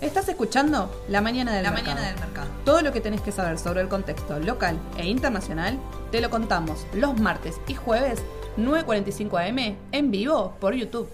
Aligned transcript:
Estás 0.00 0.28
escuchando 0.28 0.90
La 1.08 1.20
Mañana 1.20 1.52
del, 1.54 1.62
La 1.62 1.70
mercado. 1.70 1.94
Mañana 1.94 2.12
del 2.12 2.20
Mercado. 2.20 2.48
Todo 2.64 2.82
lo 2.82 2.92
que 2.92 3.00
tenés 3.00 3.20
que 3.20 3.32
saber 3.32 3.58
sobre 3.58 3.80
el 3.80 3.88
contexto 3.88 4.38
local 4.38 4.78
e 4.98 5.06
internacional 5.06 5.78
te 6.10 6.20
lo 6.20 6.28
contamos 6.28 6.86
los 6.92 7.18
martes 7.18 7.60
y 7.66 7.74
jueves 7.74 8.22
9.45 8.58 9.48
am 9.48 9.76
en 9.92 10.10
vivo 10.10 10.56
por 10.60 10.74
YouTube. 10.74 11.08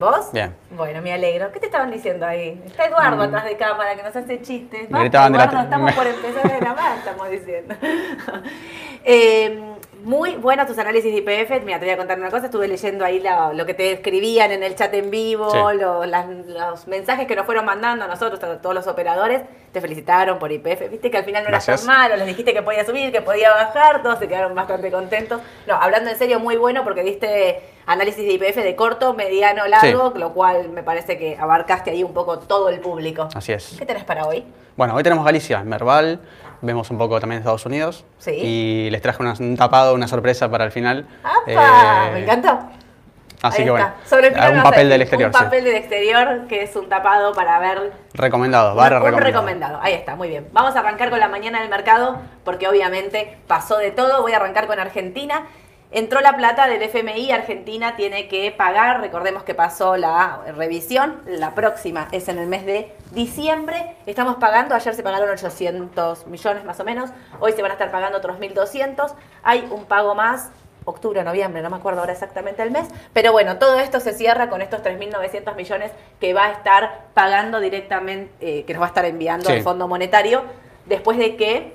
¿Vos? 0.00 0.32
Bien. 0.32 0.54
Bueno, 0.70 1.02
me 1.02 1.12
alegro. 1.12 1.52
¿Qué 1.52 1.60
te 1.60 1.66
estaban 1.66 1.90
diciendo 1.90 2.24
ahí? 2.24 2.62
Está 2.64 2.86
Eduardo 2.86 3.22
atrás 3.22 3.44
de 3.44 3.56
cámara 3.56 3.94
que 3.96 4.02
nos 4.02 4.16
hace 4.16 4.40
chistes. 4.40 4.90
Me 4.90 5.00
gritaban 5.00 5.32
de 5.32 5.38
la 5.38 5.44
Eduardo, 5.44 5.62
estamos 5.64 5.92
por 5.92 6.06
empezar 6.06 6.52
a 6.52 6.56
grabar, 6.58 6.98
estamos 6.98 7.30
diciendo. 7.30 7.74
Eh, 9.02 9.58
muy 10.04 10.36
buenos 10.36 10.66
tus 10.66 10.78
análisis 10.78 11.12
de 11.12 11.18
IPF. 11.18 11.64
Mira, 11.64 11.78
te 11.78 11.86
voy 11.86 11.94
a 11.94 11.96
contar 11.96 12.18
una 12.18 12.30
cosa. 12.30 12.46
Estuve 12.46 12.66
leyendo 12.68 13.04
ahí 13.04 13.22
lo 13.54 13.66
que 13.66 13.74
te 13.74 13.92
escribían 13.92 14.50
en 14.52 14.62
el 14.62 14.74
chat 14.74 14.92
en 14.94 15.10
vivo, 15.10 15.50
Sí. 15.50 15.58
lo- 15.78 16.04
las- 16.06 16.26
los 16.46 16.86
mensajes 16.86 17.26
que 17.26 17.36
nos 17.36 17.46
fueron 17.46 17.64
mandando 17.64 18.04
a 18.04 18.08
nosotros, 18.08 18.42
a 18.42 18.60
todos 18.60 18.74
los 18.74 18.86
operadores. 18.86 19.42
Te 19.72 19.80
felicitaron 19.80 20.38
por 20.38 20.50
IPF. 20.50 20.88
Viste 20.88 21.10
que 21.10 21.16
al 21.18 21.24
final 21.24 21.42
no 21.44 21.48
era 21.50 21.60
tan 21.60 21.84
malo. 21.86 22.16
Les 22.16 22.26
dijiste 22.26 22.52
que 22.52 22.62
podía 22.62 22.84
subir, 22.84 23.12
que 23.12 23.22
podía 23.22 23.50
bajar. 23.50 24.02
Todos 24.02 24.18
se 24.18 24.26
quedaron 24.28 24.54
bastante 24.54 24.90
contentos. 24.90 25.40
No, 25.66 25.74
hablando 25.74 26.10
en 26.10 26.16
serio, 26.16 26.40
muy 26.40 26.56
bueno 26.56 26.82
porque 26.82 27.02
diste 27.02 27.60
análisis 27.86 28.24
de 28.26 28.32
IPF 28.32 28.62
de 28.62 28.74
corto, 28.76 29.14
mediano, 29.14 29.66
largo, 29.66 30.12
lo 30.16 30.32
cual 30.32 30.68
me 30.70 30.82
parece 30.82 31.18
que 31.18 31.36
abarcaste 31.38 31.90
ahí 31.90 32.02
un 32.04 32.12
poco 32.14 32.38
todo 32.40 32.68
el 32.68 32.80
público. 32.80 33.28
Así 33.34 33.52
es. 33.52 33.76
¿Qué 33.78 33.86
tenés 33.86 34.04
para 34.04 34.26
hoy? 34.26 34.44
Bueno, 34.76 34.94
hoy 34.94 35.02
tenemos 35.02 35.24
Galicia, 35.24 35.62
Merval, 35.62 36.20
vemos 36.62 36.90
un 36.90 36.98
poco 36.98 37.18
también 37.20 37.38
Estados 37.40 37.64
Unidos. 37.66 38.04
Sí. 38.18 38.30
Y 38.32 38.90
les 38.90 39.00
traje 39.02 39.22
una- 39.22 39.34
un 39.38 39.56
tapado, 39.56 39.94
una 39.94 40.08
sorpresa 40.08 40.50
para 40.50 40.64
el 40.64 40.72
final. 40.72 41.06
¡Apa! 41.22 41.40
Eh, 42.08 42.10
Me 42.12 42.22
encantó. 42.24 42.58
Así 43.42 43.62
Ahí 43.62 43.64
que 43.64 43.70
bueno, 43.70 43.86
está. 43.86 44.06
Sobre 44.16 44.28
el 44.28 44.34
final 44.34 44.54
un 44.58 44.62
papel 44.62 44.88
del 44.90 45.00
exterior, 45.00 45.28
Un 45.30 45.34
sí. 45.34 45.42
papel 45.44 45.64
del 45.64 45.76
exterior 45.76 46.46
que 46.46 46.62
es 46.62 46.76
un 46.76 46.90
tapado 46.90 47.32
para 47.32 47.58
ver 47.58 47.92
Recomendado, 48.12 48.72
Un- 48.72 48.76
barra 48.76 48.98
un 48.98 49.04
recomendado. 49.04 49.32
recomendado. 49.32 49.78
Ahí 49.82 49.94
está, 49.94 50.14
muy 50.14 50.28
bien. 50.28 50.46
Vamos 50.52 50.76
a 50.76 50.80
arrancar 50.80 51.08
con 51.08 51.18
la 51.20 51.28
mañana 51.28 51.60
del 51.60 51.70
mercado, 51.70 52.18
porque 52.44 52.68
obviamente 52.68 53.38
pasó 53.46 53.78
de 53.78 53.92
todo. 53.92 54.20
Voy 54.20 54.32
a 54.32 54.36
arrancar 54.36 54.66
con 54.66 54.78
Argentina. 54.78 55.46
Entró 55.92 56.20
la 56.20 56.36
plata 56.36 56.68
del 56.68 56.82
FMI, 56.82 57.32
Argentina 57.32 57.96
tiene 57.96 58.28
que 58.28 58.52
pagar, 58.52 59.00
recordemos 59.00 59.42
que 59.42 59.56
pasó 59.56 59.96
la 59.96 60.40
revisión, 60.56 61.20
la 61.26 61.56
próxima 61.56 62.06
es 62.12 62.28
en 62.28 62.38
el 62.38 62.46
mes 62.46 62.64
de 62.64 62.94
diciembre, 63.10 63.96
estamos 64.06 64.36
pagando, 64.36 64.76
ayer 64.76 64.94
se 64.94 65.02
pagaron 65.02 65.28
800 65.30 66.28
millones 66.28 66.64
más 66.64 66.78
o 66.78 66.84
menos, 66.84 67.10
hoy 67.40 67.52
se 67.54 67.62
van 67.62 67.72
a 67.72 67.74
estar 67.74 67.90
pagando 67.90 68.18
otros 68.18 68.38
1.200, 68.38 69.14
hay 69.42 69.66
un 69.68 69.84
pago 69.84 70.14
más, 70.14 70.52
octubre 70.84 71.24
noviembre, 71.24 71.60
no 71.60 71.70
me 71.70 71.76
acuerdo 71.76 71.98
ahora 72.00 72.12
exactamente 72.12 72.62
el 72.62 72.70
mes, 72.70 72.86
pero 73.12 73.32
bueno, 73.32 73.58
todo 73.58 73.80
esto 73.80 73.98
se 73.98 74.12
cierra 74.12 74.48
con 74.48 74.62
estos 74.62 74.84
3.900 74.84 75.56
millones 75.56 75.90
que 76.20 76.32
va 76.34 76.46
a 76.46 76.50
estar 76.52 77.06
pagando 77.14 77.58
directamente, 77.58 78.30
eh, 78.60 78.64
que 78.64 78.74
nos 78.74 78.80
va 78.82 78.86
a 78.86 78.90
estar 78.90 79.04
enviando 79.06 79.46
Sí. 79.50 79.56
el 79.56 79.62
Fondo 79.64 79.88
Monetario, 79.88 80.44
después 80.86 81.18
de 81.18 81.34
que 81.34 81.74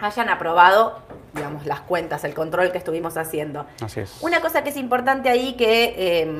hayan 0.00 0.28
aprobado, 0.30 0.98
digamos, 1.34 1.66
las 1.66 1.80
cuentas, 1.80 2.24
el 2.24 2.34
control 2.34 2.72
que 2.72 2.78
estuvimos 2.78 3.16
haciendo. 3.16 3.66
Así 3.82 4.00
es. 4.00 4.18
Una 4.22 4.40
cosa 4.40 4.62
que 4.62 4.70
es 4.70 4.76
importante 4.76 5.28
ahí 5.28 5.54
que, 5.54 5.94
eh, 5.96 6.32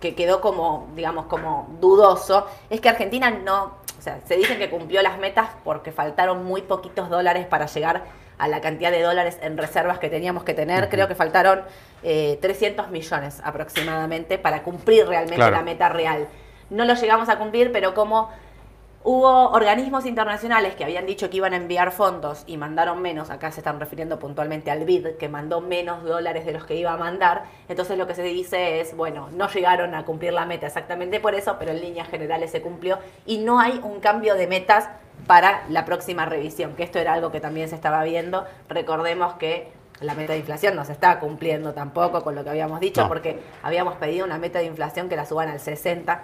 que 0.00 0.14
quedó 0.14 0.40
como, 0.40 0.88
digamos, 0.96 1.26
como 1.26 1.68
dudoso, 1.80 2.46
es 2.70 2.80
que 2.80 2.88
Argentina 2.88 3.30
no, 3.30 3.64
o 3.98 4.02
sea, 4.02 4.20
se 4.26 4.36
dicen 4.36 4.58
que 4.58 4.70
cumplió 4.70 5.02
las 5.02 5.18
metas 5.18 5.50
porque 5.62 5.92
faltaron 5.92 6.44
muy 6.44 6.62
poquitos 6.62 7.10
dólares 7.10 7.46
para 7.46 7.66
llegar 7.66 8.04
a 8.38 8.48
la 8.48 8.62
cantidad 8.62 8.90
de 8.90 9.02
dólares 9.02 9.38
en 9.42 9.58
reservas 9.58 9.98
que 9.98 10.08
teníamos 10.08 10.44
que 10.44 10.54
tener. 10.54 10.88
Creo 10.88 11.06
que 11.06 11.14
faltaron 11.14 11.60
eh, 12.02 12.38
300 12.40 12.88
millones 12.90 13.40
aproximadamente 13.44 14.38
para 14.38 14.62
cumplir 14.62 15.06
realmente 15.06 15.36
Claro. 15.36 15.56
la 15.56 15.62
meta 15.62 15.90
real. 15.90 16.26
No 16.70 16.86
lo 16.86 16.94
llegamos 16.94 17.28
a 17.28 17.36
cumplir, 17.36 17.70
pero 17.70 17.92
como 17.92 18.30
Hubo 19.02 19.48
organismos 19.52 20.04
internacionales 20.04 20.74
que 20.74 20.84
habían 20.84 21.06
dicho 21.06 21.30
que 21.30 21.38
iban 21.38 21.54
a 21.54 21.56
enviar 21.56 21.90
fondos 21.90 22.44
y 22.46 22.58
mandaron 22.58 23.00
menos, 23.00 23.30
acá 23.30 23.50
se 23.50 23.60
están 23.60 23.80
refiriendo 23.80 24.18
puntualmente 24.18 24.70
al 24.70 24.84
BID, 24.84 25.16
que 25.18 25.26
mandó 25.30 25.62
menos 25.62 26.04
dólares 26.04 26.44
de 26.44 26.52
los 26.52 26.66
que 26.66 26.74
iba 26.74 26.92
a 26.92 26.98
mandar, 26.98 27.44
entonces 27.70 27.96
lo 27.96 28.06
que 28.06 28.14
se 28.14 28.22
dice 28.22 28.80
es, 28.80 28.94
bueno, 28.94 29.30
no 29.32 29.48
llegaron 29.48 29.94
a 29.94 30.04
cumplir 30.04 30.34
la 30.34 30.44
meta 30.44 30.66
exactamente 30.66 31.18
por 31.18 31.34
eso, 31.34 31.56
pero 31.58 31.70
en 31.70 31.80
líneas 31.80 32.08
generales 32.08 32.50
se 32.50 32.60
cumplió 32.60 32.98
y 33.24 33.38
no 33.38 33.58
hay 33.58 33.80
un 33.82 34.00
cambio 34.00 34.34
de 34.34 34.46
metas 34.46 34.90
para 35.26 35.62
la 35.70 35.86
próxima 35.86 36.26
revisión, 36.26 36.74
que 36.76 36.82
esto 36.82 36.98
era 36.98 37.14
algo 37.14 37.32
que 37.32 37.40
también 37.40 37.70
se 37.70 37.76
estaba 37.76 38.04
viendo, 38.04 38.44
recordemos 38.68 39.32
que 39.34 39.72
la 40.02 40.14
meta 40.14 40.34
de 40.34 40.40
inflación 40.40 40.76
no 40.76 40.84
se 40.84 40.92
está 40.92 41.18
cumpliendo 41.20 41.72
tampoco 41.72 42.22
con 42.22 42.34
lo 42.34 42.44
que 42.44 42.50
habíamos 42.50 42.80
dicho, 42.80 43.02
No. 43.02 43.08
porque 43.08 43.40
habíamos 43.62 43.96
pedido 43.96 44.26
una 44.26 44.36
meta 44.36 44.58
de 44.58 44.66
inflación 44.66 45.08
que 45.08 45.16
la 45.16 45.24
suban 45.24 45.48
al 45.48 45.60
60, 45.60 46.22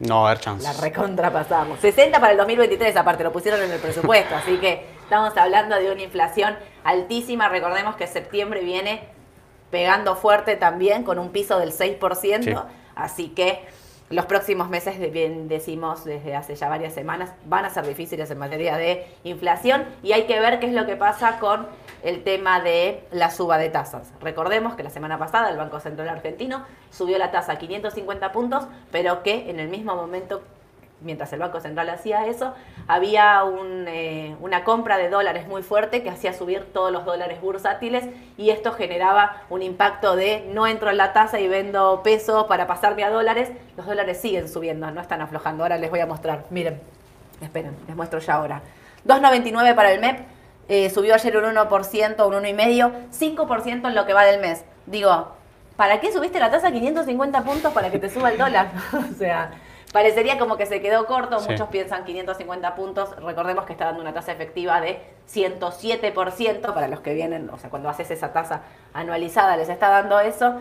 No 0.00 0.26
a 0.26 0.30
haber 0.30 0.40
chance. 0.40 0.62
la 0.62 0.72
recontra 0.74 1.32
pasamos. 1.32 1.80
60 1.80 2.20
para 2.20 2.32
el 2.32 2.38
2023, 2.38 2.96
aparte, 2.96 3.24
lo 3.24 3.32
pusieron 3.32 3.60
en 3.62 3.70
el 3.70 3.80
presupuesto. 3.80 4.34
así 4.36 4.56
que 4.58 4.86
estamos 5.02 5.36
hablando 5.36 5.76
de 5.76 5.90
una 5.90 6.02
inflación 6.02 6.56
altísima. 6.84 7.48
Recordemos 7.48 7.96
que 7.96 8.06
septiembre 8.06 8.60
viene 8.62 9.08
pegando 9.70 10.16
fuerte 10.16 10.56
también 10.56 11.02
con 11.02 11.18
un 11.18 11.30
piso 11.30 11.58
del 11.58 11.72
6%. 11.72 12.42
Sí. 12.42 12.54
Así 12.94 13.28
que 13.28 13.66
los 14.10 14.24
próximos 14.24 14.70
meses, 14.70 14.98
bien 15.12 15.48
decimos 15.48 16.04
desde 16.04 16.34
hace 16.34 16.54
ya 16.54 16.68
varias 16.68 16.94
semanas, 16.94 17.32
van 17.44 17.64
a 17.64 17.70
ser 17.70 17.86
difíciles 17.86 18.30
en 18.30 18.38
materia 18.38 18.76
de 18.76 19.06
inflación 19.24 19.84
y 20.02 20.12
hay 20.12 20.24
que 20.24 20.40
ver 20.40 20.60
qué 20.60 20.66
es 20.66 20.72
lo 20.72 20.86
que 20.86 20.96
pasa 20.96 21.38
con 21.38 21.66
el 22.02 22.24
tema 22.24 22.60
de 22.60 23.04
la 23.10 23.30
suba 23.30 23.58
de 23.58 23.68
tasas. 23.68 24.12
Recordemos 24.20 24.76
que 24.76 24.82
la 24.82 24.90
semana 24.90 25.18
pasada 25.18 25.50
el 25.50 25.58
Banco 25.58 25.80
Central 25.80 26.08
Argentino 26.08 26.64
subió 26.90 27.18
la 27.18 27.30
tasa 27.30 27.52
a 27.52 27.58
550 27.58 28.32
puntos, 28.32 28.66
pero 28.90 29.22
que 29.22 29.50
en 29.50 29.60
el 29.60 29.68
mismo 29.68 29.94
momento 29.94 30.42
mientras 31.00 31.32
el 31.32 31.38
Banco 31.38 31.60
Central 31.60 31.88
hacía 31.90 32.26
eso, 32.26 32.54
había 32.86 33.44
un, 33.44 33.86
eh, 33.88 34.36
una 34.40 34.64
compra 34.64 34.98
de 34.98 35.08
dólares 35.08 35.46
muy 35.46 35.62
fuerte 35.62 36.02
que 36.02 36.10
hacía 36.10 36.32
subir 36.32 36.72
todos 36.72 36.90
los 36.90 37.04
dólares 37.04 37.40
bursátiles 37.40 38.04
y 38.36 38.50
esto 38.50 38.72
generaba 38.72 39.42
un 39.50 39.62
impacto 39.62 40.16
de 40.16 40.48
no 40.52 40.66
entro 40.66 40.90
en 40.90 40.96
la 40.96 41.12
tasa 41.12 41.38
y 41.40 41.48
vendo 41.48 42.02
pesos 42.02 42.44
para 42.44 42.66
pasarme 42.66 43.04
a 43.04 43.10
dólares. 43.10 43.50
Los 43.76 43.86
dólares 43.86 44.20
siguen 44.20 44.48
subiendo, 44.48 44.90
no 44.90 45.00
están 45.00 45.20
aflojando. 45.20 45.64
Ahora 45.64 45.78
les 45.78 45.90
voy 45.90 46.00
a 46.00 46.06
mostrar. 46.06 46.44
Miren, 46.50 46.80
esperen, 47.40 47.76
les 47.86 47.96
muestro 47.96 48.18
ya 48.18 48.34
ahora. 48.34 48.62
2.99 49.06 49.74
para 49.74 49.92
el 49.92 50.00
MEP, 50.00 50.20
eh, 50.68 50.90
subió 50.90 51.14
ayer 51.14 51.36
un 51.36 51.44
1%, 51.44 52.26
un 52.26 52.34
1,5%, 52.34 52.92
5% 53.10 53.88
en 53.88 53.94
lo 53.94 54.06
que 54.06 54.12
va 54.12 54.24
del 54.24 54.40
mes. 54.40 54.64
Digo, 54.86 55.28
¿para 55.76 56.00
qué 56.00 56.12
subiste 56.12 56.38
la 56.40 56.50
tasa 56.50 56.68
a 56.68 56.72
550 56.72 57.42
puntos 57.42 57.72
para 57.72 57.90
que 57.90 57.98
te 57.98 58.10
suba 58.10 58.30
el 58.30 58.38
dólar? 58.38 58.70
o 58.92 59.14
sea, 59.14 59.50
parecería 59.92 60.38
como 60.38 60.56
que 60.56 60.66
se 60.66 60.80
quedó 60.80 61.06
corto. 61.06 61.40
Sí. 61.40 61.50
Muchos 61.50 61.68
piensan 61.68 62.04
550 62.04 62.74
puntos. 62.74 63.16
Recordemos 63.22 63.64
que 63.64 63.72
está 63.72 63.86
dando 63.86 64.00
una 64.00 64.12
tasa 64.12 64.32
efectiva 64.32 64.80
de 64.80 65.00
107% 65.32 66.74
para 66.74 66.88
los 66.88 67.00
que 67.00 67.14
vienen, 67.14 67.50
o 67.50 67.58
sea, 67.58 67.70
cuando 67.70 67.88
haces 67.88 68.10
esa 68.10 68.32
tasa 68.32 68.62
anualizada 68.92 69.56
les 69.56 69.68
está 69.68 69.88
dando 69.88 70.20
eso. 70.20 70.56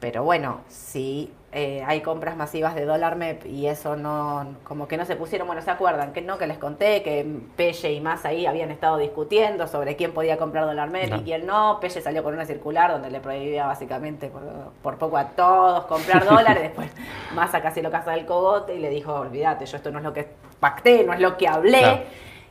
Pero 0.00 0.24
bueno, 0.24 0.62
si 0.68 1.32
eh, 1.54 1.84
hay 1.86 2.00
compras 2.00 2.34
masivas 2.34 2.74
de 2.74 2.86
dólar 2.86 3.16
MEP 3.16 3.44
y 3.44 3.66
eso 3.66 3.94
no, 3.94 4.56
como 4.64 4.88
que 4.88 4.96
no 4.96 5.04
se 5.04 5.16
pusieron, 5.16 5.46
bueno, 5.46 5.60
¿se 5.60 5.70
acuerdan? 5.70 6.14
Que 6.14 6.22
no, 6.22 6.38
que 6.38 6.46
les 6.46 6.56
conté 6.56 7.02
que 7.02 7.26
Pelle 7.56 7.92
y 7.92 8.00
más 8.00 8.24
ahí 8.24 8.46
habían 8.46 8.70
estado 8.70 8.96
discutiendo 8.96 9.66
sobre 9.66 9.94
quién 9.94 10.12
podía 10.12 10.38
comprar 10.38 10.64
dólar 10.64 10.88
MEP 10.88 11.14
y 11.14 11.20
quién 11.24 11.46
no. 11.46 11.78
Pelle 11.78 12.00
salió 12.00 12.22
con 12.22 12.32
una 12.32 12.46
circular 12.46 12.90
donde 12.90 13.10
le 13.10 13.20
prohibía 13.20 13.66
básicamente 13.66 14.28
por, 14.28 14.42
por 14.82 14.96
poco 14.96 15.18
a 15.18 15.28
todos 15.28 15.84
comprar 15.84 16.24
dólares. 16.24 16.62
Después 16.62 16.90
Massa 17.34 17.60
casi 17.60 17.82
lo 17.82 17.90
casa 17.90 18.12
del 18.12 18.24
cogote 18.24 18.74
y 18.74 18.78
le 18.78 18.88
dijo, 18.88 19.12
olvídate, 19.12 19.66
yo 19.66 19.76
esto 19.76 19.90
no 19.90 19.98
es 19.98 20.04
lo 20.04 20.14
que 20.14 20.26
pacté, 20.58 21.04
no 21.04 21.12
es 21.12 21.20
lo 21.20 21.36
que 21.36 21.48
hablé. 21.48 22.04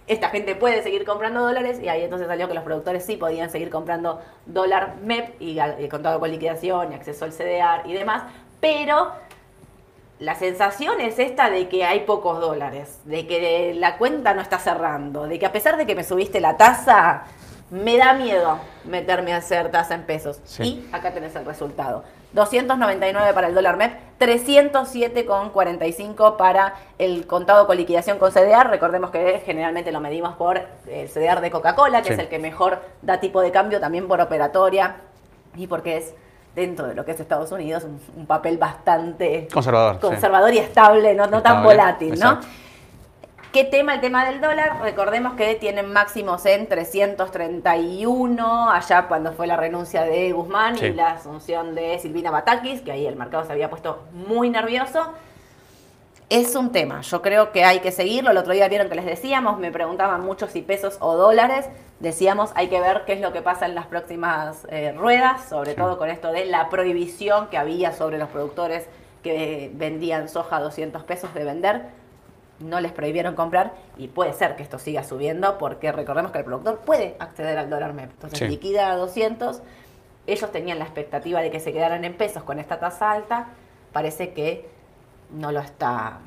Esta 0.06 0.30
gente 0.30 0.54
puede 0.54 0.84
seguir 0.84 1.06
comprando 1.06 1.42
dólares 1.42 1.80
y 1.82 1.90
ahí 1.90 2.04
entonces 2.04 2.28
salió 2.28 2.48
que 2.48 2.54
los 2.54 2.64
productores 2.64 3.04
sí 3.04 3.18
podían 3.18 3.50
seguir 3.50 3.72
comprando 3.72 4.22
dólar 4.46 4.98
MEP 5.02 5.42
y, 5.42 5.60
y 5.60 5.90
contado 5.90 6.20
con 6.20 6.30
liquidación 6.30 6.92
y 6.92 6.96
acceso 6.96 7.26
al 7.26 7.32
CDR 7.32 7.90
y 7.90 7.94
demás, 7.94 8.24
pero 8.62 9.12
la 10.20 10.36
sensación 10.36 11.02
es 11.02 11.20
esta 11.20 11.50
de 11.50 11.68
que 11.68 11.84
hay 11.84 12.02
pocos 12.02 12.40
dólares, 12.40 13.00
de 13.06 13.26
que 13.28 13.74
la 13.76 13.98
cuenta 13.98 14.34
no 14.34 14.42
está 14.42 14.60
cerrando, 14.60 15.28
de 15.28 15.40
que 15.40 15.46
a 15.48 15.52
pesar 15.52 15.78
de 15.78 15.86
que 15.86 15.96
me 15.96 16.04
subiste 16.04 16.40
la 16.40 16.58
tasa, 16.58 17.24
me 17.72 17.98
da 17.98 18.14
miedo 18.14 18.60
meterme 18.86 19.34
a 19.34 19.38
hacer 19.38 19.72
tasa 19.72 19.96
en 19.96 20.04
pesos. 20.04 20.40
Sí. 20.44 20.64
Y 20.64 20.88
acá 20.96 21.12
tenés 21.12 21.36
el 21.36 21.46
resultado. 21.46 22.04
299 22.34 23.34
para 23.34 23.48
el 23.48 23.56
dólar 23.56 23.78
MEP, 23.78 23.94
307,45 24.20 26.38
para 26.38 26.76
el 26.98 27.28
contado 27.28 27.68
con 27.68 27.76
liquidación 27.78 28.18
con 28.20 28.32
CDR. 28.32 28.70
Recordemos 28.70 29.12
que 29.12 29.42
generalmente 29.46 29.92
lo 29.92 30.00
medimos 30.00 30.36
por 30.36 30.62
el 30.88 31.10
CDR 31.10 31.42
de 31.42 31.52
Coca-Cola, 31.52 32.02
que 32.02 32.08
Sí. 32.10 32.14
es 32.14 32.20
el 32.20 32.30
que 32.30 32.40
mejor 32.40 32.80
da 33.02 33.20
tipo 33.20 33.42
de 33.42 33.52
cambio, 33.52 33.80
también 33.80 34.08
por 34.08 34.22
operatoria 34.22 34.96
y 35.56 35.68
porque 35.68 35.98
es 35.98 36.14
dentro 36.56 36.88
de 36.88 36.96
lo 36.96 37.06
que 37.06 37.12
es 37.12 37.20
Estados 37.20 37.52
Unidos 37.52 37.84
un, 37.86 38.00
un 38.18 38.26
papel 38.26 38.58
bastante 38.58 39.48
Conservador. 40.00 40.50
sí. 40.52 40.56
y 40.56 40.60
estable, 40.60 41.14
no, 41.14 41.28
no 41.28 41.42
tan 41.42 41.64
volátil, 41.64 42.20
¿no? 42.20 42.40
¿Qué 43.54 43.66
tema? 43.66 43.96
El 43.96 44.02
tema 44.02 44.26
del 44.26 44.40
dólar. 44.40 44.80
Recordemos 44.82 45.34
que 45.34 45.56
tienen 45.56 45.92
máximos 45.92 46.46
en 46.46 46.68
331, 46.68 48.72
allá 48.72 49.08
cuando 49.08 49.34
fue 49.34 49.46
la 49.48 49.58
renuncia 49.58 50.04
de 50.04 50.32
Guzmán 50.32 50.78
Sí. 50.78 50.86
y 50.86 50.94
la 50.94 51.12
asunción 51.12 51.76
de 51.76 52.00
Silvina 52.00 52.32
Batakis, 52.32 52.82
que 52.82 52.94
ahí 52.94 53.06
el 53.06 53.18
mercado 53.18 53.44
se 53.46 53.52
había 53.52 53.70
puesto 53.70 54.04
muy 54.14 54.50
nervioso. 54.50 55.14
Es 56.34 56.56
un 56.56 56.72
tema, 56.72 57.02
yo 57.02 57.22
creo 57.22 57.52
que 57.52 57.66
hay 57.66 57.82
que 57.82 57.92
seguirlo. 57.92 58.32
El 58.32 58.38
otro 58.38 58.54
día 58.54 58.70
vieron 58.70 58.88
que 58.88 58.96
les 58.96 59.04
decíamos, 59.06 59.60
me 59.60 59.70
preguntaban 59.70 60.22
mucho 60.22 60.48
si 60.48 60.62
pesos 60.62 60.96
o 61.02 61.18
dólares. 61.18 61.66
Decíamos, 62.00 62.52
hay 62.56 62.70
que 62.70 62.80
ver 62.80 63.04
qué 63.06 63.12
es 63.12 63.20
lo 63.20 63.34
que 63.34 63.42
pasa 63.42 63.66
en 63.66 63.76
las 63.76 63.88
próximas 63.88 64.66
eh, 64.70 64.94
ruedas, 64.94 65.50
sobre 65.50 65.72
Sí. 65.72 65.76
todo 65.78 65.98
con 65.98 66.10
esto 66.10 66.32
de 66.32 66.46
la 66.46 66.70
prohibición 66.70 67.48
que 67.50 67.58
había 67.58 67.92
sobre 67.92 68.18
los 68.18 68.30
productores 68.30 68.88
que 69.24 69.72
vendían 69.74 70.30
soja 70.30 70.56
a 70.56 70.62
200 70.62 71.04
pesos 71.04 71.34
de 71.34 71.44
vender. 71.44 71.82
No 72.60 72.80
les 72.80 72.94
prohibieron 72.94 73.36
comprar 73.36 73.74
y 73.98 74.08
puede 74.08 74.32
ser 74.32 74.56
que 74.56 74.64
esto 74.64 74.80
siga 74.80 75.04
subiendo 75.04 75.58
porque 75.58 75.92
recordemos 75.92 76.32
que 76.32 76.38
el 76.38 76.46
productor 76.46 76.80
puede 76.80 77.18
acceder 77.20 77.58
al 77.58 77.70
dólar 77.70 77.92
MEP. 77.92 78.10
Entonces 78.10 78.40
Sí. 78.40 78.48
liquida 78.48 78.90
a 78.90 78.96
200. 78.96 79.62
Ellos 80.28 80.50
tenían 80.54 80.80
la 80.80 80.86
expectativa 80.86 81.42
de 81.42 81.52
que 81.52 81.60
se 81.60 81.74
quedaran 81.74 82.06
en 82.06 82.16
pesos 82.16 82.44
con 82.44 82.58
esta 82.58 82.80
tasa 82.80 83.12
alta. 83.12 83.48
Parece 83.92 84.32
que 84.32 84.80
no 85.34 85.52
lo 85.52 85.60
está 85.60 86.20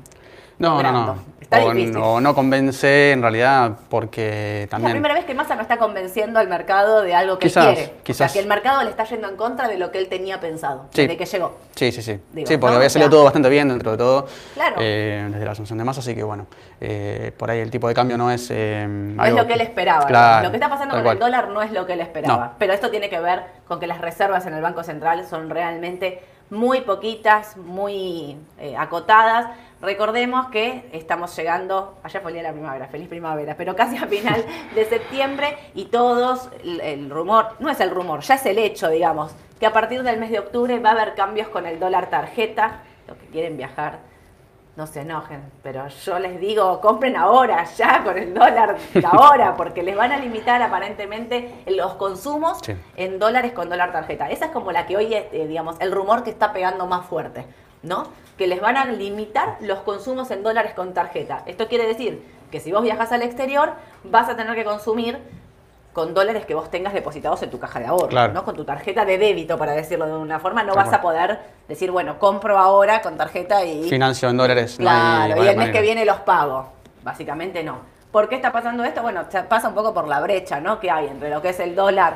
No, 0.59 0.81
no, 0.81 0.91
no. 0.91 1.35
Está 1.41 1.63
o, 1.63 1.73
difícil. 1.73 1.97
o 2.01 2.19
no 2.19 2.33
convence 2.33 3.11
en 3.11 3.21
realidad 3.21 3.73
porque 3.87 4.63
Es 4.63 4.65
la 4.65 4.69
también... 4.71 4.93
primera 4.93 5.13
vez 5.13 5.25
que 5.25 5.35
Massa 5.35 5.53
no 5.55 5.61
está 5.61 5.77
convenciendo 5.77 6.39
al 6.39 6.47
mercado 6.47 7.03
de 7.03 7.13
algo 7.13 7.37
que 7.37 7.47
Quizás, 7.49 7.65
quiere. 7.75 7.93
quizás. 8.01 8.31
O 8.31 8.33
sea, 8.33 8.33
que 8.33 8.39
el 8.39 8.47
mercado 8.49 8.81
le 8.83 8.89
está 8.89 9.03
yendo 9.03 9.29
en 9.29 9.35
contra 9.35 9.67
de 9.67 9.77
lo 9.77 9.91
que 9.91 9.99
él 9.99 10.07
tenía 10.07 10.39
pensado, 10.39 10.87
Sí. 10.89 11.01
desde 11.03 11.17
que 11.17 11.25
llegó. 11.25 11.59
Sí, 11.75 11.91
sí, 11.91 12.01
sí. 12.01 12.19
Digo, 12.31 12.47
sí, 12.47 12.57
porque 12.57 12.71
¿no? 12.71 12.77
había 12.77 12.87
O 12.87 12.89
salido 12.89 13.09
sea- 13.09 13.15
todo 13.15 13.23
bastante 13.25 13.49
bien 13.49 13.69
dentro 13.69 13.91
de 13.91 13.97
todo. 13.97 14.25
Claro. 14.55 14.77
eh, 14.79 15.27
desde 15.29 15.45
la 15.45 15.51
asunción 15.51 15.77
de 15.77 15.83
masa, 15.85 15.99
así 15.99 16.15
que 16.15 16.23
bueno, 16.23 16.47
eh, 16.81 17.31
por 17.37 17.51
ahí 17.51 17.59
el 17.59 17.69
tipo 17.69 17.87
de 17.87 17.93
cambio 17.93 18.17
no 18.17 18.31
es. 18.31 18.47
eh, 18.49 18.87
No 18.89 19.21
algo 19.21 19.37
es 19.37 19.43
lo 19.43 19.47
que 19.47 19.53
él 19.53 19.61
esperaba. 19.61 20.07
Claro, 20.07 20.45
lo 20.45 20.49
que 20.51 20.57
está 20.57 20.69
pasando 20.69 20.95
con 20.95 21.05
el 21.05 21.19
dólar 21.19 21.49
no 21.49 21.61
es 21.61 21.71
lo 21.71 21.85
que 21.85 21.93
él 21.93 22.01
esperaba. 22.01 22.53
Pero 22.57 22.73
esto 22.73 22.89
tiene 22.89 23.07
que 23.09 23.19
ver 23.19 23.43
con 23.67 23.79
que 23.79 23.85
las 23.85 24.01
reservas 24.01 24.47
en 24.47 24.55
el 24.55 24.63
Banco 24.63 24.83
Central 24.83 25.23
son 25.27 25.51
realmente 25.51 26.23
muy 26.49 26.81
poquitas, 26.81 27.57
muy 27.57 28.37
eh, 28.59 28.75
acotadas. 28.77 29.49
Recordemos 29.81 30.47
que 30.47 30.89
estamos 30.93 31.35
llegando, 31.35 31.97
allá 32.03 32.21
fue 32.21 32.31
el 32.31 32.35
día 32.35 32.43
de 32.43 32.49
la 32.49 32.53
primavera, 32.53 32.87
feliz 32.87 33.07
primavera, 33.07 33.55
pero 33.57 33.75
casi 33.75 33.97
a 33.97 34.07
final 34.07 34.45
de 34.73 34.85
septiembre 34.89 35.57
y 35.73 35.85
todos, 35.85 36.49
el, 36.63 36.81
el 36.81 37.09
rumor, 37.09 37.49
no 37.59 37.69
es 37.69 37.79
el 37.79 37.89
rumor, 37.89 38.21
ya 38.21 38.35
es 38.35 38.45
el 38.45 38.57
hecho, 38.57 38.89
digamos, 38.89 39.35
que 39.59 39.65
a 39.65 39.73
partir 39.73 40.03
del 40.03 40.19
mes 40.19 40.31
de 40.31 40.39
octubre 40.39 40.79
va 40.79 40.89
a 40.89 40.93
haber 40.93 41.15
cambios 41.15 41.47
con 41.49 41.65
el 41.65 41.79
dólar 41.79 42.09
tarjeta, 42.09 42.83
los 43.07 43.17
que 43.17 43.27
quieren 43.27 43.57
viajar 43.57 43.99
no 44.75 44.85
se 44.87 45.01
enojen, 45.01 45.41
pero 45.63 45.87
yo 45.87 46.19
les 46.19 46.39
digo, 46.39 46.81
compren 46.81 47.15
ahora, 47.15 47.63
ya, 47.77 48.03
con 48.03 48.17
el 48.17 48.33
dólar 48.33 48.75
ahora, 49.09 49.53
porque 49.57 49.83
les 49.83 49.95
van 49.95 50.11
a 50.11 50.17
limitar 50.17 50.61
aparentemente 50.61 51.63
los 51.67 51.93
consumos 51.93 52.59
Sí. 52.61 52.75
en 52.97 53.17
dólares 53.19 53.53
con 53.53 53.69
dólar 53.69 53.91
tarjeta. 53.93 54.29
Esa 54.29 54.45
es 54.45 54.51
como 54.51 54.71
la 54.73 54.85
que 54.85 54.97
hoy, 54.97 55.13
es, 55.13 55.25
eh, 55.31 55.47
digamos, 55.47 55.77
el 55.79 55.91
rumor 55.91 56.23
que 56.23 56.29
está 56.29 56.51
pegando 56.51 56.87
más 56.87 57.05
fuerte, 57.05 57.45
¿no? 57.83 58.07
Que 58.37 58.47
les 58.47 58.59
van 58.59 58.75
a 58.75 58.85
limitar 58.85 59.55
los 59.61 59.79
consumos 59.79 60.29
en 60.31 60.43
dólares 60.43 60.73
con 60.73 60.93
tarjeta. 60.93 61.43
Esto 61.45 61.67
quiere 61.69 61.87
decir 61.87 62.25
que 62.51 62.59
si 62.59 62.71
vos 62.73 62.83
viajas 62.83 63.11
al 63.13 63.21
exterior, 63.21 63.73
vas 64.03 64.27
a 64.27 64.35
tener 64.35 64.55
que 64.55 64.65
consumir 64.65 65.19
con 65.95 66.13
dólares 66.13 66.45
que 66.45 66.53
vos 66.53 66.69
tengas 66.69 66.93
depositados 66.93 67.41
en 67.43 67.49
tu 67.49 67.57
caja 67.57 67.79
de 67.79 67.85
ahorro, 67.85 68.09
Claro. 68.09 68.33
¿no? 68.33 68.43
Con 68.43 68.53
tu 68.53 68.65
tarjeta 68.65 69.05
de 69.05 69.17
débito, 69.17 69.57
para 69.57 69.71
decirlo 69.71 70.05
de 70.05 70.11
una 70.17 70.41
forma, 70.41 70.61
no 70.61 70.73
vas 70.75 70.91
a 70.91 71.01
poder 71.01 71.39
decir, 71.69 71.89
bueno, 71.89 72.19
compro 72.19 72.57
ahora 72.59 73.01
con 73.01 73.15
tarjeta 73.15 73.63
y 73.63 73.87
Financio 73.89 74.27
en 74.27 74.35
dólares. 74.35 74.77
no 74.77 74.83
Claro, 74.83 75.31
y 75.31 75.35
buena 75.37 75.51
el 75.51 75.57
mes 75.57 75.71
que 75.71 75.79
viene 75.81 76.03
los 76.03 76.17
pago. 76.19 76.67
Básicamente 77.01 77.63
no. 77.63 77.77
¿Por 78.11 78.27
qué 78.27 78.35
está 78.35 78.51
pasando 78.51 78.83
esto? 78.83 79.01
Bueno, 79.03 79.25
pasa 79.47 79.69
un 79.69 79.73
poco 79.73 79.93
por 79.93 80.09
la 80.09 80.19
brecha, 80.19 80.59
¿no? 80.59 80.81
Que 80.81 80.91
hay 80.91 81.07
entre 81.07 81.29
lo 81.29 81.41
que 81.41 81.49
es 81.49 81.59
el 81.61 81.75
dólar 81.75 82.15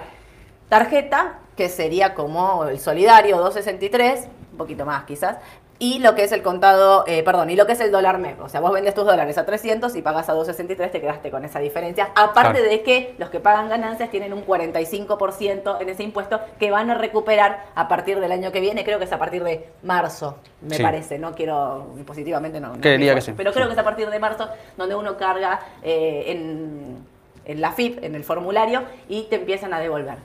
tarjeta, 0.68 1.40
que 1.56 1.70
sería 1.70 2.14
como 2.14 2.66
el 2.66 2.80
solidario 2.82 3.38
263, 3.38 4.28
un 4.52 4.58
poquito 4.58 4.86
más 4.86 5.06
quizás, 5.06 5.38
y 5.81 6.00
lo 6.00 6.14
que 6.14 6.24
es 6.26 6.31
el 6.34 6.42
contado, 6.44 7.06
eh, 7.08 7.24
perdón, 7.24 7.50
y 7.50 7.56
lo 7.56 7.66
que 7.66 7.72
es 7.72 7.80
el 7.80 7.90
dólar 7.90 8.18
MEP. 8.20 8.42
O 8.42 8.50
sea, 8.50 8.60
vos 8.60 8.74
vendes 8.74 8.94
tus 8.94 9.06
dólares 9.06 9.38
a 9.38 9.46
300 9.46 9.96
y 9.96 10.02
pagas 10.02 10.28
a 10.28 10.34
263, 10.34 10.92
te 10.92 11.00
quedaste 11.00 11.31
con 11.31 11.46
esa 11.46 11.60
diferencia. 11.60 12.10
Aparte 12.16 12.60
Claro. 12.60 12.70
de 12.70 12.84
que 12.84 13.16
los 13.18 13.30
que 13.30 13.40
pagan 13.40 13.70
ganancias 13.70 14.10
tienen 14.12 14.34
un 14.34 14.44
45% 14.46 15.78
en 15.80 15.90
ese 15.90 16.04
impuesto 16.04 16.40
que 16.60 16.70
van 16.72 16.90
a 16.90 16.96
recuperar 16.96 17.66
a 17.76 17.88
partir 17.88 18.20
del 18.20 18.31
año 18.31 18.52
que 18.52 18.60
viene, 18.60 18.84
creo 18.84 19.00
que 19.00 19.06
es 19.06 19.14
a 19.14 19.20
partir 19.20 19.44
de 19.44 19.70
marzo, 19.84 20.38
me 20.62 20.76
Sí. 20.76 20.84
parece, 20.84 21.18
no 21.18 21.34
quiero 21.34 21.88
positivamente 22.06 22.60
no. 22.60 22.75
no 22.75 22.82
Creería 22.82 23.12
me 23.14 23.16
que 23.16 23.22
sí, 23.22 23.34
Pero 23.38 23.54
creo 23.54 23.64
sí. 23.66 23.70
que 23.70 23.74
es 23.74 23.80
a 23.80 23.84
partir 23.84 24.10
de 24.10 24.20
marzo 24.20 24.50
donde 24.78 24.96
uno 24.96 25.16
carga 25.18 25.60
eh, 25.82 26.25
en, 26.28 26.98
en 27.46 27.62
la 27.62 27.72
FIP, 27.72 28.04
en 28.04 28.16
el 28.16 28.24
formulario, 28.25 28.84
y 29.08 29.24
te 29.24 29.38
empiezan 29.38 29.74
a 29.74 29.80
devolver. 29.80 30.18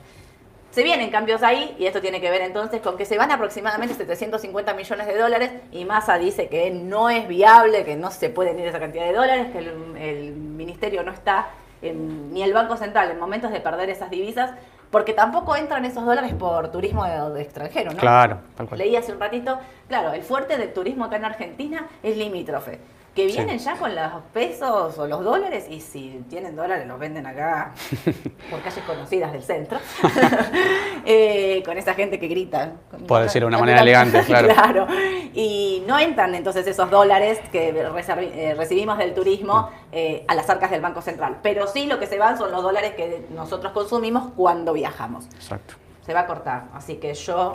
Se 0.75 0.83
vienen 0.83 1.09
cambios 1.09 1.41
ahí 1.41 1.73
y 1.79 1.85
esto 1.85 2.01
tiene 2.01 2.19
que 2.19 2.29
ver 2.29 2.41
entonces 2.41 2.81
con 2.81 2.97
que 2.97 3.05
se 3.05 3.17
van 3.17 3.31
aproximadamente 3.31 3.95
750 3.95 4.73
millones 4.73 5.07
de 5.07 5.17
dólares 5.17 5.51
y 5.71 5.85
Massa 5.85 6.17
dice 6.17 6.49
que 6.49 6.69
no 6.69 7.09
es 7.09 7.29
viable, 7.29 7.85
que 7.85 7.95
no 7.95 8.11
se 8.11 8.29
pueden 8.29 8.59
ir 8.59 8.67
esa 8.67 8.77
cantidad 8.81 9.05
de 9.05 9.13
dólares, 9.13 9.47
que 9.53 9.59
el, 9.59 9.95
el 9.97 10.33
ministerio 10.33 11.01
no 11.03 11.13
está, 11.13 11.47
en- 11.81 12.33
ni 12.33 12.43
el 12.43 12.51
Banco 12.51 12.75
Central 12.75 13.09
en 13.09 13.17
momentos 13.17 13.51
de 13.53 13.61
perder 13.61 13.89
esas 13.89 14.09
divisas, 14.09 14.51
porque 14.91 15.13
tampoco 15.13 15.55
entran 15.55 15.85
esos 15.85 16.05
dólares 16.05 16.33
por 16.33 16.69
turismo 16.73 17.05
de, 17.05 17.33
de 17.35 17.41
extranjero, 17.41 17.91
¿no? 17.91 17.97
Claro, 17.97 18.39
tal 18.57 18.67
cual. 18.67 18.77
Leí 18.77 18.97
hace 18.97 19.13
un 19.13 19.19
ratito, 19.21 19.57
claro, 19.87 20.11
el 20.11 20.23
fuerte 20.23 20.57
del 20.57 20.73
turismo 20.73 21.05
acá 21.05 21.15
en 21.15 21.23
Argentina 21.23 21.87
es 22.03 22.17
limítrofe. 22.17 22.79
Que 23.15 23.29
Sí. 23.29 23.37
vienen 23.37 23.57
ya 23.59 23.77
con 23.77 23.95
los 23.95 24.11
pesos 24.33 24.97
o 24.99 25.07
los 25.07 25.23
dólares 25.23 25.67
y 25.69 25.79
si 25.79 26.21
tienen 26.29 26.53
dólares 26.55 26.85
los 26.85 26.99
venden 26.99 27.25
acá 27.25 27.73
por 28.51 28.61
calles 28.61 28.83
conocidas 28.85 29.31
del 29.31 29.41
centro. 29.43 29.79
Eh, 31.07 31.61
con 31.63 31.77
esa 31.77 31.93
gente 31.93 32.19
que 32.19 32.27
grita. 32.27 32.73
Por 33.07 33.21
decirlo 33.21 33.45
de 33.45 33.49
una 33.49 33.59
manera 33.59 33.81
elegante, 33.81 34.23
claro. 34.23 34.47
claro. 34.53 34.87
Y 35.35 35.83
no 35.87 35.99
entran 35.99 36.33
entonces 36.33 36.65
esos 36.65 36.89
dólares 36.89 37.39
que 37.51 37.69
eh, 37.69 38.55
recibimos 38.55 38.97
del 38.97 39.13
turismo 39.13 39.69
eh, 39.91 40.25
a 40.27 40.33
las 40.33 40.49
arcas 40.49 40.71
del 40.71 40.81
Banco 40.81 41.01
Central. 41.03 41.37
Pero 41.43 41.67
sí 41.67 41.85
lo 41.85 41.99
que 41.99 42.07
se 42.07 42.17
van 42.17 42.39
son 42.39 42.51
los 42.51 42.63
dólares 42.63 42.95
que 42.95 43.27
nosotros 43.29 43.71
consumimos 43.71 44.31
cuando 44.35 44.73
viajamos 44.73 45.25
Exacto. 45.35 45.75
se 46.03 46.11
va 46.13 46.21
a 46.21 46.25
cortar. 46.25 46.69
Así 46.73 46.95
que 46.95 47.13
yo 47.13 47.51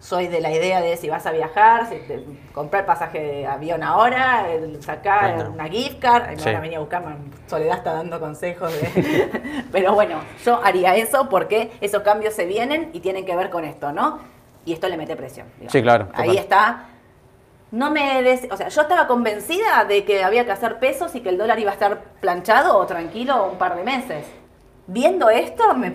soy 0.00 0.28
de 0.28 0.40
la 0.40 0.50
idea 0.52 0.80
de 0.80 0.96
si 0.96 1.08
vas 1.08 1.26
a 1.26 1.32
viajar, 1.32 1.88
si 1.88 1.96
te, 2.06 2.24
comprar 2.54 2.86
pasaje 2.86 3.18
de 3.20 3.46
avión 3.46 3.82
ahora, 3.82 4.46
sacar 4.80 5.34
Bueno. 5.34 5.50
una 5.50 5.68
gift 5.68 5.98
card, 5.98 6.28
me 6.30 6.38
Sí. 6.38 6.44
van 6.44 6.56
a 6.56 6.60
venir 6.60 6.76
a 6.76 6.80
buscar, 6.80 7.02
Soledad 7.48 7.78
está 7.78 7.94
dando 7.94 8.20
consejos 8.20 8.72
de... 8.72 9.64
Pero 9.72 9.94
bueno, 9.94 10.20
yo 10.44 10.60
haría 10.64 10.94
eso 10.96 11.28
porque 11.28 11.72
esos 11.80 12.02
cambios 12.02 12.34
se 12.34 12.46
vienen 12.46 12.90
y 12.92 13.00
tienen 13.00 13.26
que 13.26 13.34
ver 13.34 13.50
con 13.50 13.64
esto, 13.64 13.90
¿no? 13.92 14.20
Y 14.64 14.72
esto 14.72 14.88
le 14.88 14.96
mete 14.96 15.16
presión. 15.16 15.46
digamos. 15.56 15.72
Sí, 15.72 15.82
claro, 15.82 16.08
Ahí 16.14 16.28
total. 16.28 16.38
está. 16.42 16.84
No 17.70 17.90
me 17.90 18.22
des, 18.22 18.46
o 18.50 18.56
sea, 18.56 18.68
yo 18.68 18.80
estaba 18.82 19.06
convencida 19.06 19.84
de 19.84 20.04
que 20.04 20.22
había 20.24 20.44
que 20.46 20.52
hacer 20.52 20.78
pesos 20.78 21.14
y 21.14 21.20
que 21.20 21.28
el 21.28 21.36
dólar 21.38 21.58
iba 21.58 21.70
a 21.70 21.74
estar 21.74 21.98
planchado 22.20 22.78
o 22.78 22.86
tranquilo 22.86 23.48
un 23.52 23.58
par 23.58 23.76
de 23.76 23.82
meses. 23.82 24.24
Viendo 24.86 25.28
esto 25.28 25.74
me 25.74 25.94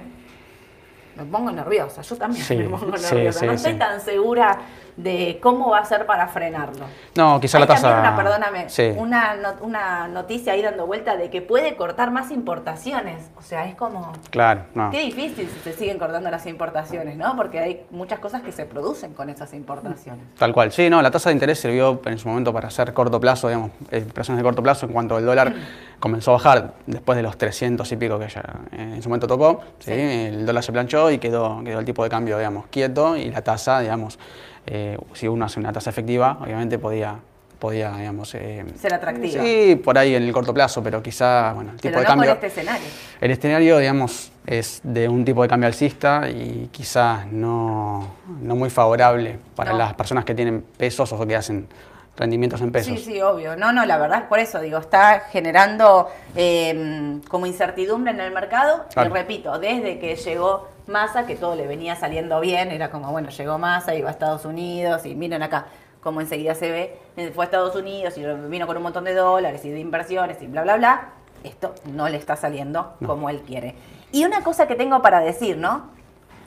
me 1.15 1.23
pongo 1.25 1.51
nerviosa, 1.51 2.01
yo 2.01 2.15
también 2.15 2.43
Sí, 2.43 2.55
me 2.55 2.65
pongo 2.69 2.97
nerviosa. 2.97 3.39
sí, 3.39 3.45
no 3.45 3.51
estoy 3.53 3.73
tan 3.75 4.01
segura 4.01 4.59
de 4.97 5.39
cómo 5.41 5.69
va 5.71 5.79
a 5.79 5.85
ser 5.85 6.05
para 6.05 6.27
frenarlo. 6.27 6.85
No, 7.15 7.39
quizá 7.39 7.57
Hay 7.57 7.63
la 7.63 7.67
tasa. 7.67 7.99
una, 7.99 8.15
perdóname, 8.15 8.69
Sí. 8.69 8.91
una, 8.95 9.35
una 9.61 10.07
noticia 10.07 10.53
ahí 10.53 10.61
dando 10.61 10.85
vuelta 10.85 11.15
de 11.17 11.29
que 11.29 11.41
puede 11.41 11.75
cortar 11.75 12.11
más 12.11 12.31
importaciones. 12.31 13.29
O 13.37 13.41
sea, 13.41 13.65
es 13.65 13.75
como... 13.75 14.11
Claro, 14.29 14.65
no. 14.75 14.91
Qué 14.91 15.01
difícil 15.01 15.49
si 15.49 15.59
se 15.59 15.73
siguen 15.73 15.97
cortando 15.97 16.29
las 16.29 16.45
importaciones, 16.45 17.17
¿no? 17.17 17.35
Porque 17.35 17.59
hay 17.59 17.85
muchas 17.91 18.19
cosas 18.19 18.41
que 18.41 18.51
se 18.51 18.65
producen 18.65 19.13
con 19.13 19.29
esas 19.29 19.53
importaciones. 19.53 20.25
Tal 20.37 20.53
cual. 20.53 20.71
Sí, 20.71 20.89
no, 20.89 21.01
la 21.01 21.11
tasa 21.11 21.29
de 21.29 21.33
interés 21.33 21.59
sirvió 21.59 22.01
en 22.05 22.17
su 22.17 22.27
momento 22.27 22.53
para 22.53 22.67
hacer 22.67 22.93
corto 22.93 23.19
plazo, 23.19 23.47
digamos, 23.47 23.71
eh, 23.91 24.05
operaciones 24.09 24.37
de 24.39 24.43
corto 24.43 24.61
plazo 24.63 24.85
en 24.85 24.93
cuanto 24.93 25.17
el 25.17 25.25
dólar 25.25 25.53
comenzó 25.99 26.31
a 26.31 26.33
bajar 26.35 26.73
después 26.85 27.15
de 27.15 27.23
los 27.23 27.37
300 27.37 27.89
y 27.91 27.95
pico 27.97 28.19
que 28.19 28.27
ya 28.27 28.41
eh, 28.71 28.93
en 28.95 29.01
su 29.01 29.09
momento 29.09 29.27
tocó. 29.27 29.61
¿sí? 29.79 29.91
Sí. 29.91 29.99
El 30.01 30.45
dólar 30.45 30.63
se 30.63 30.71
planchó 30.71 31.09
y 31.11 31.17
quedó, 31.17 31.61
quedó 31.63 31.79
el 31.79 31.85
tipo 31.85 32.03
de 32.03 32.09
cambio, 32.09 32.37
digamos, 32.37 32.67
quieto 32.67 33.15
y 33.17 33.29
la 33.31 33.41
tasa, 33.41 33.79
digamos, 33.79 34.19
eh, 34.65 34.97
si 35.13 35.27
uno 35.27 35.45
hace 35.45 35.59
una 35.59 35.71
tasa 35.73 35.89
efectiva, 35.89 36.37
obviamente 36.41 36.79
podía, 36.79 37.15
podía 37.59 37.91
digamos... 37.97 38.33
eh, 38.35 38.65
Ser 38.79 38.93
atractiva. 38.93 39.43
Sí, 39.43 39.79
por 39.83 39.97
ahí 39.97 40.15
en 40.15 40.23
el 40.23 40.31
corto 40.33 40.53
plazo, 40.53 40.81
pero 40.83 41.01
quizá, 41.01 41.53
bueno, 41.53 41.71
el 41.71 41.77
tipo 41.77 41.89
Pero 41.93 41.97
de 41.99 42.03
no 42.03 42.07
cambio... 42.09 42.27
con 42.29 42.35
este 42.35 42.47
escenario. 42.47 42.87
El 43.21 43.31
escenario, 43.31 43.77
digamos, 43.77 44.31
es 44.45 44.81
de 44.83 45.07
un 45.09 45.23
tipo 45.25 45.41
de 45.43 45.47
cambio 45.47 45.67
alcista 45.67 46.29
y 46.29 46.69
quizás 46.71 47.25
no, 47.31 48.15
no 48.41 48.55
muy 48.55 48.69
favorable 48.69 49.39
para 49.55 49.71
No. 49.71 49.77
las 49.77 49.93
personas 49.93 50.25
que 50.25 50.35
tienen 50.35 50.63
pesos 50.77 51.11
o 51.13 51.25
que 51.27 51.35
hacen 51.35 51.67
rendimientos 52.15 52.61
en 52.61 52.71
pesos. 52.71 52.99
Sí, 52.99 53.13
sí, 53.13 53.21
obvio. 53.21 53.55
No, 53.55 53.71
no, 53.71 53.85
la 53.85 53.97
verdad, 53.97 54.27
por 54.27 54.39
eso 54.39 54.59
digo, 54.59 54.77
está 54.77 55.21
generando 55.31 56.09
eh, 56.35 57.19
como 57.27 57.45
incertidumbre 57.45 58.11
en 58.11 58.19
el 58.19 58.31
mercado. 58.31 58.85
Claro. 58.93 59.09
Y 59.09 59.13
repito, 59.13 59.57
desde 59.59 59.99
que 59.99 60.15
llegó 60.15 60.69
Massa, 60.87 61.25
que 61.25 61.35
todo 61.35 61.55
le 61.55 61.67
venía 61.67 61.95
saliendo 61.95 62.39
bien, 62.39 62.71
era 62.71 62.89
como, 62.91 63.11
bueno, 63.11 63.29
llegó 63.29 63.57
Massa, 63.57 63.95
iba 63.95 64.09
a 64.09 64.11
Estados 64.11 64.45
Unidos 64.45 65.05
y 65.05 65.15
miren 65.15 65.41
acá. 65.43 65.65
como 66.01 66.19
enseguida 66.21 66.53
se 66.53 66.69
ve, 66.69 66.99
eh, 67.15 67.31
fue 67.33 67.45
a 67.45 67.47
Estados 67.47 67.75
Unidos 67.75 68.17
y 68.17 68.25
vino 68.49 68.67
con 68.67 68.75
un 68.77 68.83
montón 68.83 69.05
de 69.05 69.13
dólares 69.13 69.63
y 69.65 69.69
de 69.71 69.79
inversiones 69.79 70.41
y 70.41 70.47
bla, 70.47 70.63
bla, 70.63 70.75
bla, 70.75 71.09
esto 71.43 71.73
no 71.85 72.09
le 72.09 72.17
está 72.17 72.35
saliendo 72.35 72.95
como 73.05 73.29
él 73.29 73.41
quiere. 73.41 73.75
Y 74.11 74.25
una 74.25 74.43
cosa 74.43 74.67
que 74.67 74.75
tengo 74.75 75.01
para 75.01 75.21
decir, 75.21 75.57
¿no? 75.57 75.89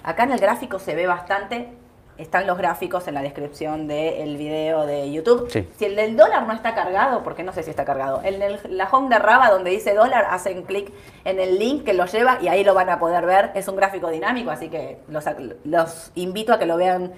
Acá 0.02 0.25
en 0.25 0.32
el 0.32 0.38
gráfico 0.38 0.78
se 0.78 0.94
ve 0.94 1.06
bastante, 1.06 1.70
están 2.18 2.46
los 2.46 2.56
gráficos 2.58 3.06
en 3.08 3.14
la 3.14 3.23
descripción 3.23 3.87
del 3.88 4.37
video 4.37 4.87
de 4.87 5.11
YouTube. 5.12 5.50
Si 5.76 5.85
el 5.85 5.96
del 5.96 6.16
dólar 6.16 6.46
no 6.46 6.52
está 6.52 6.75
cargado, 6.75 7.23
porque 7.23 7.42
no 7.42 7.52
sé 7.52 7.62
si 7.62 7.70
está 7.70 7.85
cargado, 7.85 8.20
en 8.25 8.40
el, 8.42 8.61
la 8.70 8.88
home 8.90 9.08
de 9.08 9.18
Raba 9.18 9.50
donde 9.50 9.70
dice 9.70 9.94
dólar, 9.94 10.26
hacen 10.30 10.62
clic 10.62 10.92
en 11.25 11.40
el 11.40 11.58
link 11.58 11.85
que 11.85 11.94
lo 11.94 12.06
lleva 12.06 12.38
y 12.40 12.49
ahí 12.49 12.64
lo 12.64 12.75
van 12.75 12.90
a 12.90 12.99
poder 12.99 13.26
ver. 13.26 13.50
Es 13.54 13.68
un 13.68 13.76
gráfico 13.76 14.11
dinámico, 14.11 14.50
así 14.50 14.68
que 14.68 14.99
los, 15.08 15.25
los 15.64 16.12
invito 16.14 16.52
a 16.52 16.58
que 16.58 16.66
lo 16.66 16.76
vean 16.76 17.12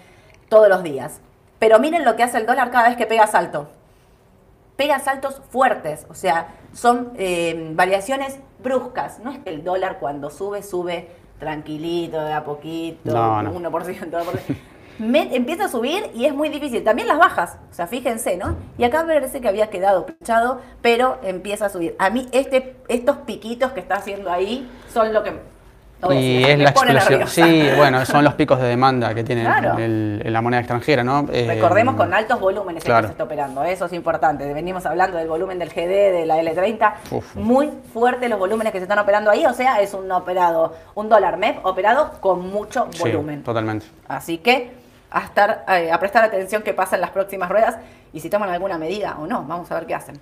todos 0.49 0.69
los 0.69 0.83
días. 0.83 1.21
Pero 1.59 1.79
miren 1.79 2.05
lo 2.05 2.17
que 2.17 2.23
hace 2.23 2.39
el 2.39 2.47
dólar 2.47 2.71
cada 2.71 2.89
vez 2.89 2.97
que 2.97 3.07
pega 3.07 3.27
salto. 3.27 3.69
Pega 4.77 5.01
saltos 5.01 5.43
fuertes, 5.51 6.07
o 6.09 6.15
sea, 6.15 6.55
son 6.73 7.13
eh, 7.17 7.71
variaciones 7.73 8.39
bruscas. 8.63 9.19
No 9.19 9.33
es 9.33 9.39
que 9.39 9.51
el 9.51 9.65
dólar 9.65 9.99
cuando 9.99 10.31
sube, 10.31 10.63
sube 10.63 11.09
tranquilito, 11.39 12.21
de 12.25 12.33
a 12.33 12.45
poquito, 12.45 13.13
no, 13.13 13.43
1%. 13.43 14.57
Empieza 14.99 15.67
a 15.67 15.69
subir 15.69 16.11
y 16.15 16.27
es 16.27 16.35
muy 16.35 16.49
difícil. 16.49 16.85
También 16.85 17.09
las 17.09 17.19
bajas, 17.19 17.59
o 17.71 17.75
sea, 17.75 17.87
fíjense, 17.87 18.37
¿no? 18.37 18.57
Y 18.77 18.85
acá 18.85 19.05
me 19.05 19.15
parece 19.15 19.41
que 19.41 19.49
había 19.49 19.71
quedado 19.71 20.07
pinchado, 20.07 20.61
pero 20.83 21.19
empieza 21.23 21.67
a 21.67 21.69
subir. 21.69 21.95
A 21.99 22.11
mí 22.11 22.29
este, 22.33 22.77
estos 22.89 23.19
piquitos 23.19 23.73
que 23.73 23.81
está 23.81 23.97
haciendo 23.97 24.31
ahí 24.31 24.69
son 24.93 25.13
lo 25.13 25.23
que 25.23 25.33
y 26.11 26.45
es 26.45 26.59
la 26.59 26.71
explosión. 26.71 27.27
Sí, 27.27 27.69
bueno, 27.77 28.05
son 28.07 28.23
los 28.23 28.35
picos 28.35 28.61
de 28.61 28.69
demanda 28.69 29.15
que 29.15 29.25
tiene 29.25 29.45
la 29.45 30.41
moneda 30.41 30.61
extranjera, 30.61 31.03
¿no? 31.03 31.27
Eh, 31.33 31.47
Recordemos 31.49 31.97
con 31.97 32.13
altos 32.15 32.39
volúmenes 32.41 32.85
que 32.85 32.91
se 32.91 33.07
está 33.07 33.25
operando, 33.25 33.65
eso 33.65 33.87
es 33.87 33.93
importante. 33.93 34.53
Venimos 34.53 34.87
hablando 34.87 35.19
del 35.19 35.29
volumen 35.29 35.59
del 35.59 35.71
GD, 35.71 36.13
de 36.13 36.25
la 36.27 36.41
L30, 36.41 36.93
muy 37.35 37.71
fuerte 37.93 38.29
los 38.29 38.39
volúmenes 38.39 38.73
que 38.73 38.79
se 38.79 38.85
están 38.85 38.99
operando 38.99 39.31
ahí, 39.31 39.45
o 39.45 39.53
sea, 39.53 39.81
es 39.81 39.95
un 39.95 40.11
operado, 40.13 40.75
un 40.95 41.09
dólar 41.09 41.37
MEP 41.37 41.65
operado 41.65 42.13
con 42.21 42.49
mucho 42.49 42.89
volumen. 43.01 43.43
totalmente. 43.43 43.87
Así 44.07 44.39
que 44.39 44.71
a 45.11 45.21
estar, 45.21 45.65
eh, 45.69 45.91
a 45.91 45.99
prestar 45.99 46.25
atención 46.25 46.63
qué 46.63 46.75
pasa 46.75 46.97
en 46.97 47.01
las 47.01 47.11
próximas 47.11 47.49
ruedas 47.49 47.77
y 48.13 48.21
si 48.21 48.31
toman 48.31 48.51
alguna 48.51 48.79
medida 48.79 49.17
o 49.19 49.27
no, 49.27 49.43
vamos 49.45 49.71
a 49.71 49.75
ver 49.75 49.87
qué 49.87 49.95
hacen. 49.95 50.21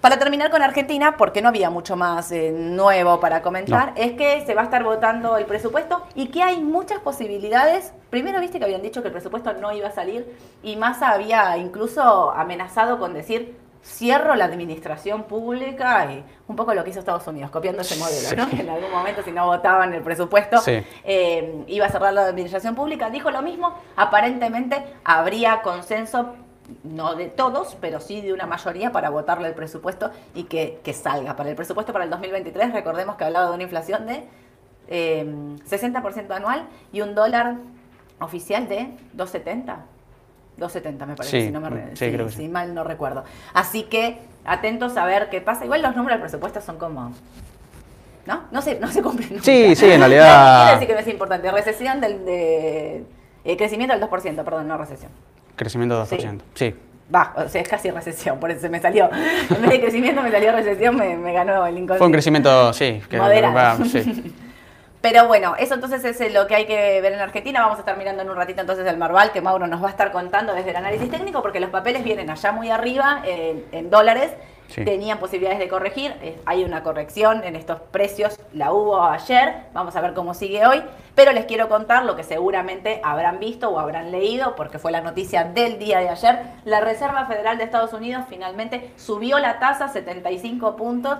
Para 0.00 0.18
terminar 0.18 0.50
con 0.50 0.62
Argentina, 0.62 1.16
porque 1.16 1.42
no 1.42 1.48
había 1.48 1.68
mucho 1.68 1.96
más 1.96 2.30
eh, 2.30 2.52
nuevo 2.52 3.18
para 3.18 3.42
comentar, 3.42 3.92
es 3.96 4.12
que 4.12 4.44
se 4.46 4.54
va 4.54 4.60
a 4.60 4.64
estar 4.64 4.84
votando 4.84 5.36
el 5.36 5.46
presupuesto 5.46 6.06
y 6.14 6.28
que 6.28 6.42
hay 6.42 6.60
muchas 6.60 7.00
posibilidades. 7.00 7.92
Primero 8.10 8.38
viste 8.38 8.58
que 8.58 8.66
habían 8.66 8.82
dicho 8.82 9.02
que 9.02 9.08
el 9.08 9.12
presupuesto 9.12 9.54
no 9.54 9.72
iba 9.72 9.88
a 9.88 9.92
salir 9.92 10.32
y 10.62 10.76
Massa 10.76 11.10
había 11.10 11.56
incluso 11.56 12.30
amenazado 12.30 12.98
con 12.98 13.14
decir 13.14 13.56
cierro 13.86 14.34
la 14.34 14.44
administración 14.46 15.24
pública 15.24 16.12
y 16.12 16.24
un 16.48 16.56
poco 16.56 16.74
lo 16.74 16.82
que 16.82 16.90
hizo 16.90 16.98
Estados 16.98 17.26
Unidos, 17.26 17.50
copiando 17.50 17.82
ese 17.82 17.96
modelo, 17.96 18.44
¿no? 18.44 18.50
Que 18.50 18.62
en 18.62 18.68
algún 18.68 18.90
momento 18.90 19.22
si 19.22 19.30
no 19.30 19.46
votaban 19.46 19.94
el 19.94 20.02
presupuesto 20.02 20.60
eh, 20.66 21.64
iba 21.68 21.86
a 21.86 21.88
cerrar 21.88 22.12
la 22.12 22.26
administración 22.26 22.74
pública. 22.74 23.10
Dijo 23.10 23.30
lo 23.30 23.42
mismo, 23.42 23.74
aparentemente 23.96 24.84
habría 25.04 25.62
consenso 25.62 26.34
no 26.82 27.14
de 27.14 27.26
todos, 27.26 27.76
pero 27.80 28.00
sí 28.00 28.20
de 28.20 28.32
una 28.32 28.46
mayoría 28.46 28.90
para 28.90 29.08
votarle 29.10 29.48
el 29.48 29.54
presupuesto 29.54 30.10
y 30.34 30.44
que, 30.44 30.80
salga. 30.92 31.36
Para 31.36 31.50
el 31.50 31.56
presupuesto 31.56 31.92
para 31.92 32.04
el 32.04 32.10
2023, 32.10 32.72
recordemos 32.72 33.16
que 33.16 33.24
hablaba 33.24 33.48
de 33.48 33.54
una 33.54 33.62
inflación 33.62 34.06
de 34.06 34.24
60% 34.88 36.16
em, 36.18 36.32
anual 36.32 36.66
y 36.92 37.02
un 37.02 37.14
dólar 37.14 37.56
oficial 38.18 38.68
de 38.68 38.96
270. 39.12 39.95
270 40.56 41.06
me 41.06 41.16
parece, 41.16 41.42
si, 41.42 41.50
no 41.50 41.60
me, 41.60 42.48
mal 42.48 42.74
no 42.74 42.84
recuerdo. 42.84 43.24
Así 43.52 43.84
que 43.84 44.18
atentos 44.44 44.96
a 44.96 45.04
ver 45.04 45.28
qué 45.28 45.40
pasa. 45.40 45.64
Igual 45.64 45.82
los 45.82 45.94
números 45.94 46.16
del 46.16 46.22
presupuesto 46.22 46.60
son 46.60 46.78
como... 46.78 47.12
¿No? 48.26 48.44
No 48.50 48.60
se, 48.60 48.80
no 48.80 48.88
se 48.88 49.02
cumplen. 49.02 49.42
Sí, 49.42 49.76
sí, 49.76 49.86
en 49.86 50.00
realidad... 50.00 50.62
Quiere 50.62 50.72
decir 50.74 50.88
que 50.88 50.94
no 50.94 51.00
es 51.00 51.08
importante. 51.08 51.50
Recesión 51.52 52.00
del... 52.00 52.24
De, 52.24 53.04
eh, 53.44 53.56
crecimiento 53.56 53.96
del 53.96 54.02
2%, 54.02 54.44
perdón, 54.44 54.66
no 54.66 54.76
recesión. 54.76 55.12
Crecimiento 55.54 56.04
de 56.04 56.16
2%, 56.16 56.40
sí. 56.54 56.74
Va, 57.14 57.34
o 57.36 57.48
sea, 57.48 57.60
es 57.60 57.68
casi 57.68 57.88
recesión, 57.90 58.40
por 58.40 58.50
eso 58.50 58.62
se 58.62 58.68
me 58.68 58.80
salió. 58.80 59.08
En 59.12 59.62
vez 59.62 59.70
de 59.70 59.80
crecimiento 59.80 60.22
me 60.22 60.32
salió 60.32 60.50
recesión, 60.50 60.96
me, 60.96 61.32
ganó 61.32 61.64
el 61.64 61.74
inconsciente. 61.74 61.98
Fue 61.98 62.06
un 62.06 62.12
crecimiento, 62.12 62.72
sí. 62.72 63.00
Que 63.08 63.18
Moderado. 63.18 63.84
sí. 63.84 64.34
Pero 65.00 65.26
bueno, 65.26 65.54
eso 65.58 65.74
entonces 65.74 66.04
es 66.04 66.32
lo 66.32 66.46
que 66.46 66.56
hay 66.56 66.66
que 66.66 67.00
ver 67.00 67.12
en 67.12 67.20
Argentina. 67.20 67.60
Vamos 67.60 67.76
a 67.76 67.80
estar 67.80 67.96
mirando 67.96 68.22
en 68.22 68.30
un 68.30 68.36
ratito 68.36 68.60
entonces 68.60 68.86
el 68.86 68.96
Marval, 68.96 69.32
que 69.32 69.40
Mauro 69.40 69.66
nos 69.66 69.82
va 69.82 69.88
a 69.88 69.90
estar 69.90 70.10
contando 70.10 70.54
desde 70.54 70.70
el 70.70 70.76
análisis 70.76 71.10
técnico, 71.10 71.42
porque 71.42 71.60
los 71.60 71.70
papeles 71.70 72.02
vienen 72.02 72.30
allá 72.30 72.52
muy 72.52 72.70
arriba 72.70 73.22
en 73.24 73.90
dólares 73.90 74.32
tenían 74.74 75.18
posibilidades 75.18 75.58
de 75.58 75.68
corregir. 75.68 76.14
Eh, 76.22 76.40
hay 76.44 76.64
una 76.64 76.82
corrección 76.82 77.44
en 77.44 77.56
estos 77.56 77.80
precios, 77.80 78.38
la 78.52 78.72
hubo 78.72 79.02
ayer, 79.02 79.64
vamos 79.72 79.96
a 79.96 80.00
ver 80.00 80.14
cómo 80.14 80.34
sigue 80.34 80.66
hoy, 80.66 80.82
pero 81.14 81.32
les 81.32 81.46
quiero 81.46 81.68
contar 81.68 82.04
lo 82.04 82.16
que 82.16 82.24
seguramente 82.24 83.00
habrán 83.04 83.38
visto 83.38 83.70
o 83.70 83.78
habrán 83.78 84.10
leído, 84.10 84.54
porque 84.56 84.78
fue 84.78 84.92
la 84.92 85.00
noticia 85.00 85.44
del 85.44 85.78
día 85.78 85.98
de 86.00 86.08
ayer. 86.08 86.38
La 86.64 86.80
Reserva 86.80 87.26
Federal 87.26 87.58
de 87.58 87.64
Estados 87.64 87.92
Unidos 87.92 88.24
finalmente 88.28 88.92
subió 88.96 89.38
la 89.38 89.58
tasa 89.58 89.88
75 89.88 90.76
puntos. 90.76 91.18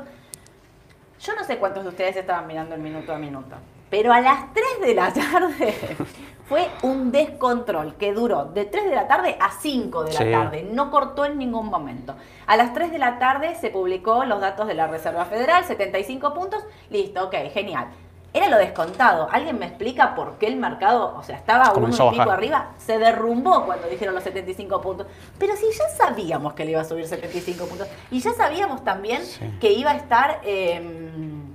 Yo 1.20 1.35
no 1.35 1.44
sé 1.44 1.58
cuántos 1.58 1.85
de 1.85 1.90
ustedes 1.90 2.16
estaban 2.16 2.46
mirando 2.46 2.75
el 2.75 2.80
minuto 2.80 3.12
a 3.12 3.18
minuto, 3.18 3.56
pero 3.90 4.12
a 4.12 4.20
las 4.20 4.52
3 4.52 4.64
de 4.82 4.94
la 4.94 5.12
tarde 5.12 5.75
fue 6.49 6.68
un 6.82 7.11
descontrol 7.11 7.94
que 7.96 8.12
duró 8.12 8.44
de 8.44 8.64
3 8.66 8.90
de 8.90 8.94
la 8.94 9.08
tarde 9.08 9.37
a 9.40 9.50
5 9.50 10.04
de 10.04 10.12
la 10.12 10.30
tarde, 10.30 10.68
no 10.70 10.90
cortó 10.90 11.25
en 11.25 11.38
ningún 11.38 11.66
momento. 11.66 12.14
A 12.46 12.56
las 12.56 12.75
3 12.75 12.90
de 12.90 12.99
la 12.99 13.18
tarde 13.18 13.54
se 13.54 13.70
publicó 13.70 14.25
los 14.25 14.40
datos 14.40 14.66
de 14.68 14.75
la 14.75 14.87
Reserva 14.87 15.25
Federal, 15.25 15.64
75 15.64 16.35
puntos, 16.35 16.62
listo, 16.90 17.25
ok, 17.25 17.35
genial. 17.52 17.88
Era 18.37 18.50
lo 18.50 18.59
descontado. 18.59 19.28
¿Alguien 19.33 19.59
me 19.59 19.64
explica 19.64 20.14
por 20.14 20.35
qué 20.37 20.49
el 20.49 20.57
mercado, 20.57 21.16
o 21.16 21.23
sea, 21.23 21.37
estaba 21.37 21.73
uno 21.73 21.88
y 21.88 22.11
pico 22.11 22.31
arriba? 22.31 22.73
Se 22.76 22.99
derrumbó 22.99 23.64
cuando 23.64 23.88
dijeron 23.88 24.14
los 24.14 24.25
75 24.25 24.78
puntos. 24.83 25.07
Pero 25.38 25.57
si 25.57 25.64
ya 25.73 25.88
sabíamos 25.97 26.52
que 26.52 26.66
le 26.66 26.73
iba 26.73 26.83
a 26.83 26.85
subir 26.85 27.07
75 27.07 27.64
puntos. 27.64 27.88
Y 28.11 28.21
ya 28.21 28.35
sabíamos 28.35 28.85
también 28.85 29.23
que 29.59 29.73
iba 29.73 29.93
a 29.93 29.97
estar... 29.97 30.40
Em, 30.45 31.55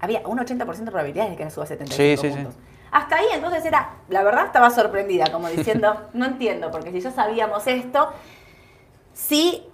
había 0.00 0.22
un 0.26 0.36
80% 0.36 0.66
de 0.66 0.90
probabilidades 0.90 1.30
de 1.30 1.36
que 1.36 1.48
suba 1.48 1.64
75 1.64 2.22
puntos. 2.22 2.54
Hasta 2.90 3.16
ahí 3.16 3.26
entonces 3.32 3.64
era, 3.64 3.90
la 4.08 4.24
verdad 4.24 4.46
estaba 4.46 4.70
sorprendida, 4.70 5.30
como 5.30 5.48
diciendo, 5.48 6.08
no 6.12 6.26
entiendo, 6.26 6.72
porque 6.72 6.90
si 6.90 7.00
ya 7.00 7.12
sabíamos 7.12 7.68
esto, 7.68 8.08
sí, 9.12 9.64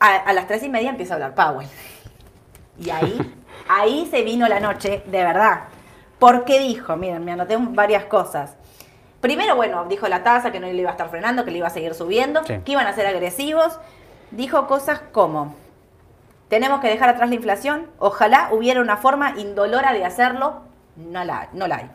a, 0.00 0.32
las 0.32 0.48
tres 0.48 0.64
y 0.64 0.68
media 0.68 0.90
empieza 0.90 1.14
a 1.14 1.16
hablar 1.16 1.34
Powell. 1.36 1.68
Y 2.76 2.90
ahí, 2.90 3.34
ahí 3.70 4.06
se 4.10 4.22
vino 4.22 4.48
la 4.48 4.60
noche, 4.60 5.02
de 5.06 5.24
verdad. 5.24 5.62
Porque 6.18 6.58
dijo, 6.58 6.96
miren, 6.96 7.24
me 7.24 7.32
anoté 7.32 7.56
varias 7.58 8.04
cosas. 8.04 8.56
Primero, 9.20 9.56
bueno, 9.56 9.84
dijo 9.86 10.08
la 10.08 10.22
tasa, 10.22 10.50
que 10.50 10.60
no 10.60 10.66
le 10.66 10.74
iba 10.74 10.90
a 10.90 10.92
estar 10.92 11.08
frenando, 11.08 11.44
que 11.44 11.50
le 11.50 11.58
iba 11.58 11.66
a 11.66 11.70
seguir 11.70 11.94
subiendo, 11.94 12.42
que 12.42 12.62
iban 12.66 12.86
a 12.86 12.92
ser 12.92 13.06
agresivos. 13.06 13.78
Dijo 14.30 14.66
cosas 14.66 15.00
como, 15.12 15.54
tenemos 16.48 16.80
que 16.80 16.88
dejar 16.88 17.08
atrás 17.08 17.28
la 17.28 17.34
inflación, 17.34 17.86
ojalá 17.98 18.48
hubiera 18.52 18.80
una 18.80 18.96
forma 18.96 19.34
indolora 19.36 19.92
de 19.92 20.04
hacerlo, 20.04 20.62
no 20.96 21.24
la, 21.24 21.48
no 21.52 21.66
la 21.66 21.76
hay. 21.76 21.90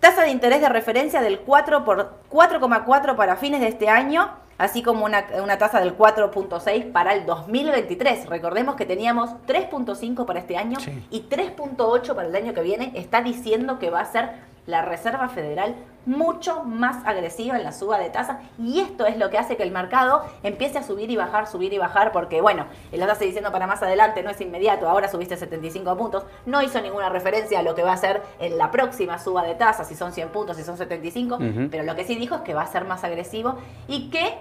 Tasa 0.00 0.22
de 0.22 0.30
interés 0.30 0.62
de 0.62 0.68
referencia 0.70 1.20
del 1.20 1.40
4 1.40 1.84
por 1.84 2.14
4,4 2.30 3.16
para 3.16 3.36
fines 3.36 3.60
de 3.60 3.68
este 3.68 3.90
año, 3.90 4.30
así 4.56 4.82
como 4.82 5.04
una, 5.04 5.26
tasa 5.58 5.78
del 5.78 5.94
4.6 5.94 6.90
para 6.90 7.12
el 7.12 7.26
2023. 7.26 8.26
Recordemos 8.26 8.76
que 8.76 8.86
teníamos 8.86 9.28
3.5 9.46 10.24
para 10.24 10.40
este 10.40 10.56
año 10.56 10.78
y 11.10 11.24
3.8 11.28 12.14
para 12.14 12.28
el 12.28 12.34
año 12.34 12.54
que 12.54 12.62
viene. 12.62 12.92
Está 12.94 13.20
diciendo 13.20 13.78
que 13.78 13.90
va 13.90 14.00
a 14.00 14.06
ser 14.06 14.30
la 14.64 14.80
Reserva 14.82 15.28
Federal 15.28 15.74
mucho 16.06 16.64
más 16.64 17.04
agresiva 17.06 17.56
en 17.56 17.64
la 17.64 17.72
suba 17.72 17.98
de 17.98 18.10
tasas 18.10 18.38
y 18.58 18.80
esto 18.80 19.06
es 19.06 19.16
lo 19.16 19.30
que 19.30 19.38
hace 19.38 19.56
que 19.56 19.62
el 19.62 19.70
mercado 19.70 20.22
empiece 20.42 20.78
a 20.78 20.82
subir 20.82 21.10
y 21.10 21.16
bajar, 21.16 21.46
subir 21.46 21.72
y 21.72 21.78
bajar 21.78 22.12
porque 22.12 22.40
bueno, 22.40 22.66
lo 22.92 22.98
estás 22.98 23.20
diciendo 23.20 23.52
para 23.52 23.66
más 23.66 23.82
adelante, 23.82 24.22
no 24.22 24.30
es 24.30 24.40
inmediato, 24.40 24.88
ahora 24.88 25.08
subiste 25.08 25.36
75 25.36 25.96
puntos, 25.96 26.24
no 26.46 26.62
hizo 26.62 26.80
ninguna 26.80 27.08
referencia 27.08 27.60
a 27.60 27.62
lo 27.62 27.74
que 27.74 27.82
va 27.82 27.92
a 27.92 27.96
ser 27.96 28.22
en 28.38 28.58
la 28.58 28.70
próxima 28.70 29.18
suba 29.18 29.42
de 29.42 29.54
tasas, 29.54 29.88
si 29.88 29.94
son 29.94 30.12
100 30.12 30.30
puntos, 30.30 30.56
si 30.56 30.62
son 30.62 30.76
75, 30.76 31.38
pero 31.70 31.84
lo 31.84 31.94
que 31.94 32.04
sí 32.04 32.14
dijo 32.16 32.36
es 32.36 32.40
que 32.42 32.54
va 32.54 32.62
a 32.62 32.66
ser 32.66 32.84
más 32.84 33.04
agresivo 33.04 33.56
y 33.88 34.10
que 34.10 34.38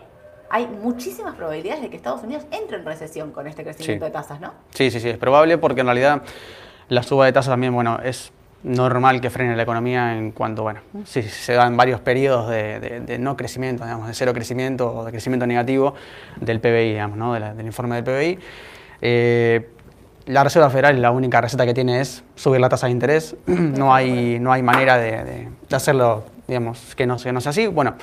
hay 0.49 0.65
muchísimas 0.65 1.35
probabilidades 1.35 1.81
de 1.81 1.89
que 1.89 1.95
Estados 1.97 2.23
Unidos 2.23 2.45
entre 2.51 2.77
en 2.77 2.85
recesión 2.85 3.31
con 3.31 3.47
este 3.47 3.63
crecimiento 3.63 4.05
de 4.05 4.11
tasas, 4.11 4.39
¿no? 4.41 4.53
Sí, 4.71 4.89
sí, 4.89 4.99
sí, 4.99 5.09
es 5.09 5.17
probable 5.17 5.57
porque 5.57 5.81
en 5.81 5.87
realidad 5.87 6.23
la 6.87 7.03
suba 7.03 7.25
de 7.25 7.33
tasas 7.33 7.51
también, 7.51 7.73
bueno, 7.73 7.99
es 8.03 8.31
normal 8.63 9.21
que 9.21 9.29
frene 9.29 9.55
la 9.55 9.63
economía 9.63 10.17
en 10.17 10.31
cuanto, 10.31 10.63
bueno, 10.63 10.81
si 11.05 11.21
se 11.23 11.53
dan 11.53 11.77
varios 11.77 12.01
periodos 12.01 12.49
de, 12.49 13.17
no 13.19 13.37
crecimiento, 13.37 13.83
digamos, 13.85 14.07
de 14.07 14.13
cero 14.13 14.33
crecimiento 14.33 14.93
o 14.93 15.05
de 15.05 15.11
crecimiento 15.11 15.47
negativo 15.47 15.93
del 16.41 16.59
PBI, 16.59 16.89
digamos, 16.91 17.17
¿no? 17.17 17.33
del 17.33 17.65
informe 17.65 18.01
del 18.01 18.03
PBI. 18.03 18.39
Eh, 19.01 19.69
la 20.25 20.43
Reserva 20.43 20.69
Federal 20.69 21.01
la 21.01 21.11
única 21.11 21.41
receta 21.41 21.65
que 21.65 21.73
tiene 21.73 22.01
es 22.01 22.23
subir 22.35 22.59
la 22.61 22.69
tasa 22.69 22.87
de 22.87 22.91
interés. 22.91 23.35
No 23.47 23.93
hay, 23.95 24.39
no 24.39 24.51
hay 24.51 24.61
manera 24.61 24.97
de, 24.97 25.47
hacerlo, 25.71 26.25
digamos, 26.47 26.93
que 26.95 27.07
no, 27.07 27.17
que 27.17 27.31
no 27.31 27.39
sea 27.41 27.51
así. 27.51 27.67
Bueno, 27.67 27.95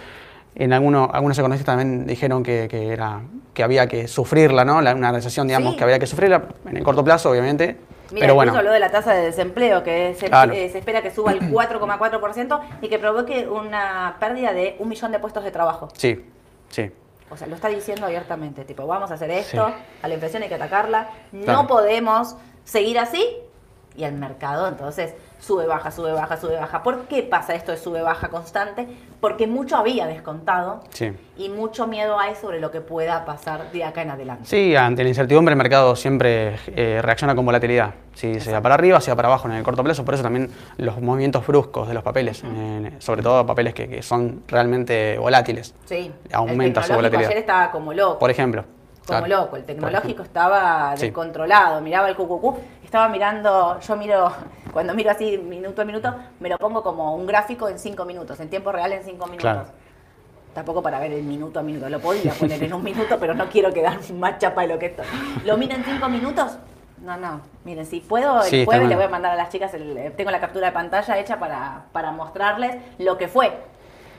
en 0.55 0.73
algunos, 0.73 1.11
algunos 1.13 1.39
economistas 1.39 1.67
también 1.67 2.07
dijeron 2.07 2.43
que, 2.43 2.67
que 2.69 2.89
era, 2.89 3.21
que 3.53 3.63
había 3.63 3.87
que 3.89 4.09
sufrirla, 4.09 4.65
¿no? 4.65 4.81
La- 4.81 4.95
una 4.95 5.13
recesión, 5.13 5.47
digamos, 5.47 5.73
Sí. 5.73 5.79
que 5.79 5.85
había 5.85 5.99
que 5.99 6.07
sufrirla 6.07 6.45
en 6.67 6.79
el 6.79 6.83
corto 6.83 7.05
plazo, 7.05 7.31
obviamente. 7.31 7.77
Mira, 8.11 8.25
pero 8.25 8.35
bueno, 8.35 8.57
habló 8.57 8.71
de 8.73 8.79
la 8.81 8.91
tasa 8.91 9.13
de 9.15 9.23
desempleo, 9.25 9.83
que 9.83 10.15
se, 10.15 10.27
Claro. 10.29 10.53
eh, 10.53 10.69
se 10.71 10.79
espera 10.79 11.03
que 11.03 11.11
suba 11.11 11.33
el 11.33 11.41
4,4% 11.51 12.61
y 12.83 12.89
que 12.89 12.99
provoque 12.99 13.49
una 13.49 14.17
pérdida 14.21 14.53
de 14.53 14.77
un 14.79 14.89
millón 14.89 15.13
de 15.13 15.19
puestos 15.19 15.45
de 15.45 15.51
trabajo. 15.51 15.89
sí, 15.95 16.25
sí. 16.71 16.91
O 17.29 17.37
sea, 17.37 17.49
lo 17.49 17.57
está 17.57 17.67
diciendo 17.67 18.07
abiertamente, 18.07 18.65
tipo, 18.65 18.87
vamos 18.87 19.11
a 19.11 19.15
hacer 19.15 19.31
esto, 19.33 19.67
Sí. 19.67 19.75
a 20.03 20.07
la 20.07 20.15
inflación 20.15 20.45
hay 20.45 20.49
que 20.49 20.55
atacarla, 20.55 21.09
no 21.33 21.43
Claro. 21.45 21.67
podemos 21.67 22.37
seguir 22.63 23.01
así. 23.01 23.37
Y 23.97 24.05
el 24.05 24.13
mercado 24.13 24.69
entonces 24.69 25.13
sube, 25.39 25.67
baja, 25.67 25.91
sube, 25.91 26.13
baja, 26.13 26.37
sube, 26.37 26.57
baja. 26.57 26.83
¿Por 26.83 27.03
qué 27.07 27.23
pasa 27.23 27.55
esto 27.55 27.71
de 27.73 27.79
sube, 27.79 28.03
baja 28.03 28.29
constante? 28.29 28.87
Porque 29.21 29.47
mucho 29.47 29.77
había 29.77 30.07
descontado 30.07 30.81
Sí. 30.91 31.13
y 31.37 31.49
mucho 31.49 31.87
miedo 31.87 32.19
hay 32.19 32.35
sobre 32.35 32.61
lo 32.61 32.71
que 32.71 32.81
pueda 32.81 33.25
pasar 33.25 33.71
de 33.73 33.85
acá 33.85 34.03
en 34.03 34.11
adelante. 34.11 34.45
Sí, 34.47 34.75
ante 34.77 35.03
la 35.03 35.09
incertidumbre 35.11 35.53
el 35.53 35.59
mercado 35.59 35.95
siempre 35.97 36.57
eh, 36.69 37.01
reacciona 37.03 37.35
con 37.35 37.45
volatilidad. 37.47 37.95
Si 38.15 38.41
se 38.41 38.53
va 38.53 38.61
para 38.61 38.75
arriba, 38.77 39.01
se 39.01 39.11
va 39.11 39.17
para 39.17 39.29
abajo 39.29 39.47
en 39.49 39.55
el 39.55 39.63
corto 39.63 39.85
plazo. 39.85 40.05
Por 40.05 40.15
eso 40.15 40.23
también 40.23 40.51
los 40.79 41.01
movimientos 41.01 41.47
bruscos 41.47 41.87
de 41.89 41.95
los 41.95 42.03
papeles, 42.03 42.43
eh, 42.45 42.93
sobre 42.99 43.23
todo 43.23 43.45
papeles 43.47 43.75
que, 43.75 43.89
que 43.89 44.03
son 44.03 44.43
realmente 44.49 45.19
volátiles. 45.19 45.75
Sí, 45.85 46.13
Aumenta 46.33 46.81
el 46.81 46.87
su 46.87 46.95
volatilidad. 46.95 47.31
ayer 47.31 47.41
estaba 47.41 47.71
como 47.71 47.93
loco. 47.93 48.19
Por 48.19 48.31
ejemplo. 48.31 48.65
como 49.07 49.21
Claro. 49.25 49.43
loco. 49.45 49.57
El 49.57 49.63
tecnológico 49.65 50.25
estaba 50.25 50.97
Sí. 50.97 51.07
descontrolado. 51.07 51.81
Miraba 51.81 52.09
el 52.09 52.17
cucucú. 52.17 52.59
Estaba 52.87 53.09
mirando, 53.09 53.81
yo 53.81 53.97
miro, 53.97 54.33
cuando 54.73 54.95
miro 54.95 55.11
así 55.11 55.37
minuto 55.39 55.83
a 55.83 55.85
minuto, 55.85 56.15
me 56.39 56.49
lo 56.49 56.57
pongo 56.57 56.85
como 56.85 57.17
un 57.17 57.27
gráfico 57.27 57.69
en 57.69 57.81
cinco 57.81 58.05
minutos, 58.05 58.39
en 58.39 58.49
tiempo 58.49 58.71
real 58.71 58.93
en 58.93 59.03
cinco 59.03 59.27
minutos. 59.27 59.43
Claro. 59.43 59.65
Tampoco 60.55 60.83
para 60.83 61.01
ver 61.01 61.13
el 61.13 61.25
minuto 61.25 61.59
a 61.59 61.63
minuto. 61.65 61.89
Lo 61.89 61.99
podía 61.99 62.33
poner 62.39 62.63
en 62.63 62.73
un 62.73 62.85
minuto, 62.85 63.17
pero 63.19 63.35
no 63.35 63.49
quiero 63.49 63.73
quedar 63.73 63.99
más 64.15 64.39
chapa 64.39 64.63
de 64.63 64.69
lo 64.69 64.79
que 64.79 64.87
estoy. 64.87 65.05
¿Lo 65.45 65.57
miro 65.57 65.75
en 65.75 65.85
cinco 65.85 66.09
minutos? 66.09 66.59
No, 67.03 67.17
no. 67.17 67.41
Miren, 67.65 67.85
si 67.87 67.99
puedo, 67.99 68.39
el 68.45 68.49
Sí, 68.51 68.65
jueves 68.65 68.89
le 68.89 68.95
voy 68.95 69.05
a 69.05 69.09
mandar 69.09 69.33
a 69.33 69.37
las 69.37 69.49
chicas, 69.49 69.75
el- 69.75 69.97
eh, 69.99 70.13
tengo 70.17 70.31
la 70.31 70.39
captura 70.41 70.69
de 70.69 70.73
pantalla 70.73 71.19
hecha 71.19 71.41
para, 71.41 71.87
para 71.91 72.13
mostrarles 72.13 72.77
lo 72.99 73.19
que 73.19 73.27
fue. 73.27 73.53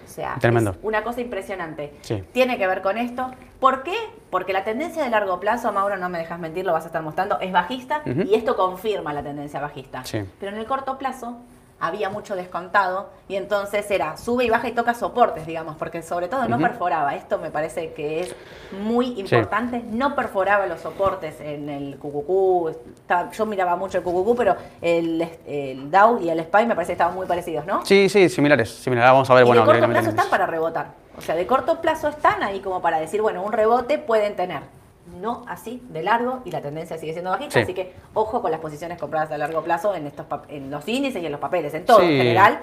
O 0.08 0.10
sea, 0.10 0.36
Tremendo. 0.40 0.72
es 0.72 0.78
una 0.82 1.04
cosa 1.04 1.22
impresionante. 1.22 1.94
Sí. 2.02 2.24
Tiene 2.32 2.58
que 2.58 2.66
ver 2.66 2.82
con 2.82 2.98
esto. 2.98 3.32
¿Por 3.60 3.84
qué? 3.84 3.96
Porque 4.30 4.54
la 4.54 4.64
tendencia 4.64 5.04
de 5.04 5.10
largo 5.10 5.40
plazo, 5.40 5.72
Mauro, 5.74 5.98
no 5.98 6.10
me 6.10 6.18
dejas 6.18 6.40
mentir, 6.40 6.66
lo 6.66 6.74
vas 6.74 6.84
a 6.84 6.88
estar 6.88 7.02
mostrando, 7.04 7.40
es 7.40 7.52
bajista 7.52 8.02
y 8.06 8.36
esto 8.36 8.56
confirma 8.56 9.14
la 9.14 9.24
tendencia 9.24 9.60
bajista. 9.60 10.04
Sí. 10.06 10.24
Pero 10.40 10.52
en 10.54 10.58
el 10.60 10.66
corto 10.66 10.98
plazo 10.98 11.38
había 11.80 12.10
mucho 12.10 12.36
descontado 12.36 13.10
y 13.28 13.36
entonces 13.36 13.90
era 13.92 14.18
sube 14.18 14.46
y 14.46 14.50
baja 14.50 14.68
y 14.68 14.72
toca 14.72 14.94
soportes, 14.94 15.46
digamos, 15.46 15.76
porque 15.76 16.02
sobre 16.02 16.28
todo 16.28 16.48
no 16.48 16.58
perforaba. 16.60 17.16
Esto 17.16 17.38
me 17.38 17.52
parece 17.52 17.94
que 17.94 18.22
es 18.22 18.36
muy 18.82 19.20
importante. 19.20 19.84
No 19.92 20.16
perforaba 20.16 20.66
los 20.66 20.82
soportes 20.82 21.40
en 21.40 21.70
el 21.70 21.98
QQQ. 22.00 22.70
Está- 22.96 23.32
Yo 23.32 23.46
miraba 23.46 23.76
mucho 23.76 24.00
el 24.00 24.04
QQQ, 24.04 24.36
pero 24.38 24.56
el, 24.82 25.30
el 25.46 25.92
Dow 25.92 26.20
y 26.22 26.30
el 26.30 26.40
SPY 26.44 26.66
me 26.66 26.76
parece 26.76 26.88
que 26.90 26.94
estaban 26.94 27.14
muy 27.16 27.26
parecidos, 27.28 27.66
¿no? 27.66 27.86
Sí, 27.86 28.10
sí, 28.10 28.28
similares. 28.30 28.70
similares. 28.70 29.12
Vamos 29.12 29.30
a 29.30 29.34
ver, 29.36 29.44
y 29.44 29.48
bueno, 29.48 29.62
de 29.62 29.68
corto 29.80 29.88
plazo 29.90 30.10
están 30.10 30.30
para 30.30 30.46
rebotar. 30.48 30.88
O 31.18 31.22
sea, 31.22 31.36
de 31.36 31.46
corto 31.48 31.82
plazo 31.82 32.08
están 32.10 32.44
ahí 32.44 32.60
como 32.60 32.82
para 32.82 33.00
decir, 33.00 33.22
bueno, 33.22 33.42
un 33.44 33.52
rebote 33.52 33.98
pueden 33.98 34.36
tener. 34.36 34.62
No 35.20 35.44
así 35.48 35.82
de 35.90 36.04
largo 36.04 36.42
y 36.46 36.52
la 36.52 36.62
tendencia 36.62 36.98
sigue 36.98 37.14
siendo 37.14 37.32
bajista, 37.32 37.54
Sí. 37.60 37.64
así 37.64 37.74
que 37.74 37.94
ojo 38.14 38.42
con 38.42 38.52
las 38.52 38.60
posiciones 38.60 38.98
compradas 39.00 39.32
a 39.32 39.38
largo 39.38 39.64
plazo 39.64 39.96
en 39.96 40.08
estos 40.08 40.26
en 40.50 40.70
los 40.70 40.88
índices 40.88 41.22
y 41.24 41.26
en 41.26 41.32
los 41.32 41.42
papeles, 41.42 41.74
en 41.74 41.86
todo 41.86 42.00
Sí. 42.00 42.06
en 42.06 42.18
general. 42.18 42.60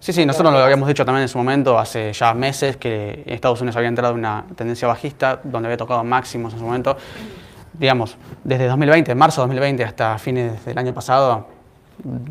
Sí, 0.00 0.12
sí, 0.12 0.26
nosotros 0.26 0.52
lo 0.52 0.58
habíamos 0.58 0.88
dicho 0.88 1.04
también 1.04 1.22
en 1.22 1.28
su 1.28 1.38
momento, 1.38 1.78
hace 1.78 2.12
ya 2.12 2.34
meses, 2.34 2.76
que 2.76 3.22
Estados 3.26 3.60
Unidos 3.60 3.76
había 3.76 3.88
entrado 3.88 4.14
en 4.14 4.18
una 4.20 4.44
tendencia 4.56 4.88
bajista, 4.88 5.38
donde 5.44 5.68
había 5.68 5.76
tocado 5.76 6.02
máximos 6.02 6.52
en 6.54 6.58
su 6.58 6.64
momento. 6.64 6.96
Digamos, 7.74 8.16
desde 8.42 8.66
2020, 8.66 9.14
marzo 9.14 9.42
de 9.42 9.46
2020 9.46 9.84
hasta 9.84 10.18
fines 10.18 10.64
del 10.64 10.76
año 10.76 10.92
pasado, 10.92 11.46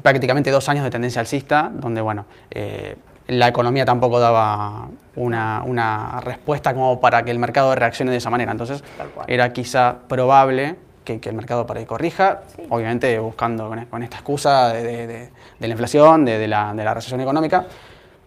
prácticamente 0.03 0.51
dos 0.51 0.67
años 0.67 0.83
de 0.83 0.89
tendencia 0.89 1.21
alcista, 1.21 1.71
donde, 1.73 2.01
bueno, 2.01 2.25
eh, 2.49 2.97
la 3.31 3.47
economía 3.47 3.85
tampoco 3.85 4.19
daba 4.19 4.89
una, 5.15 5.63
una 5.65 6.19
respuesta 6.19 6.73
como 6.73 6.99
para 6.99 7.23
que 7.23 7.31
el 7.31 7.39
mercado 7.39 7.73
reaccione 7.75 8.11
de 8.11 8.17
esa 8.17 8.29
manera. 8.29 8.51
Entonces, 8.51 8.83
era 9.27 9.53
quizá 9.53 9.95
probable 10.09 10.75
que, 11.05 11.19
que 11.21 11.29
el 11.29 11.35
mercado 11.35 11.65
para 11.65 11.85
corrija, 11.85 12.41
Sí. 12.55 12.63
obviamente 12.69 13.17
buscando 13.19 13.69
con, 13.69 13.85
con 13.85 14.03
esta 14.03 14.17
excusa 14.17 14.73
de, 14.73 14.83
de- 14.83 15.07
de- 15.07 15.29
de 15.59 15.67
la 15.67 15.71
inflación, 15.71 16.25
de, 16.25 16.45
la, 16.47 16.73
de 16.73 16.83
la 16.83 16.93
recesión 16.93 17.21
económica. 17.21 17.65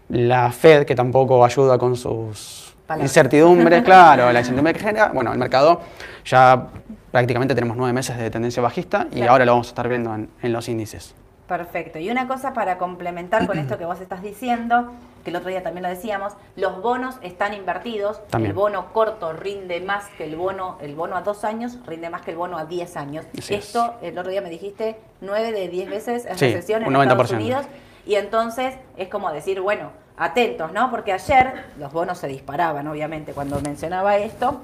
La 0.09 0.51
Fed, 0.51 0.85
que 0.87 0.95
tampoco 0.95 1.45
ayuda 1.45 1.77
con 1.79 1.97
sus 1.97 2.75
Palabras. 2.87 3.11
incertidumbres, 3.11 3.83
claro, 3.85 4.33
la 4.33 4.39
incertidumbre 4.41 4.73
que 4.73 4.81
genera. 4.81 5.09
Bueno, 5.13 5.33
el 5.33 5.39
mercado 5.39 5.83
ya 6.25 6.67
prácticamente 7.11 7.55
tenemos 7.55 7.77
nueve 7.77 7.93
meses 7.93 8.17
de 8.17 8.31
tendencia 8.31 8.63
bajista 8.63 9.07
y 9.11 9.17
Claro. 9.17 9.33
ahora 9.33 9.45
lo 9.45 9.53
vamos 9.53 9.67
a 9.67 9.71
estar 9.71 9.87
viendo 9.89 10.15
en, 10.15 10.31
en 10.43 10.53
los 10.53 10.69
índices. 10.69 11.15
Perfecto. 11.47 11.99
Y 11.99 12.11
una 12.11 12.27
cosa 12.27 12.55
para 12.55 12.79
complementar 12.79 13.47
con 13.47 13.59
esto 13.59 13.77
que 13.77 13.85
vos 13.85 14.01
estás 14.01 14.23
diciendo, 14.23 14.93
que 15.25 15.31
el 15.31 15.37
otro 15.37 15.51
día 15.51 15.63
también 15.63 15.83
lo 15.83 15.89
decíamos, 15.89 16.33
los 16.57 16.81
bonos 16.81 17.17
están 17.23 17.53
invertidos. 17.53 18.27
También. 18.29 18.51
El 18.51 18.57
bono 18.57 18.93
corto 18.93 19.33
rinde 19.33 19.81
más 19.81 20.07
que 20.17 20.25
el 20.25 20.37
bono, 20.37 20.79
el 20.81 20.95
bono 20.95 21.17
a 21.17 21.23
dos 21.23 21.45
años 21.45 21.79
rinde 21.87 22.09
más 22.09 22.23
que 22.23 22.31
el 22.31 22.37
bono 22.39 22.57
a 22.57 22.65
10 22.65 22.97
años. 22.97 23.27
Así 23.39 23.55
es. 23.55 23.67
Esto, 23.67 23.95
el 24.01 24.17
otro 24.19 24.31
día 24.31 24.41
me 24.41 24.51
dijiste, 24.51 24.99
9 25.21 25.53
de 25.53 25.69
10 25.69 25.91
veces 25.91 26.27
es 26.27 26.39
Sí, 26.39 26.47
recesión 26.47 26.83
en 26.83 26.95
Estados 26.95 27.31
90%. 27.31 27.35
Unidos. 27.35 27.67
Y 28.07 28.15
entonces 28.17 28.75
es 28.97 29.09
como 29.09 29.31
decir, 29.33 29.61
bueno, 29.61 29.91
atentos, 30.17 30.73
¿no? 30.73 30.91
Porque 30.91 31.13
ayer 31.13 31.65
los 31.79 31.93
bonos 31.93 32.19
se 32.19 32.29
disparaban, 32.29 32.87
obviamente, 32.87 33.33
cuando 33.33 33.61
mencionaba 33.61 34.17
esto. 34.17 34.61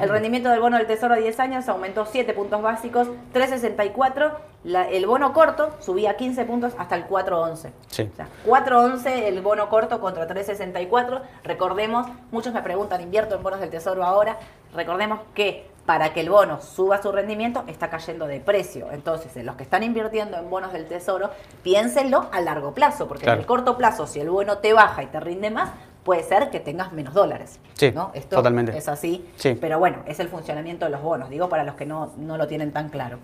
El 0.00 0.08
rendimiento 0.08 0.48
del 0.50 0.60
bono 0.60 0.76
del 0.78 0.86
Tesoro 0.86 1.14
a 1.14 1.16
10 1.16 1.38
años 1.40 1.68
aumentó 1.68 2.06
7 2.06 2.32
puntos 2.34 2.60
básicos, 2.60 3.08
3,64. 3.32 4.32
La- 4.64 4.88
el 4.88 5.06
bono 5.06 5.32
corto 5.32 5.70
subía 5.80 6.16
15 6.16 6.44
puntos 6.44 6.72
hasta 6.76 6.96
el 6.96 7.06
4,11. 7.06 7.70
Sí. 7.88 8.10
O 8.12 8.16
sea, 8.16 8.26
4,11 8.44 9.28
el 9.28 9.40
bono 9.42 9.68
corto 9.68 10.00
contra 10.00 10.26
3,64. 10.26 11.20
Recordemos, 11.44 12.06
muchos 12.32 12.52
me 12.52 12.62
preguntan, 12.62 13.00
¿invierto 13.00 13.36
en 13.36 13.42
bonos 13.42 13.60
del 13.60 13.70
Tesoro 13.70 14.04
ahora? 14.04 14.38
Recordemos 14.74 15.20
que 15.34 15.70
para 15.86 16.12
que 16.12 16.20
el 16.20 16.30
bono 16.30 16.60
suba 16.60 17.00
su 17.00 17.12
rendimiento 17.12 17.62
está 17.68 17.88
cayendo 17.88 18.26
de 18.26 18.40
precio. 18.40 18.88
Entonces, 18.90 19.36
en 19.36 19.46
los 19.46 19.54
que 19.54 19.62
están 19.62 19.84
invirtiendo 19.84 20.36
en 20.36 20.50
bonos 20.50 20.72
del 20.72 20.86
Tesoro, 20.86 21.30
piénsenlo 21.62 22.26
a 22.32 22.40
largo 22.40 22.72
plazo, 22.74 23.06
porque 23.06 23.22
Claro. 23.22 23.36
en 23.36 23.40
el 23.42 23.46
corto 23.46 23.76
plazo, 23.76 24.08
si 24.08 24.18
el 24.18 24.28
bono 24.30 24.58
te 24.58 24.72
baja 24.72 25.04
y 25.04 25.06
te 25.06 25.20
rinde 25.20 25.50
más, 25.50 25.70
puede 26.06 26.22
ser 26.22 26.50
que 26.50 26.60
tengas 26.60 26.92
menos 26.92 27.12
dólares. 27.12 27.58
Sí, 27.74 27.90
¿no? 27.92 28.12
Esto 28.14 28.36
totalmente. 28.36 28.78
es 28.78 28.88
así. 28.88 29.28
Sí. 29.34 29.58
Pero 29.60 29.80
bueno, 29.80 29.98
es 30.06 30.20
el 30.20 30.28
funcionamiento 30.28 30.84
de 30.86 30.92
los 30.92 31.02
bonos, 31.02 31.28
digo 31.28 31.48
para 31.48 31.64
los 31.64 31.74
que 31.74 31.84
no, 31.84 32.12
no 32.16 32.38
lo 32.38 32.46
tienen 32.46 32.72
tan 32.72 32.88
claro. 32.90 33.18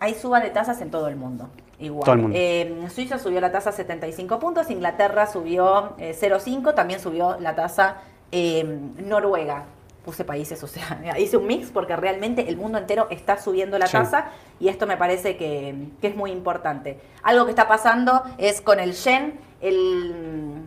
Hay 0.00 0.14
suba 0.14 0.40
de 0.40 0.48
tasas 0.50 0.80
en 0.80 0.90
todo 0.90 1.08
el 1.08 1.16
mundo. 1.16 1.48
Igual. 1.78 2.04
Todo 2.04 2.14
el 2.14 2.20
mundo. 2.22 2.36
Eh, 2.40 2.88
Suiza 2.92 3.18
subió 3.18 3.40
la 3.40 3.52
tasa 3.52 3.70
75 3.70 4.38
puntos, 4.38 4.70
Inglaterra 4.70 5.26
subió 5.26 5.92
eh, 5.98 6.16
0,5, 6.18 6.74
también 6.74 7.00
subió 7.00 7.36
la 7.38 7.54
tasa 7.54 7.98
eh, 8.32 8.64
Noruega. 9.04 9.64
Puse 10.06 10.24
países, 10.24 10.62
o 10.62 10.66
sea, 10.66 11.18
hice 11.18 11.36
un 11.36 11.46
mix 11.46 11.70
porque 11.70 11.96
realmente 11.96 12.48
el 12.48 12.56
mundo 12.56 12.78
entero 12.78 13.08
está 13.10 13.36
subiendo 13.38 13.78
la 13.78 13.88
Sí. 13.88 13.92
tasa 13.92 14.30
y 14.58 14.68
esto 14.68 14.86
me 14.86 14.96
parece 14.96 15.36
que, 15.36 15.88
que 16.00 16.06
es 16.08 16.16
muy 16.16 16.30
importante. 16.30 16.98
Algo 17.22 17.44
que 17.44 17.50
está 17.50 17.68
pasando 17.68 18.22
es 18.38 18.62
con 18.62 18.80
el 18.80 18.92
yen, 18.94 19.38
el, 19.60 20.62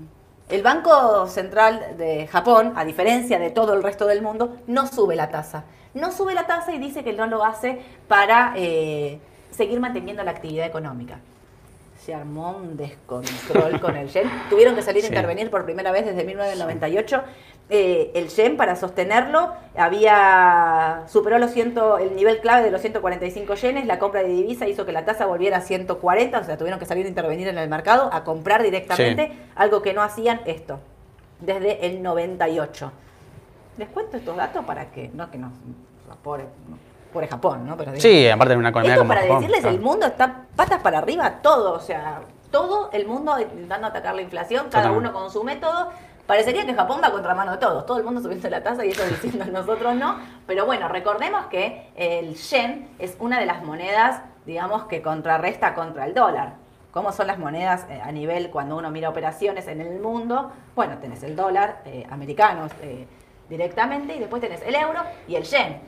el 0.50 0.64
Banco 0.64 1.28
Central 1.28 1.96
de 1.98 2.28
Japón, 2.28 2.74
a 2.76 2.84
diferencia 2.84 3.38
de 3.38 3.52
todo 3.52 3.74
el 3.74 3.84
resto 3.84 4.08
del 4.08 4.22
mundo, 4.22 4.58
no 4.68 4.88
sube 4.88 5.16
la 5.16 5.30
tasa. 5.30 5.66
No 5.94 6.12
sube 6.12 6.34
la 6.34 6.48
tasa 6.48 6.74
y 6.74 6.80
dice 6.80 7.04
que 7.04 7.14
no 7.14 7.28
lo 7.28 7.44
hace 7.44 7.82
para 8.08 8.54
eh, 8.56 9.20
seguir 9.52 9.80
manteniendo 9.80 10.24
la 10.24 10.32
actividad 10.32 10.66
económica. 10.66 11.20
Se 12.10 12.16
armó 12.16 12.58
un 12.58 12.76
descontrol 12.76 13.80
con 13.80 13.96
el 13.96 14.08
yen. 14.10 14.28
Tuvieron 14.50 14.74
que 14.74 14.82
salir 14.82 15.04
a 15.04 15.08
intervenir 15.08 15.52
por 15.52 15.64
primera 15.64 15.92
vez 15.92 16.08
desde 16.08 16.24
1998. 16.24 17.22
Eh, 17.70 18.10
el 18.16 18.30
yen, 18.30 18.58
para 18.58 18.76
sostenerlo, 18.76 19.54
había 19.78 21.04
superó 21.08 21.38
los 21.38 21.52
100, 21.52 21.76
el 22.02 22.16
nivel 22.16 22.40
clave 22.40 22.64
de 22.64 22.72
los 22.72 22.82
145 22.82 23.54
yenes. 23.54 23.86
La 23.86 24.00
compra 24.00 24.24
de 24.24 24.30
divisa 24.30 24.68
hizo 24.68 24.88
que 24.88 24.92
la 24.92 25.06
tasa 25.06 25.28
volviera 25.28 25.58
a 25.58 25.62
140, 25.62 26.40
o 26.40 26.44
sea, 26.44 26.58
tuvieron 26.58 26.80
que 26.80 26.88
salir 26.88 27.06
a 27.06 27.10
intervenir 27.10 27.48
en 27.48 27.60
el 27.60 27.70
mercado 27.70 28.10
a 28.12 28.24
comprar 28.24 28.64
directamente, 28.64 29.28
Sí. 29.28 29.40
algo 29.54 29.84
que 29.84 29.94
no 29.94 30.02
hacían 30.02 30.42
esto 30.46 30.80
desde 31.42 31.86
el 31.86 32.02
98. 32.02 32.92
Les 33.78 33.88
cuento 33.90 34.18
estos 34.18 34.36
datos 34.36 34.66
para 34.66 34.90
que, 34.90 35.12
no 35.14 35.30
que 35.30 35.38
no, 35.38 35.52
pobre, 36.24 36.46
pobre 37.12 37.28
Japón, 37.28 37.66
¿no? 37.66 37.76
Pero 37.78 37.96
Sí, 38.00 38.28
aparte 38.28 38.54
de 38.54 38.60
una 38.60 38.70
economía 38.70 38.94
esto 38.94 39.02
como 39.02 39.10
para 39.10 39.22
Japón, 39.22 39.38
decirles, 39.40 39.62
claro. 39.62 39.76
el 39.76 39.82
mundo 39.82 40.06
está 40.06 40.42
patas 40.56 40.82
para 40.82 40.98
arriba, 41.00 41.42
todo, 41.42 41.74
o 41.74 41.80
sea, 41.80 42.22
todo 42.52 42.90
el 42.94 43.06
mundo 43.08 43.40
intentando 43.40 43.88
atacar 43.88 44.16
la 44.16 44.22
inflación, 44.22 44.68
cada 44.70 44.84
Totalmente. 44.86 45.10
uno 45.10 45.20
con 45.20 45.32
su 45.32 45.44
método. 45.44 45.90
Parecería 46.26 46.64
que 46.64 46.76
Japón 46.76 47.00
va 47.04 47.08
a 47.08 47.12
contramano 47.12 47.54
de 47.54 47.58
todos, 47.58 47.86
todo 47.88 47.98
el 47.98 48.04
mundo 48.04 48.22
subiendo 48.22 48.48
la 48.52 48.62
tasa 48.62 48.86
y 48.86 48.90
eso 48.90 49.04
diciendo 49.06 49.46
nosotros 49.52 49.96
no. 49.96 50.18
Pero 50.46 50.66
bueno, 50.66 50.88
recordemos 50.88 51.48
que 51.48 51.90
el 51.96 52.36
yen 52.36 52.88
es 53.00 53.16
una 53.20 53.40
de 53.40 53.48
las 53.48 53.64
monedas, 53.64 54.22
digamos, 54.46 54.84
que 54.84 55.02
contrarresta 55.02 55.74
contra 55.74 56.06
el 56.06 56.14
dólar. 56.14 56.54
cómo 56.92 57.12
son 57.12 57.26
las 57.28 57.38
monedas 57.40 57.86
eh, 57.90 58.00
a 58.04 58.12
nivel 58.12 58.50
cuando 58.52 58.76
uno 58.78 58.92
mira 58.92 59.10
operaciones 59.10 59.68
en 59.68 59.82
el 59.82 60.00
mundo. 60.00 60.52
Bueno, 60.76 60.98
tenés 61.00 61.24
el 61.24 61.36
dólar 61.36 61.82
eh, 61.86 62.06
americano 62.12 62.68
eh, 62.82 63.08
directamente 63.50 64.16
y 64.16 64.20
después 64.20 64.40
tenés 64.42 64.62
el 64.64 64.76
euro 64.76 65.02
y 65.28 65.36
el 65.36 65.44
yen. 65.44 65.82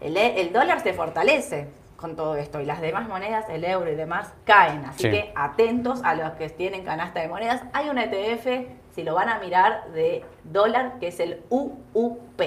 El, 0.00 0.16
e, 0.16 0.40
el 0.40 0.52
dólar 0.52 0.80
se 0.82 0.92
fortalece 0.94 1.68
con 1.96 2.16
todo 2.16 2.36
esto 2.36 2.60
y 2.60 2.64
las 2.64 2.80
demás 2.80 3.06
monedas, 3.08 3.44
el 3.50 3.64
euro 3.64 3.90
y 3.90 3.94
demás, 3.94 4.32
caen. 4.44 4.84
Así 4.86 5.02
Sí. 5.04 5.10
que 5.10 5.32
atentos 5.34 6.00
a 6.02 6.14
los 6.14 6.30
que 6.32 6.48
tienen 6.48 6.82
canasta 6.84 7.20
de 7.20 7.28
monedas. 7.28 7.62
Hay 7.74 7.90
un 7.90 7.98
ETF, 7.98 8.66
si 8.94 9.02
lo 9.04 9.14
van 9.14 9.28
a 9.28 9.38
mirar, 9.38 9.88
de 9.92 10.24
dólar, 10.44 10.94
que 10.98 11.08
es 11.08 11.20
el 11.20 11.42
UUP. 11.50 12.40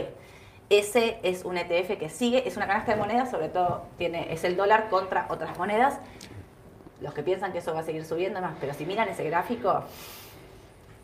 Ese 0.69 1.19
es 1.21 1.45
un 1.45 1.57
ETF 1.57 1.97
que 1.99 2.09
sigue, 2.09 2.47
es 2.47 2.57
una 2.57 2.65
canasta 2.65 2.93
de 2.93 2.97
monedas, 2.97 3.29
sobre 3.29 3.49
todo 3.49 3.83
tiene, 3.99 4.33
es 4.33 4.43
el 4.43 4.55
dólar 4.57 4.89
contra 4.89 5.27
otras 5.29 5.55
monedas. 5.59 5.99
Los 6.99 7.13
que 7.13 7.21
piensan 7.21 7.51
que 7.51 7.59
eso 7.59 7.73
va 7.75 7.81
a 7.81 7.83
seguir 7.83 8.05
subiendo 8.05 8.41
más, 8.41 8.53
pero 8.59 8.73
si 8.73 8.85
miran 8.85 9.07
ese 9.09 9.23
gráfico, 9.25 9.83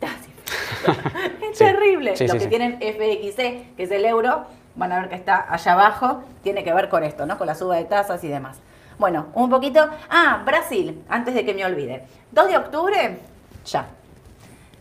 es 0.00 1.58
Sí. 1.58 1.64
terrible. 1.64 2.16
Sí, 2.16 2.26
Los 2.26 2.36
que 2.36 2.46
tienen 2.46 2.78
FXE, 2.80 3.66
que 3.76 3.82
es 3.84 3.90
el 3.90 4.04
euro, 4.04 4.46
van 4.74 4.92
a 4.92 5.00
ver 5.00 5.08
que 5.08 5.14
está 5.16 5.46
allá 5.52 5.72
abajo, 5.72 6.22
tiene 6.42 6.64
que 6.64 6.72
ver 6.72 6.88
con 6.88 7.04
esto, 7.04 7.26
¿no? 7.26 7.36
Con 7.38 7.46
la 7.46 7.54
suba 7.54 7.76
de 7.76 7.84
tasas 7.84 8.22
y 8.24 8.28
demás. 8.28 8.58
Bueno, 8.98 9.26
un 9.34 9.48
poquito. 9.50 9.88
Ah, 10.10 10.42
Brasil, 10.44 11.02
antes 11.08 11.34
de 11.34 11.44
que 11.44 11.54
me 11.54 11.64
olvide. 11.64 12.04
2 12.32 12.48
de 12.48 12.56
octubre, 12.56 13.18
ya. 13.64 13.86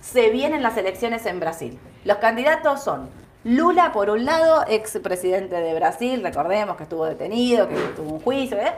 Se 0.01 0.29
vienen 0.29 0.61
las 0.63 0.77
elecciones 0.77 1.25
en 1.25 1.39
Brasil. 1.39 1.79
Los 2.05 2.17
candidatos 2.17 2.81
son 2.83 3.09
Lula, 3.45 3.93
por 3.93 4.09
un 4.09 4.25
lado, 4.25 4.65
ex 4.67 4.99
presidente 5.01 5.55
de 5.55 5.73
Brasil, 5.73 6.21
recordemos 6.21 6.75
que 6.75 6.83
estuvo 6.83 7.05
detenido, 7.05 7.69
que 7.69 7.75
tuvo 7.95 8.15
un 8.15 8.19
juicio, 8.19 8.57
¿eh? 8.57 8.73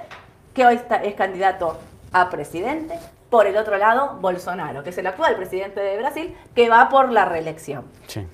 que 0.54 0.66
hoy 0.66 0.76
está- 0.76 0.98
es 1.04 1.16
candidato 1.16 1.80
a 2.12 2.30
presidente. 2.30 3.00
Por 3.32 3.48
el 3.48 3.58
otro 3.58 3.78
lado, 3.78 4.18
Bolsonaro, 4.22 4.84
que 4.84 4.92
es 4.92 4.98
el 5.00 5.08
actual 5.08 5.36
presidente 5.36 5.80
de 5.80 5.98
Brasil, 5.98 6.36
que 6.54 6.70
va 6.70 6.90
por 6.90 7.12
la 7.12 7.26
reelección. 7.26 7.86
Sí. 8.06 8.28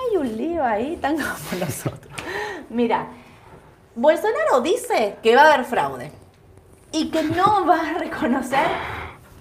Hay 0.00 0.16
un 0.16 0.36
lío 0.36 0.64
ahí, 0.64 0.96
tan 0.96 1.16
como 1.16 1.60
nosotros. 1.60 2.12
Mira, 2.68 3.08
Bolsonaro 3.94 4.60
dice 4.62 5.16
que 5.22 5.34
va 5.34 5.42
a 5.42 5.54
haber 5.54 5.66
fraude 5.66 6.12
y 6.92 7.10
que 7.10 7.22
no 7.22 7.66
va 7.66 7.90
a 7.90 7.98
reconocer 7.98 8.66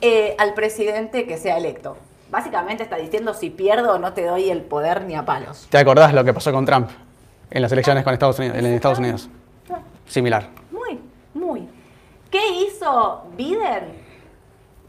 eh, 0.02 0.36
al 0.38 0.54
presidente 0.54 1.26
que 1.26 1.38
sea 1.38 1.58
electo. 1.58 1.98
Básicamente 2.30 2.84
está 2.84 2.98
diciendo 2.98 3.34
si 3.34 3.50
pierdo 3.50 3.98
no 4.00 4.13
te 4.13 4.26
doy 4.26 4.50
el 4.50 4.62
poder 4.62 5.04
ni 5.04 5.15
a 5.15 5.26
palos. 5.26 5.67
¿Te 5.69 5.78
acordás 5.78 6.13
lo 6.13 6.24
que 6.24 6.34
pasó 6.34 6.52
con 6.52 6.65
Trump 6.65 6.89
en 7.50 7.62
las 7.62 7.72
elecciones 7.72 8.04
con 8.04 8.13
Estados 8.13 8.38
Unidos, 8.39 8.58
en 8.58 8.65
Estados 8.67 9.00
Unidos? 9.00 9.30
Similar. 10.08 10.50
Muy, 10.72 11.00
muy. 11.34 11.67
¿Qué 12.30 12.48
hizo 12.63 13.24
Biden? 13.36 14.09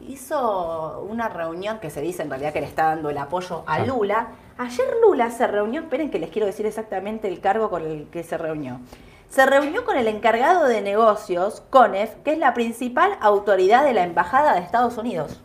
Hizo 0.09 1.05
una 1.09 1.29
reunión 1.29 1.79
que 1.79 1.91
se 1.91 2.01
dice 2.01 2.23
en 2.23 2.31
realidad 2.31 2.53
que 2.53 2.61
le 2.61 2.67
está 2.67 2.85
dando 2.87 3.11
el 3.11 3.19
apoyo 3.19 3.65
a 3.67 3.75
Ah. 3.75 3.85
Lula. 3.85 4.29
Ayer 4.57 4.87
Lula 5.03 5.31
se 5.31 5.47
reunió, 5.47 5.83
esperen 5.83 6.11
que 6.11 6.19
les 6.19 6.31
quiero 6.31 6.47
decir 6.47 6.65
exactamente 6.67 7.29
el 7.29 7.41
cargo 7.41 7.69
con 7.71 7.83
el 7.85 8.07
que 8.11 8.23
se 8.23 8.39
reunió. 8.39 8.81
Se 9.29 9.47
reunió 9.47 9.85
con 9.85 9.97
el 9.97 10.09
encargado 10.09 10.67
de 10.67 10.81
negocios, 10.81 11.63
CONEF, 11.71 12.15
que 12.25 12.33
es 12.33 12.39
la 12.39 12.55
principal 12.55 13.17
autoridad 13.21 13.85
de 13.85 13.93
la 13.93 14.03
Embajada 14.05 14.55
de 14.55 14.61
Estados 14.61 14.97
Unidos. 14.99 15.41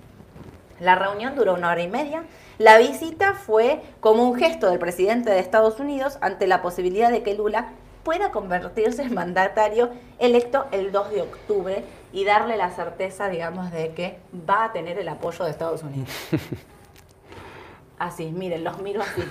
La 0.80 0.96
reunión 0.96 1.36
duró 1.36 1.54
una 1.54 1.72
hora 1.72 1.82
y 1.82 1.88
media. 1.88 2.24
La 2.58 2.78
visita 2.78 3.34
fue 3.34 3.82
como 4.00 4.24
un 4.28 4.36
gesto 4.36 4.70
del 4.70 4.80
presidente 4.80 5.30
de 5.30 5.40
Estados 5.40 5.80
Unidos 5.80 6.18
ante 6.22 6.48
la 6.48 6.62
posibilidad 6.62 7.12
de 7.12 7.24
que 7.24 7.36
Lula 7.36 7.70
pueda 8.04 8.32
convertirse 8.32 9.02
en 9.04 9.14
mandatario 9.14 9.90
electo 10.20 10.66
el 10.72 10.92
2 10.92 11.10
de 11.12 11.22
octubre 11.22 11.84
y 12.16 12.24
darle 12.24 12.56
la 12.56 12.70
certeza, 12.70 13.28
digamos, 13.28 13.74
de 13.74 13.94
que 13.94 14.20
va 14.50 14.64
a 14.64 14.72
tener 14.72 14.98
el 14.98 15.10
apoyo 15.10 15.44
de 15.44 15.52
Estados 15.52 15.84
Unidos. 15.84 16.10
Así, 18.00 18.32
miren, 18.32 18.64
los 18.64 18.82
miro 18.82 19.02
así, 19.02 19.22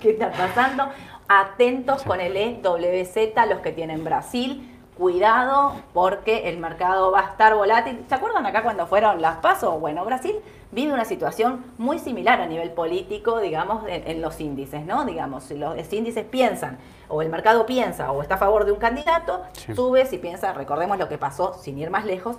¿qué 0.00 0.10
está 0.10 0.32
pasando? 0.32 0.88
Atentos 1.28 2.02
con 2.02 2.18
el 2.18 2.34
EWZ, 2.34 3.16
los 3.46 3.60
que 3.60 3.72
tienen 3.72 4.04
Brasil, 4.04 4.75
cuidado 4.96 5.74
porque 5.92 6.48
el 6.48 6.58
mercado 6.58 7.10
va 7.12 7.20
a 7.20 7.24
estar 7.30 7.54
volátil. 7.54 8.04
¿Se 8.08 8.14
acuerdan 8.14 8.46
acá 8.46 8.62
cuando 8.62 8.86
fueron 8.86 9.20
las 9.20 9.36
pasos? 9.36 9.78
Bueno, 9.80 10.04
Brasil 10.04 10.36
vive 10.72 10.92
una 10.92 11.04
situación 11.04 11.64
muy 11.78 11.98
similar 11.98 12.40
a 12.40 12.46
nivel 12.46 12.70
político, 12.70 13.38
digamos, 13.40 13.84
en, 13.88 14.08
en 14.08 14.20
los 14.22 14.40
índices, 14.40 14.84
¿no? 14.86 15.04
Digamos, 15.04 15.44
si 15.44 15.56
los 15.56 15.76
índices 15.92 16.24
piensan, 16.24 16.78
o 17.08 17.22
el 17.22 17.28
mercado 17.28 17.66
piensa, 17.66 18.10
o 18.10 18.22
está 18.22 18.34
a 18.34 18.38
favor 18.38 18.64
de 18.64 18.72
un 18.72 18.78
candidato, 18.78 19.42
Sí. 19.52 19.74
sube 19.74 20.06
si 20.06 20.18
piensa, 20.18 20.52
recordemos 20.52 20.98
lo 20.98 21.08
que 21.08 21.18
pasó, 21.18 21.54
sin 21.54 21.78
ir 21.78 21.90
más 21.90 22.04
lejos, 22.04 22.36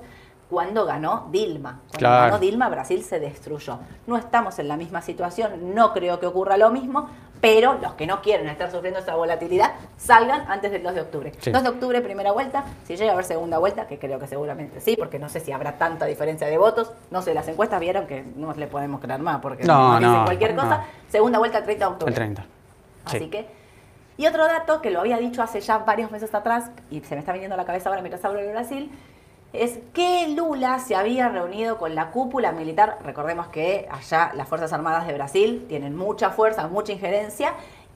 cuando 0.49 0.85
ganó 0.85 1.27
Dilma. 1.29 1.81
Cuando 1.89 1.97
Claro. 1.99 2.23
ganó 2.25 2.39
Dilma, 2.39 2.69
Brasil 2.69 3.03
se 3.03 3.19
destruyó. 3.19 3.79
No 4.07 4.15
estamos 4.17 4.59
en 4.59 4.69
la 4.69 4.77
misma 4.77 5.01
situación, 5.01 5.75
no 5.75 5.91
creo 5.93 6.19
que 6.21 6.25
ocurra 6.25 6.55
lo 6.57 6.69
mismo, 6.69 7.09
pero 7.41 7.75
los 7.81 7.93
que 7.93 8.07
no 8.07 8.21
quieren 8.21 8.47
estar 8.47 8.71
sufriendo 8.71 8.99
esa 8.99 9.15
volatilidad, 9.15 9.71
salgan 9.97 10.45
antes 10.49 10.71
del 10.71 10.83
2 10.83 10.95
de 10.95 11.01
octubre. 11.01 11.31
Sí. 11.39 11.51
2 11.51 11.63
de 11.63 11.69
octubre, 11.69 12.01
primera 12.01 12.31
vuelta, 12.31 12.63
si 12.85 12.95
llega 12.95 13.11
a 13.11 13.13
haber 13.13 13.25
segunda 13.25 13.57
vuelta, 13.57 13.87
que 13.87 13.99
creo 13.99 14.19
que 14.19 14.27
seguramente 14.27 14.81
sí, 14.81 14.95
porque 14.97 15.19
no 15.19 15.29
sé 15.29 15.39
si 15.39 15.51
habrá 15.51 15.77
tanta 15.77 16.05
diferencia 16.05 16.47
de 16.47 16.57
votos, 16.57 16.91
no 17.11 17.21
sé, 17.21 17.33
las 17.33 17.47
encuestas 17.47 17.79
vieron 17.79 18.07
que 18.07 18.23
no 18.35 18.53
le 18.53 18.67
podemos 18.67 18.99
creer 19.01 19.19
más, 19.21 19.39
porque 19.41 19.63
No, 19.63 19.99
dicen 19.99 20.23
cualquier 20.25 20.53
no. 20.55 20.63
cosa, 20.63 20.83
segunda 21.09 21.39
vuelta 21.39 21.59
el 21.59 21.63
30 21.65 21.85
de 21.85 21.91
octubre. 21.91 22.11
El 22.11 22.15
30. 22.15 22.45
Así 23.05 23.19
Sí. 23.19 23.29
que. 23.29 23.47
Y 24.17 24.25
otro 24.25 24.45
dato 24.47 24.81
que 24.81 24.89
lo 24.89 24.99
había 24.99 25.17
dicho 25.17 25.43
hace 25.43 25.61
ya 25.61 25.77
varios 25.77 26.09
meses 26.11 26.33
atrás, 26.33 26.71
y 26.89 27.01
se 27.01 27.13
me 27.13 27.19
está 27.19 27.33
viniendo 27.33 27.53
a 27.53 27.57
la 27.57 27.65
cabeza 27.65 27.89
ahora 27.89 28.01
mientras 28.01 28.25
hablo 28.25 28.39
de 28.39 28.51
Brasil, 28.51 28.91
es 29.53 29.79
que 29.93 30.27
Lula 30.29 30.79
se 30.79 30.95
había 30.95 31.29
reunido 31.29 31.77
con 31.77 31.95
la 31.95 32.11
cúpula 32.11 32.51
militar. 32.51 32.97
Recordemos 33.03 33.47
que 33.47 33.87
allá 33.89 34.31
las 34.35 34.47
Fuerzas 34.47 34.73
Armadas 34.73 35.07
de 35.07 35.13
Brasil 35.13 35.65
tienen 35.69 35.95
mucha 35.95 36.29
fuerza, 36.31 36.67
mucha 36.67 36.91
injerencia. 36.91 37.53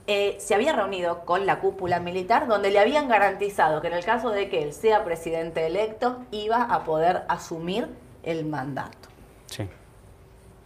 eh, 0.08 0.36
se 0.40 0.56
había 0.56 0.74
reunido 0.74 1.26
con 1.26 1.46
la 1.46 1.60
cúpula 1.60 2.00
militar 2.00 2.48
donde 2.48 2.72
le 2.72 2.80
habían 2.80 3.08
garantizado 3.08 3.82
que 3.82 3.88
en 3.88 3.94
el 3.94 4.04
caso 4.04 4.32
de 4.32 4.50
que 4.50 4.64
él 4.64 4.74
sea 4.74 5.04
presidente 5.06 5.66
electo 5.68 6.18
iba 6.32 6.64
a 6.64 6.84
poder 6.84 7.22
asumir 7.30 7.88
el 8.24 8.44
mandato 8.46 9.10
Sí. 9.46 9.70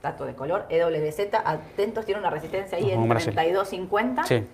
dato 0.01 0.25
de 0.25 0.35
color, 0.35 0.65
EWZ, 0.69 1.19
atentos, 1.43 2.05
tiene 2.05 2.21
una 2.21 2.29
resistencia 2.29 2.77
ahí 2.77 2.91
Como 2.91 3.03
en 3.03 3.09
Brasil. 3.09 3.35
32.50, 3.35 4.23
Sí. 4.25 4.47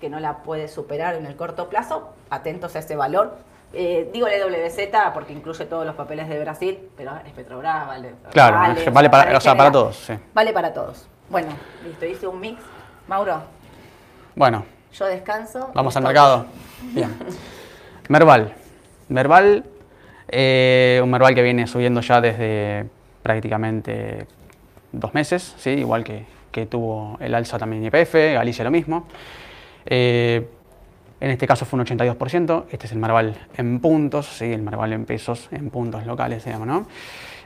que 0.00 0.08
no 0.08 0.18
la 0.18 0.38
puede 0.38 0.66
superar 0.66 1.14
en 1.14 1.26
el 1.26 1.36
corto 1.36 1.68
plazo, 1.68 2.08
atentos 2.30 2.74
a 2.74 2.78
ese 2.78 2.96
valor. 2.96 3.36
Eh, 3.74 4.10
digo 4.12 4.26
el 4.26 4.54
EWZ 4.54 4.88
porque 5.14 5.32
incluye 5.32 5.64
todos 5.64 5.86
los 5.86 5.94
papeles 5.94 6.28
de 6.28 6.38
Brasil, 6.40 6.78
pero 6.96 7.12
es 7.26 7.32
Petrobras, 7.32 7.86
vale. 7.86 8.12
Claro, 8.30 8.58
vale, 8.92 9.08
para- 9.10 9.30
en 9.30 9.36
o 9.36 9.40
sea, 9.40 9.56
para 9.56 9.72
todos, 9.72 9.96
sí. 9.96 10.12
Vale 10.34 10.52
para 10.52 10.72
todos. 10.74 11.06
Bueno, 11.30 11.48
listo, 11.84 12.04
hice 12.04 12.26
un 12.26 12.38
mix. 12.40 12.60
Mauro, 13.08 13.42
Bueno, 14.34 14.64
yo 14.92 15.06
descanso. 15.06 15.70
Vamos 15.74 15.96
al 15.96 16.02
mercado. 16.04 16.46
Bien. 16.92 17.14
Merval. 18.08 18.54
Merval, 19.08 19.64
eh, 20.28 21.00
un 21.02 21.10
Merval 21.10 21.34
que 21.34 21.42
viene 21.42 21.66
subiendo 21.66 22.00
ya 22.00 22.20
desde 22.20 22.86
prácticamente 23.22 24.26
dos 24.92 25.14
meses, 25.14 25.54
¿sí? 25.58 25.70
igual 25.70 26.04
que, 26.04 26.24
que 26.50 26.66
tuvo 26.66 27.16
el 27.20 27.34
alza 27.34 27.58
también 27.58 27.82
YPF, 27.84 28.14
Galicia 28.34 28.64
lo 28.64 28.70
mismo. 28.70 29.06
Eh, 29.86 30.46
en 31.22 31.30
este 31.30 31.46
caso 31.46 31.64
fue 31.64 31.78
un 31.78 31.86
82%, 31.86 32.64
este 32.72 32.86
es 32.86 32.92
el 32.92 32.98
Merval 32.98 33.36
en 33.56 33.78
puntos, 33.78 34.26
¿sí? 34.26 34.52
el 34.52 34.60
Merval 34.62 34.92
en 34.92 35.04
pesos, 35.04 35.48
en 35.52 35.70
puntos 35.70 36.04
locales, 36.04 36.44
digamos, 36.44 36.66
¿no? 36.66 36.86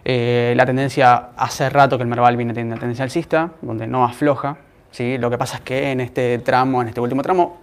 Eh, 0.03 0.55
la 0.57 0.65
tendencia, 0.65 1.31
hace 1.37 1.69
rato 1.69 1.99
que 1.99 2.03
el 2.03 2.09
Merval 2.09 2.39
viene 2.39 2.55
teniendo 2.55 2.75
una 2.75 2.81
tendencia 2.81 3.03
alcista, 3.05 3.51
donde 3.61 3.87
no 3.87 4.03
afloja, 4.05 4.57
¿sí? 4.93 5.19
Lo 5.19 5.29
que 5.29 5.37
pasa 5.37 5.57
es 5.57 5.61
que 5.61 5.91
en 5.93 6.01
este 6.01 6.39
tramo, 6.39 6.81
en 6.81 6.89
este 6.89 7.01
último 7.03 7.21
tramo, 7.21 7.59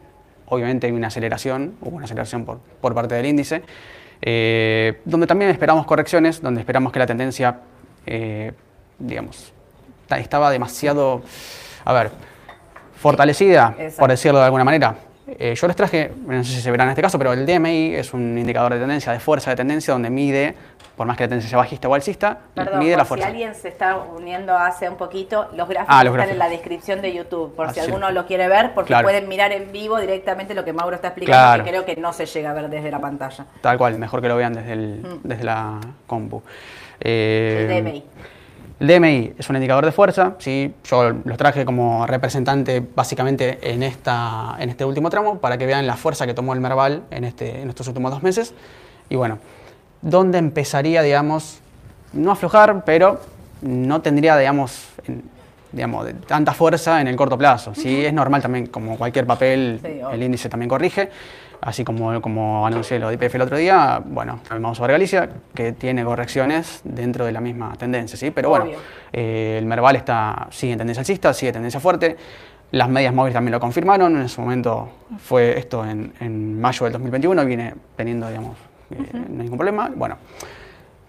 obviamente 0.46 0.86
hay 0.86 0.94
una 0.94 1.08
aceleración, 1.08 1.78
hubo 1.82 1.96
una 1.96 2.06
aceleración 2.06 2.46
por, 2.46 2.60
por 2.80 2.94
parte 2.94 3.16
del 3.16 3.26
índice, 3.26 3.64
eh, 4.22 5.02
donde 5.06 5.26
también 5.26 5.50
esperamos 5.50 5.86
correcciones, 5.88 6.42
donde 6.44 6.62
esperamos 6.62 6.92
que 6.92 7.00
la 7.00 7.08
tendencia, 7.08 7.58
eh, 8.06 8.52
digamos, 9.00 9.52
ta- 10.08 10.20
estaba 10.20 10.52
demasiado, 10.52 11.24
a 11.86 11.92
ver, 11.94 12.12
fortalecida, 12.98 13.74
Exacto. 13.80 14.00
por 14.00 14.10
decirlo 14.12 14.38
de 14.40 14.46
alguna 14.46 14.64
manera. 14.64 14.96
Eh, 15.40 15.56
yo 15.56 15.68
les 15.68 15.76
traje, 15.76 16.12
no 16.26 16.44
sé 16.44 16.52
si 16.54 16.62
se 16.62 16.72
verá 16.72 16.84
en 16.84 16.90
este 16.92 17.02
caso, 17.02 17.18
pero 17.18 17.34
el 17.34 17.46
DMI 17.46 17.96
es 17.96 18.14
un 18.14 18.38
indicador 18.38 18.74
de 18.74 18.80
tendencia, 18.80 19.12
de 19.12 19.20
fuerza 19.20 19.50
de 19.52 19.56
tendencia, 19.56 19.94
donde 19.94 20.10
mide, 20.10 20.56
por 20.96 21.08
más 21.08 21.18
que 21.18 21.24
la 21.24 21.30
tendencia 21.30 21.50
sea 21.50 21.58
bajista 21.58 21.88
o 21.88 21.94
alcista, 21.96 22.38
Perdón, 22.54 22.80
mide 22.80 22.92
por 22.92 22.98
la 23.00 23.04
si 23.04 23.08
fuerza. 23.10 23.28
alguien 23.28 23.56
se 23.56 23.68
está 23.70 23.98
uniendo 23.98 24.56
hace 24.58 24.88
un 24.90 24.96
poquito, 24.98 25.50
los 25.56 25.68
gráficos 25.68 25.96
Ah, 25.98 26.04
los 26.04 26.14
están 26.16 26.30
en 26.30 26.38
la 26.40 26.50
descripción 26.50 27.02
de 27.02 27.14
YouTube, 27.14 27.56
por 27.56 27.68
Ah, 27.68 27.70
si 27.74 27.80
sí. 27.80 27.86
alguno 27.86 28.12
lo 28.12 28.26
quiere 28.26 28.48
ver, 28.48 28.74
porque 28.74 28.88
Claro. 28.90 29.06
pueden 29.06 29.28
mirar 29.28 29.52
en 29.52 29.72
vivo 29.72 30.00
directamente 30.00 30.54
lo 30.54 30.64
que 30.64 30.74
Mauro 30.74 30.96
está 30.96 31.10
explicando, 31.10 31.38
Claro. 31.40 31.64
que 31.64 31.70
creo 31.70 31.86
que 31.86 31.96
no 31.96 32.14
se 32.14 32.26
llega 32.26 32.52
a 32.52 32.54
ver 32.54 32.70
desde 32.70 32.92
la 32.92 33.00
pantalla. 33.00 33.46
Tal 33.62 33.78
cual, 33.78 33.98
mejor 33.98 34.22
que 34.22 34.28
lo 34.28 34.36
vean 34.36 34.54
desde, 34.54 34.74
el, 34.74 35.02
Mm. 35.02 35.20
desde 35.28 35.44
la 35.44 35.80
compu. 36.08 36.42
Eh, 37.00 37.68
El 37.70 37.84
DMI. 37.84 38.04
El 38.80 38.88
DMI 38.88 39.34
es 39.38 39.50
un 39.50 39.56
indicador 39.56 39.86
de 39.86 39.92
fuerza, 39.92 40.34
¿sí? 40.40 40.74
yo 40.84 41.12
los 41.24 41.38
traje 41.38 41.64
como 41.64 42.06
representante 42.06 42.82
básicamente 42.96 43.60
en, 43.62 43.82
esta, 43.84 44.56
en 44.60 44.70
este 44.70 44.84
último 44.84 45.10
tramo 45.10 45.38
para 45.40 45.58
que 45.58 45.66
vean 45.66 45.88
la 45.88 45.96
fuerza 45.96 46.26
que 46.26 46.34
tomó 46.34 46.54
el 46.54 46.60
Merval 46.60 47.04
en, 47.12 47.24
este, 47.24 47.62
en 47.62 47.70
estos 47.70 47.88
últimos 47.88 48.12
dos 48.12 48.24
meses. 48.24 48.54
Y 49.10 49.16
bueno, 49.16 49.38
¿dónde 50.02 50.38
empezaría, 50.38 51.02
digamos, 51.02 51.60
no 52.14 52.32
a 52.32 52.34
aflojar, 52.34 52.84
pero 52.84 53.22
no 53.62 54.02
tendría, 54.02 54.38
digamos, 54.38 54.90
en- 55.08 55.24
digamos, 55.72 56.06
de 56.06 56.14
tanta 56.14 56.54
fuerza 56.54 57.02
en 57.02 57.08
el 57.08 57.16
corto 57.16 57.36
plazo. 57.36 57.74
Sí, 57.74 58.06
es 58.06 58.14
normal 58.14 58.44
también, 58.44 58.68
como 58.68 58.96
cualquier 58.96 59.26
papel, 59.26 59.80
Sí, 59.82 60.00
el 60.12 60.22
índice 60.22 60.48
también 60.48 60.70
corrige. 60.70 61.10
Así 61.66 61.86
como, 61.86 62.22
como 62.22 62.68
anuncié 62.68 63.00
lo 63.00 63.08
de 63.08 63.14
IPF 63.14 63.36
el 63.36 63.42
otro 63.42 63.56
día, 63.56 64.02
bueno, 64.06 64.40
también 64.44 64.64
vamos 64.64 64.80
a 64.80 64.82
ver 64.84 64.92
Galicia, 64.92 65.30
que 65.54 65.72
tiene 65.72 66.04
correcciones 66.04 66.82
dentro 66.84 67.26
de 67.26 67.32
la 67.32 67.40
misma 67.40 67.74
tendencia, 67.78 68.18
¿sí? 68.18 68.32
Pero 68.32 68.50
bueno, 68.50 68.66
eh, 69.14 69.56
el 69.60 69.66
Merval 69.66 69.96
está, 69.96 70.48
sigue 70.52 70.74
en 70.74 70.80
tendencia 70.80 71.00
alcista, 71.00 71.34
sigue 71.34 71.50
en 71.50 71.54
tendencia 71.54 71.80
fuerte. 71.80 72.18
Las 72.72 72.90
medias 72.90 73.14
móviles 73.14 73.36
también 73.36 73.54
lo 73.54 73.62
confirmaron. 73.62 74.18
En 74.18 74.28
su 74.28 74.42
momento 74.42 74.90
fue 75.20 75.58
esto 75.58 75.86
en, 75.86 76.14
en 76.20 76.60
mayo 76.60 76.84
del 76.84 76.94
2021, 76.94 77.46
viene 77.46 77.76
teniendo, 77.96 78.28
digamos, 78.28 78.58
eh, 78.92 78.98
no 79.14 79.20
hay 79.20 79.44
ningún 79.44 79.58
problema. 79.58 79.90
Bueno, 79.96 80.18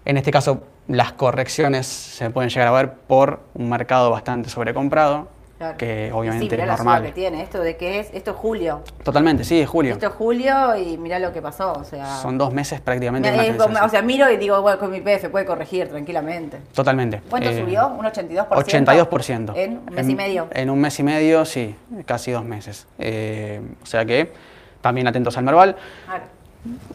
en 0.05 0.15
este 0.15 0.31
caso 0.31 0.63
las 0.87 1.13
correcciones 1.13 1.85
se 1.85 2.29
pueden 2.29 2.49
llegar 2.49 2.67
a 2.69 2.71
ver 2.71 2.93
por 2.93 3.41
un 3.55 3.69
mercado 3.69 4.09
bastante 4.11 4.49
sobrecomprado, 4.49 5.27
Claro. 5.57 5.77
que 5.77 6.07
Sí, 6.07 6.11
obviamente 6.13 6.57
mirá 6.57 6.73
es 6.73 6.83
la 6.83 7.01
que 7.01 7.11
tiene, 7.13 7.41
esto 7.41 7.61
de 7.61 7.77
que 7.77 7.99
es, 7.99 8.09
esto 8.13 8.31
es 8.31 8.37
julio. 8.37 8.81
Totalmente, 9.03 9.45
sí, 9.45 9.61
es 9.61 9.69
julio. 9.69 9.93
Esto 9.93 10.07
es 10.07 10.13
julio 10.13 10.75
y 10.75 10.97
mirá 10.97 11.17
lo 11.19 11.31
que 11.31 11.41
pasó, 11.41 11.71
o 11.71 11.83
sea... 11.85 12.17
Son 12.17 12.37
dos 12.37 12.53
meses 12.53 12.81
prácticamente. 12.81 13.29
Es 13.29 13.57
o 13.59 13.89
sea, 13.89 14.01
miro 14.01 14.29
y 14.29 14.35
digo, 14.35 14.61
bueno, 14.61 14.77
con 14.77 14.91
mi 14.91 14.99
PF 14.99 15.29
puede 15.29 15.45
corregir 15.45 15.87
tranquilamente. 15.87 16.57
Totalmente. 16.73 17.21
¿Cuánto 17.29 17.49
Eh, 17.49 17.61
subió? 17.61 17.87
¿Un 17.87 18.05
82%? 18.05 18.47
82%. 18.49 19.53
¿En 19.55 19.77
un 19.77 19.85
mes 19.95 20.09
y 20.09 20.15
medio? 20.15 20.47
En 20.51 20.69
un 20.69 20.81
mes 20.81 20.99
y 20.99 21.03
medio, 21.03 21.45
sí, 21.45 21.73
casi 22.05 22.31
dos 22.31 22.43
meses. 22.43 22.85
Eh, 22.99 23.61
o 23.81 23.85
sea 23.85 24.03
que 24.03 24.33
también 24.81 25.07
atentos 25.07 25.37
al 25.37 25.45
Merval. 25.45 25.77
Claro. 26.05 26.34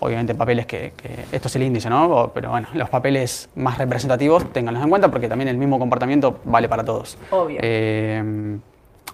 Obviamente 0.01 0.35
papeles 0.35 0.67
que, 0.67 0.93
que- 0.97 1.25
esto 1.33 1.49
es 1.49 1.57
el 1.57 1.63
índice, 1.63 1.89
¿no? 1.91 2.31
Pero 2.35 2.51
bueno, 2.51 2.69
los 2.75 2.89
papeles 2.89 3.49
más 3.57 3.79
representativos, 3.79 4.53
ténganlos 4.53 4.83
en 4.83 4.89
cuenta 4.91 5.09
porque 5.11 5.29
también 5.29 5.49
el 5.49 5.57
mismo 5.57 5.79
comportamiento 5.79 6.41
vale 6.45 6.69
para 6.69 6.85
todos. 6.85 7.17
Obvio. 7.31 7.59
Eh, 7.63 8.57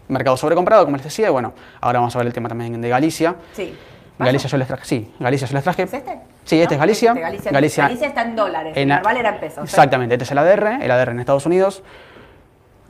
mercado 0.09 0.37
sobrecomprado, 0.37 0.85
como 0.85 0.97
les 0.97 1.05
decía, 1.05 1.27
y 1.29 1.31
bueno, 1.31 1.53
ahora 1.81 1.99
vamos 1.99 2.15
a 2.15 2.19
ver 2.19 2.29
el 2.29 2.33
tema 2.33 2.49
también 2.49 2.81
de 2.81 2.89
Galicia. 2.89 3.35
Sí. 3.53 3.75
¿Paso? 4.17 4.27
Galicia 4.29 4.49
yo 4.49 4.57
les 4.57 4.67
traje, 4.69 4.85
sí, 4.87 5.13
Galicia 5.21 5.47
yo 5.47 5.55
les 5.55 5.63
traje. 5.65 5.83
¿Es 5.83 5.93
este? 5.93 6.19
Sí, 6.45 6.61
este 6.61 6.75
es 6.75 6.81
Galicia. 6.81 7.11
Este, 7.11 7.21
Galicia, 7.21 7.51
Galicia, 7.53 7.83
Galicia 7.83 8.07
está 8.09 8.23
en 8.23 8.37
dólares, 8.37 8.73
en 8.77 8.91
el 8.91 9.17
era 9.19 9.29
en 9.35 9.41
pesos. 9.41 9.59
¿eh? 9.59 9.65
Exactamente, 9.65 10.15
este 10.15 10.25
es 10.25 10.31
el 10.31 10.39
ADR, 10.39 10.83
el 10.83 10.91
ADR 10.91 11.11
en 11.11 11.21
Estados 11.21 11.45
Unidos. 11.45 11.83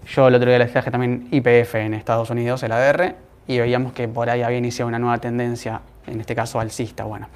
Yo 0.07 0.29
el 0.29 0.35
otro 0.37 0.49
día 0.49 0.59
les 0.61 0.71
traje 0.71 0.91
también 0.93 1.27
IPF 1.33 1.75
en 1.77 1.95
Estados 1.95 2.31
Unidos, 2.31 2.63
el 2.63 2.71
ADR, 2.71 3.17
y 3.49 3.59
veíamos 3.59 3.93
que 3.93 4.07
por 4.07 4.31
ahí 4.31 4.43
había 4.43 4.59
iniciado 4.59 4.89
una 4.89 5.01
nueva 5.01 5.19
tendencia, 5.19 5.81
en 6.07 6.21
este 6.21 6.35
caso 6.35 6.61
alcista. 6.61 7.05
Bueno, 7.05 7.29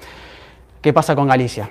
¿qué 0.81 0.93
pasa 0.93 1.15
con 1.15 1.27
Galicia? 1.27 1.69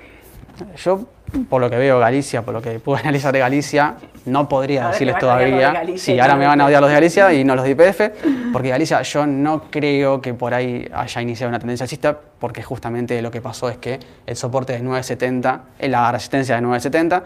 Yo, 0.76 1.06
por 1.48 1.60
lo 1.60 1.70
que 1.70 1.76
veo 1.76 1.98
Galicia, 1.98 2.42
por 2.42 2.54
lo 2.54 2.62
que 2.62 2.78
pude 2.80 2.98
analizar 3.02 3.32
de 3.32 3.38
Galicia, 3.38 3.96
no 4.26 4.48
podría 4.48 4.84
ver, 4.84 4.92
decirles 4.92 5.14
de 5.16 5.20
todavía. 5.20 5.72
Galicia 5.72 6.14
Sí, 6.14 6.20
ahora 6.20 6.36
me 6.36 6.46
van 6.46 6.60
a 6.60 6.66
odiar 6.66 6.80
los 6.80 6.90
de 6.90 6.94
Galicia 6.94 7.32
y 7.34 7.44
no 7.44 7.54
los 7.54 7.64
de 7.64 7.70
IPF, 7.70 8.52
porque 8.52 8.68
Galicia 8.68 9.02
yo 9.02 9.26
no 9.26 9.70
creo 9.70 10.20
que 10.20 10.34
por 10.34 10.54
ahí 10.54 10.86
haya 10.92 11.22
iniciado 11.22 11.48
una 11.48 11.58
tendencia 11.58 11.84
alcista, 11.84 12.18
porque 12.38 12.62
justamente 12.62 13.20
lo 13.22 13.30
que 13.30 13.40
pasó 13.40 13.68
es 13.68 13.78
que 13.78 13.98
el 14.26 14.36
soporte 14.36 14.72
de 14.74 14.80
970, 14.80 15.62
eh, 15.78 15.88
la 15.88 16.12
resistencia 16.12 16.54
de 16.56 16.62
970, 16.62 17.24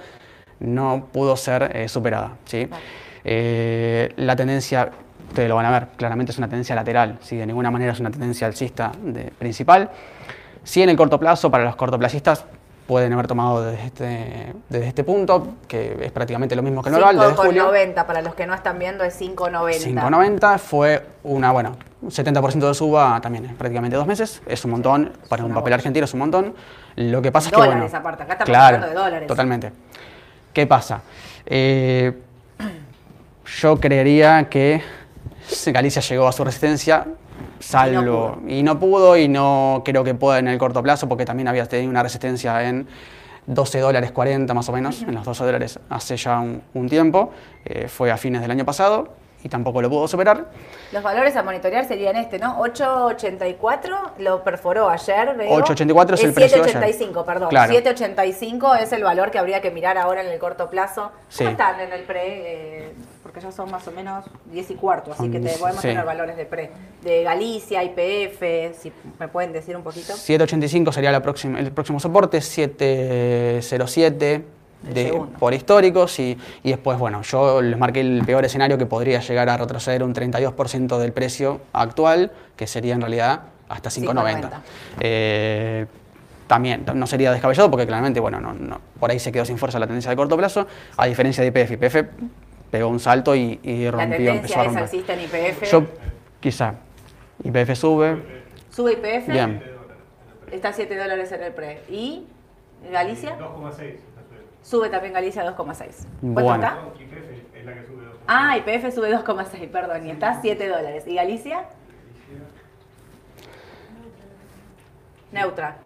no 0.60 1.08
pudo 1.12 1.36
ser 1.36 1.76
eh, 1.76 1.88
superada. 1.88 2.36
¿sí? 2.44 2.68
Eh, 3.24 4.12
la 4.16 4.36
tendencia, 4.36 4.90
ustedes 5.28 5.48
lo 5.48 5.56
van 5.56 5.66
a 5.66 5.70
ver, 5.70 5.88
claramente 5.96 6.32
es 6.32 6.38
una 6.38 6.48
tendencia 6.48 6.74
lateral, 6.74 7.18
¿sí? 7.22 7.36
de 7.36 7.46
ninguna 7.46 7.70
manera 7.70 7.92
es 7.92 8.00
una 8.00 8.10
tendencia 8.10 8.46
alcista 8.46 8.92
de- 9.02 9.32
principal. 9.38 9.90
Sí, 10.62 10.82
en 10.82 10.88
el 10.88 10.96
corto 10.96 11.18
plazo, 11.18 11.50
para 11.50 11.64
los 11.64 11.76
cortoplacistas, 11.76 12.44
pueden 12.86 13.12
haber 13.14 13.26
tomado 13.26 13.64
desde 13.64 13.86
este, 13.86 14.52
desde 14.68 14.88
este 14.88 15.04
punto, 15.04 15.54
que 15.66 15.96
es 16.02 16.12
prácticamente 16.12 16.54
lo 16.54 16.62
mismo 16.62 16.82
que 16.82 16.90
el 16.90 16.94
normal, 16.96 17.18
desde 17.18 17.34
julio. 17.34 17.72
5,90, 17.72 18.04
para 18.06 18.20
los 18.22 18.34
que 18.34 18.46
no 18.46 18.54
están 18.54 18.78
viendo 18.78 19.04
es 19.04 19.18
5,90. 19.20 19.94
5.90 19.94 20.58
fue 20.58 21.06
una, 21.22 21.50
bueno, 21.52 21.76
un 22.02 22.10
70% 22.10 22.68
de 22.68 22.74
suba 22.74 23.18
también, 23.22 23.54
prácticamente 23.56 23.96
dos 23.96 24.06
meses, 24.06 24.42
es 24.46 24.64
un 24.66 24.72
montón, 24.72 25.12
para 25.28 25.44
un 25.44 25.54
papel 25.54 25.72
argentino 25.72 26.04
es 26.04 26.12
un 26.12 26.20
montón. 26.20 26.54
Lo 26.96 27.22
que 27.22 27.32
pasa 27.32 27.48
es 27.48 27.54
que, 27.54 27.58
bueno, 27.58 27.86
aparte, 27.92 28.22
acá 28.22 28.32
estamos 28.34 28.50
claro, 28.50 28.76
hablando 28.76 28.86
de 28.88 28.94
dólares. 29.04 29.26
totalmente. 29.28 29.72
¿Qué 30.52 30.66
pasa? 30.66 31.00
Eh, 31.46 32.12
yo 33.60 33.80
creería 33.80 34.48
que 34.48 34.82
Galicia 35.66 36.02
llegó 36.02 36.26
a 36.26 36.32
su 36.32 36.44
resistencia, 36.44 37.06
salvo, 37.58 38.38
y 38.48 38.62
no, 38.62 38.78
pudo. 38.78 39.16
y 39.16 39.28
no 39.28 39.82
creo 39.84 40.04
que 40.04 40.14
pueda 40.14 40.38
en 40.38 40.48
el 40.48 40.58
corto 40.58 40.82
plazo, 40.82 41.08
porque 41.08 41.24
también 41.24 41.48
había 41.48 41.66
tenido 41.66 41.90
una 41.90 42.02
resistencia 42.02 42.68
en 42.68 42.86
12 43.46 43.80
dólares 43.80 44.12
40 44.12 44.52
más 44.54 44.68
o 44.68 44.72
menos, 44.72 45.02
en 45.02 45.14
los 45.14 45.24
12 45.24 45.44
dólares 45.44 45.78
hace 45.90 46.16
ya 46.16 46.40
un, 46.40 46.62
un 46.72 46.88
tiempo, 46.88 47.30
eh, 47.64 47.88
fue 47.88 48.10
a 48.10 48.16
fines 48.16 48.40
del 48.40 48.50
año 48.50 48.64
pasado 48.64 49.23
y 49.44 49.48
tampoco 49.50 49.80
lo 49.82 49.90
pudo 49.90 50.08
superar. 50.08 50.46
Los 50.90 51.02
valores 51.02 51.36
a 51.36 51.42
monitorear 51.42 51.86
serían 51.86 52.16
este, 52.16 52.38
¿no? 52.38 52.58
8.84 52.60 54.12
lo 54.18 54.42
perforó 54.42 54.88
ayer. 54.88 55.36
veo. 55.36 55.50
8.84 55.58 56.14
es 56.14 56.24
el 56.24 56.32
precio 56.32 56.62
de 56.62 56.70
ayer. 56.70 56.82
7.85, 57.12 57.24
perdón. 57.26 57.50
Claro. 57.50 57.74
7.85 57.74 58.80
es 58.80 58.92
el 58.92 59.04
valor 59.04 59.30
que 59.30 59.38
habría 59.38 59.60
que 59.60 59.70
mirar 59.70 59.98
ahora 59.98 60.22
en 60.22 60.28
el 60.28 60.38
corto 60.38 60.70
plazo. 60.70 61.12
Sí. 61.28 61.44
¿Cómo 61.44 61.50
están 61.50 61.78
en 61.78 61.92
el 61.92 62.04
pre? 62.04 62.22
Eh, 62.24 62.94
porque 63.22 63.40
ya 63.40 63.52
son 63.52 63.70
más 63.70 63.86
o 63.86 63.90
menos 63.92 64.24
10 64.46 64.70
y 64.70 64.74
cuarto, 64.76 65.12
así 65.12 65.18
Son 65.18 65.30
que 65.30 65.38
te 65.38 65.48
10, 65.48 65.58
podemos 65.58 65.82
sí. 65.82 65.88
tener 65.88 66.06
valores 66.06 66.38
de 66.38 66.46
pre. 66.46 66.70
De 67.02 67.22
Galicia, 67.22 67.84
IPF, 67.84 68.78
si 68.80 68.90
me 69.20 69.28
pueden 69.28 69.52
decir 69.52 69.76
un 69.76 69.82
poquito. 69.82 70.14
785 70.14 70.90
sería 70.90 71.12
la 71.12 71.20
próxima, 71.20 71.58
el 71.60 71.70
próximo 71.70 72.00
soporte, 72.00 72.40
707 72.40 74.34
El 74.34 74.42
de, 74.92 75.22
por 75.38 75.54
históricos 75.54 76.18
y, 76.18 76.36
y 76.62 76.70
después, 76.70 76.98
bueno, 76.98 77.22
yo 77.22 77.62
les 77.62 77.78
marqué 77.78 78.00
el 78.00 78.22
peor 78.26 78.44
escenario 78.44 78.76
que 78.78 78.86
podría 78.86 79.20
llegar 79.20 79.48
a 79.48 79.56
retroceder 79.56 80.02
un 80.02 80.14
32% 80.14 80.98
del 80.98 81.12
precio 81.12 81.60
actual, 81.72 82.32
que 82.56 82.66
sería 82.66 82.94
en 82.94 83.00
realidad 83.00 83.40
hasta 83.68 83.90
5.90. 83.90 84.14
5.90. 84.14 84.50
Eh, 85.00 85.86
también 86.46 86.84
no 86.94 87.06
sería 87.06 87.32
descabellado 87.32 87.70
porque 87.70 87.86
claramente, 87.86 88.20
bueno, 88.20 88.40
no, 88.40 88.52
no- 88.52 88.80
por 89.00 89.10
ahí 89.10 89.18
se 89.18 89.32
quedó 89.32 89.44
sin 89.44 89.56
fuerza 89.58 89.78
la 89.78 89.86
tendencia 89.86 90.10
de 90.10 90.16
corto 90.16 90.36
plazo, 90.36 90.66
a 90.96 91.06
diferencia 91.06 91.42
de 91.42 91.48
IPF. 91.48 91.70
IPF 91.72 91.96
pegó 92.70 92.88
un 92.88 93.00
salto 93.00 93.34
y, 93.34 93.58
y 93.62 93.84
La 93.84 93.90
rompió, 93.92 94.32
empezó 94.32 94.54
tendencia 94.54 94.60
a 94.60 94.64
romper. 94.64 94.82
alcista 94.82 95.14
en 95.14 95.20
IPF. 95.20 95.70
Yo, 95.70 95.84
quizá, 96.40 96.74
IPF 97.42 97.74
sube, 97.74 98.22
Sube 98.70 98.92
IPF, 98.92 99.28
bien. 99.28 99.62
está 100.50 100.68
a 100.68 100.72
7 100.72 100.96
dólares 100.96 101.30
en 101.32 101.42
el 101.44 101.52
pre. 101.52 101.80
¿Y 101.88 102.26
Galicia? 102.92 103.38
2,6. 103.38 103.94
Sube 104.64 104.88
también 104.88 105.12
Galicia 105.12 105.42
a 105.42 105.54
2,6. 105.54 106.06
¿Cuánto 106.20 106.42
Bueno. 106.42 106.54
está? 106.54 106.78
YPF 106.98 107.54
es 107.54 107.64
la 107.66 107.74
que 107.74 107.86
sube 107.86 108.02
2,6. 108.02 108.24
Ah, 108.26 108.56
IPF 108.56 108.94
sube 108.94 109.10
2,6, 109.10 109.70
perdón, 109.70 110.06
y 110.06 110.10
está 110.10 110.30
a 110.30 110.40
7 110.40 110.68
dólares. 110.68 111.04
¿Y 111.06 111.14
Galicia? 111.14 111.64
Neutra. 115.32 115.76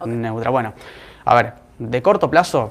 Ok. 0.00 0.06
neutra. 0.06 0.50
Bueno, 0.50 0.72
a 1.24 1.34
ver, 1.34 1.52
de 1.78 2.02
corto 2.02 2.30
plazo 2.30 2.70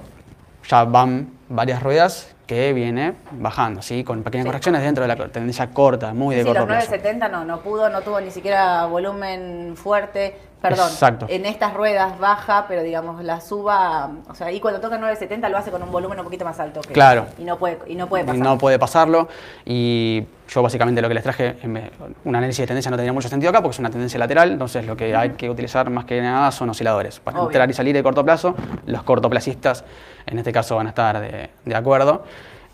ya 0.67 0.83
van 0.83 1.31
varias 1.47 1.81
ruedas 1.83 2.35
que 2.47 2.73
viene 2.73 3.13
bajando, 3.31 3.81
¿sí? 3.81 4.03
Con 4.03 4.23
pequeñas 4.23 4.43
Sí. 4.45 4.49
correcciones 4.49 4.81
dentro 4.81 5.03
de 5.03 5.07
la 5.15 5.27
tendencia 5.29 5.69
corta, 5.71 6.13
muy 6.13 6.35
de 6.35 6.41
Sí, 6.41 6.47
corto 6.47 6.61
los 6.61 6.67
plazo. 6.67 6.91
970 6.91 7.27
no, 7.29 7.45
no 7.45 7.61
pudo, 7.61 7.89
no 7.89 8.01
tuvo 8.01 8.19
ni 8.21 8.31
siquiera 8.31 8.85
volumen 8.87 9.73
fuerte. 9.77 10.35
Perdón, 10.69 10.89
Exacto. 10.89 11.25
en 11.29 11.45
estas 11.45 11.73
ruedas 11.73 12.19
baja, 12.19 12.65
pero 12.67 12.81
digamos 12.83 13.23
la 13.23 13.41
suba, 13.41 14.09
o 14.29 14.35
sea, 14.35 14.51
y 14.51 14.59
cuando 14.59 14.79
toca 14.79 14.97
970 14.97 15.49
lo 15.49 15.57
hace 15.57 15.71
con 15.71 15.81
un 15.83 15.91
volumen 15.91 16.17
un 16.19 16.25
poquito 16.25 16.45
más 16.45 16.59
alto 16.59 16.81
que 16.81 16.93
Claro. 16.93 17.25
y 17.37 17.43
no 17.43 17.57
puede 17.57 17.79
y 17.87 17.95
no 17.95 18.07
puede 18.07 18.23
Y 18.23 18.27
pasar. 18.27 18.41
no 18.43 18.57
puede 18.57 18.79
pasarlo 18.79 19.27
y 19.65 20.23
yo 20.47 20.61
básicamente 20.61 21.01
lo 21.01 21.07
que 21.07 21.13
les 21.15 21.23
traje, 21.23 21.53
vez- 21.63 21.91
un 22.23 22.35
análisis 22.35 22.61
de 22.63 22.67
tendencia 22.67 22.91
no 22.91 22.97
tenía 22.97 23.11
mucho 23.13 23.29
sentido 23.29 23.49
acá 23.49 23.61
porque 23.61 23.73
es 23.75 23.79
una 23.79 23.89
tendencia 23.89 24.19
lateral, 24.19 24.51
entonces 24.51 24.85
lo 24.85 24.95
que 24.95 25.15
hay 25.15 25.31
que 25.31 25.49
utilizar 25.49 25.89
más 25.89 26.05
que 26.05 26.21
nada 26.21 26.51
son 26.51 26.69
osciladores. 26.69 27.19
Para 27.19 27.39
Obvio. 27.39 27.49
entrar 27.49 27.69
y 27.69 27.73
salir 27.73 27.95
de 27.95 28.03
corto 28.03 28.23
plazo, 28.23 28.55
los 28.85 29.03
cortoplacistas 29.03 29.83
en 30.27 30.37
este 30.39 30.51
caso 30.51 30.75
van 30.75 30.87
a 30.87 30.89
estar 30.89 31.19
de, 31.19 31.49
de 31.65 31.75
acuerdo. 31.75 32.23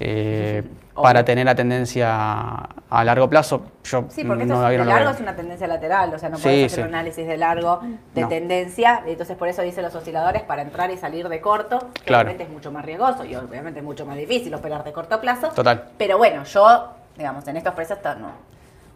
Eh, 0.04 0.64
para 0.96 1.24
tener 1.24 1.46
la 1.46 1.56
tendencia 1.56 2.10
a 2.90 3.04
largo 3.04 3.30
plazo, 3.30 3.62
yo 3.84 4.06
Sí, 4.10 4.24
porque 4.24 4.46
no, 4.46 4.56
esto 4.56 4.68
es- 4.72 4.80
de 4.80 4.86
largo 4.86 5.10
es 5.12 5.20
una 5.22 5.36
tendencia 5.36 5.66
lateral, 5.68 6.14
o 6.14 6.20
sea, 6.20 6.30
no 6.30 6.38
Sí, 6.38 6.44
puedes 6.44 6.66
hacer 6.74 6.84
sí. 6.84 6.90
un 6.90 6.96
análisis 6.96 7.26
de 7.28 7.38
largo 7.38 7.80
de 8.14 8.22
No. 8.22 8.28
tendencia, 8.28 9.02
entonces 9.06 9.38
por 9.38 9.48
eso 9.48 9.62
dicen 9.62 9.84
los 9.84 9.96
osciladores 9.96 10.42
para 10.44 10.62
entrar 10.64 10.92
y 10.92 10.98
salir 10.98 11.30
de 11.30 11.40
corto, 11.40 11.80
que 11.94 12.02
Claro. 12.02 12.24
obviamente 12.28 12.44
es 12.44 12.50
mucho 12.50 12.72
más 12.72 12.84
riesgoso 12.84 13.24
y 13.26 13.36
obviamente 13.36 13.80
es 13.80 13.86
mucho 13.86 14.06
más 14.06 14.18
difícil 14.18 14.54
operar 14.54 14.84
de 14.84 14.92
corto 14.92 15.22
plazo. 15.22 15.50
Total. 15.50 15.86
Pero 15.98 16.18
bueno, 16.18 16.44
yo, 16.44 16.90
digamos, 17.18 17.48
en 17.48 17.58
estos 17.58 17.74
precios 17.74 18.00
no. 18.20 18.32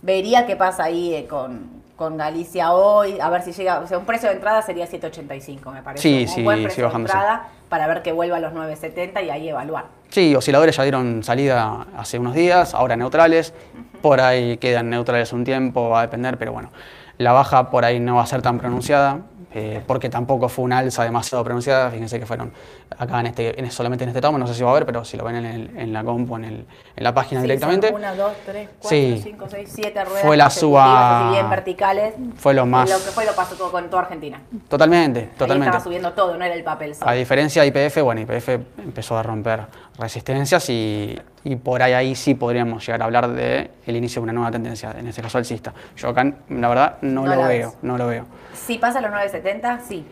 vería 0.02 0.46
qué 0.46 0.56
pasa 0.56 0.84
ahí 0.84 1.14
eh, 1.16 1.26
con, 1.28 1.82
con 1.96 2.18
Galicia 2.18 2.74
hoy, 2.74 3.20
a 3.20 3.30
ver 3.30 3.42
si 3.42 3.54
llega, 3.54 3.80
o 3.80 3.88
sea, 3.88 3.98
un 3.98 4.06
precio 4.06 4.28
de 4.30 4.36
entrada 4.36 4.62
sería 4.62 4.86
7.85, 4.88 5.72
me 5.72 5.82
parece. 5.82 6.02
Sí, 6.02 6.22
un 6.24 6.28
sí, 6.28 6.44
buen 6.44 6.58
sí, 6.58 6.64
precio 6.66 6.90
de 6.90 6.96
entrada 6.96 7.48
para 7.70 7.88
ver 7.88 8.02
que 8.02 8.12
vuelva 8.12 8.38
a 8.38 8.40
los 8.40 8.54
9.70 8.54 9.26
y 9.26 9.30
ahí 9.30 9.50
evaluar. 9.50 9.86
Sí, 10.10 10.36
osciladores 10.36 10.76
ya 10.76 10.84
dieron 10.84 11.24
salida 11.24 11.86
hace 11.98 12.20
unos 12.20 12.34
días, 12.36 12.74
ahora 12.74 12.96
neutrales. 12.98 13.54
Por 14.02 14.20
ahí 14.22 14.58
quedan 14.58 14.90
neutrales 14.90 15.32
un 15.34 15.44
tiempo, 15.44 15.90
va 15.90 16.00
a 16.00 16.02
depender, 16.04 16.38
pero 16.38 16.52
bueno, 16.52 16.70
la 17.18 17.32
baja 17.32 17.70
por 17.70 17.86
ahí 17.86 18.00
no 18.00 18.16
va 18.16 18.24
a 18.24 18.28
ser 18.28 18.42
tan 18.42 18.58
pronunciada. 18.60 19.20
eh, 19.58 19.82
porque 19.88 20.10
tampoco 20.10 20.50
fue 20.50 20.66
una 20.66 20.80
alza 20.80 21.06
demasiado 21.06 21.42
pronunciada. 21.46 21.90
Fíjense 21.90 22.20
que 22.20 22.26
fueron 22.26 22.52
acá 22.98 23.20
en 23.20 23.28
este, 23.28 23.60
en- 23.60 23.72
solamente 23.72 24.04
en 24.04 24.10
este 24.10 24.22
tomo, 24.22 24.38
no 24.38 24.48
sé 24.48 24.54
si 24.54 24.64
va 24.64 24.72
a 24.72 24.74
ver, 24.76 24.86
pero 24.86 25.04
si 25.04 25.18
lo 25.18 25.24
ven 25.24 25.36
en, 25.38 25.46
el- 25.46 25.78
en 25.78 25.92
la 25.94 26.04
compu, 26.04 26.36
en, 26.38 26.46
el- 26.46 26.66
en 26.96 27.04
la 27.04 27.14
página 27.14 27.42
Sí, 27.42 27.48
directamente, 27.48 27.92
Una, 27.94 28.14
dos, 28.16 28.34
tres, 28.46 28.70
cuatro, 28.80 28.90
Sí. 28.90 29.20
cinco, 29.24 29.46
seis, 29.50 29.70
siete 29.74 30.04
ruedas. 30.06 30.22
Fue 30.24 30.38
la 30.38 30.50
suba- 30.50 31.28
así 31.30 31.34
bien 31.36 31.50
verticales. 31.50 32.14
fue 32.38 32.54
lo 32.54 32.66
más. 32.66 32.90
Lo 32.90 32.96
que 32.98 33.12
fue 33.12 33.26
lo 33.26 33.34
pasó 33.36 33.56
todo 33.56 33.72
con 33.72 33.90
toda 33.90 34.04
Argentina. 34.04 34.40
Totalmente, 34.70 35.20
Ahí 35.22 35.30
totalmente. 35.38 35.70
estaba 35.70 35.84
subiendo 35.84 36.14
todo, 36.14 36.38
no 36.38 36.46
era 36.46 36.54
el 36.56 36.64
papel 36.64 36.96
solo. 36.96 37.10
A 37.10 37.14
diferencia 37.14 37.62
de 37.64 37.68
IPF, 37.70 38.02
bueno, 38.02 38.22
IPF 38.22 38.50
empezó 38.80 39.18
a 39.18 39.24
romper 39.24 39.62
resistencias 39.98 40.70
y, 40.70 41.20
y 41.44 41.56
por 41.56 41.82
ahí, 41.82 41.94
ahí 41.94 42.16
sí 42.16 42.36
podríamos 42.36 42.86
llegar 42.86 43.02
a 43.02 43.06
hablar 43.06 43.28
del 43.30 43.72
el 43.86 43.96
inicio 43.96 44.22
de 44.22 44.24
una 44.24 44.34
nueva 44.34 44.52
tendencia, 44.52 44.92
en 44.98 45.08
este 45.08 45.22
caso 45.22 45.38
alcista. 45.38 45.74
Yo 45.98 46.10
acá, 46.10 46.24
la 46.50 46.68
verdad, 46.68 46.98
no, 47.02 47.26
No 47.26 47.36
lo 47.36 47.48
veo, 47.48 47.68
ves. 47.70 47.78
no 47.82 47.98
lo 47.98 48.08
veo. 48.08 48.26
Si 48.54 48.78
pasa 48.78 49.02
los 49.02 49.12
9.70, 49.12 49.80
sí. 49.82 50.06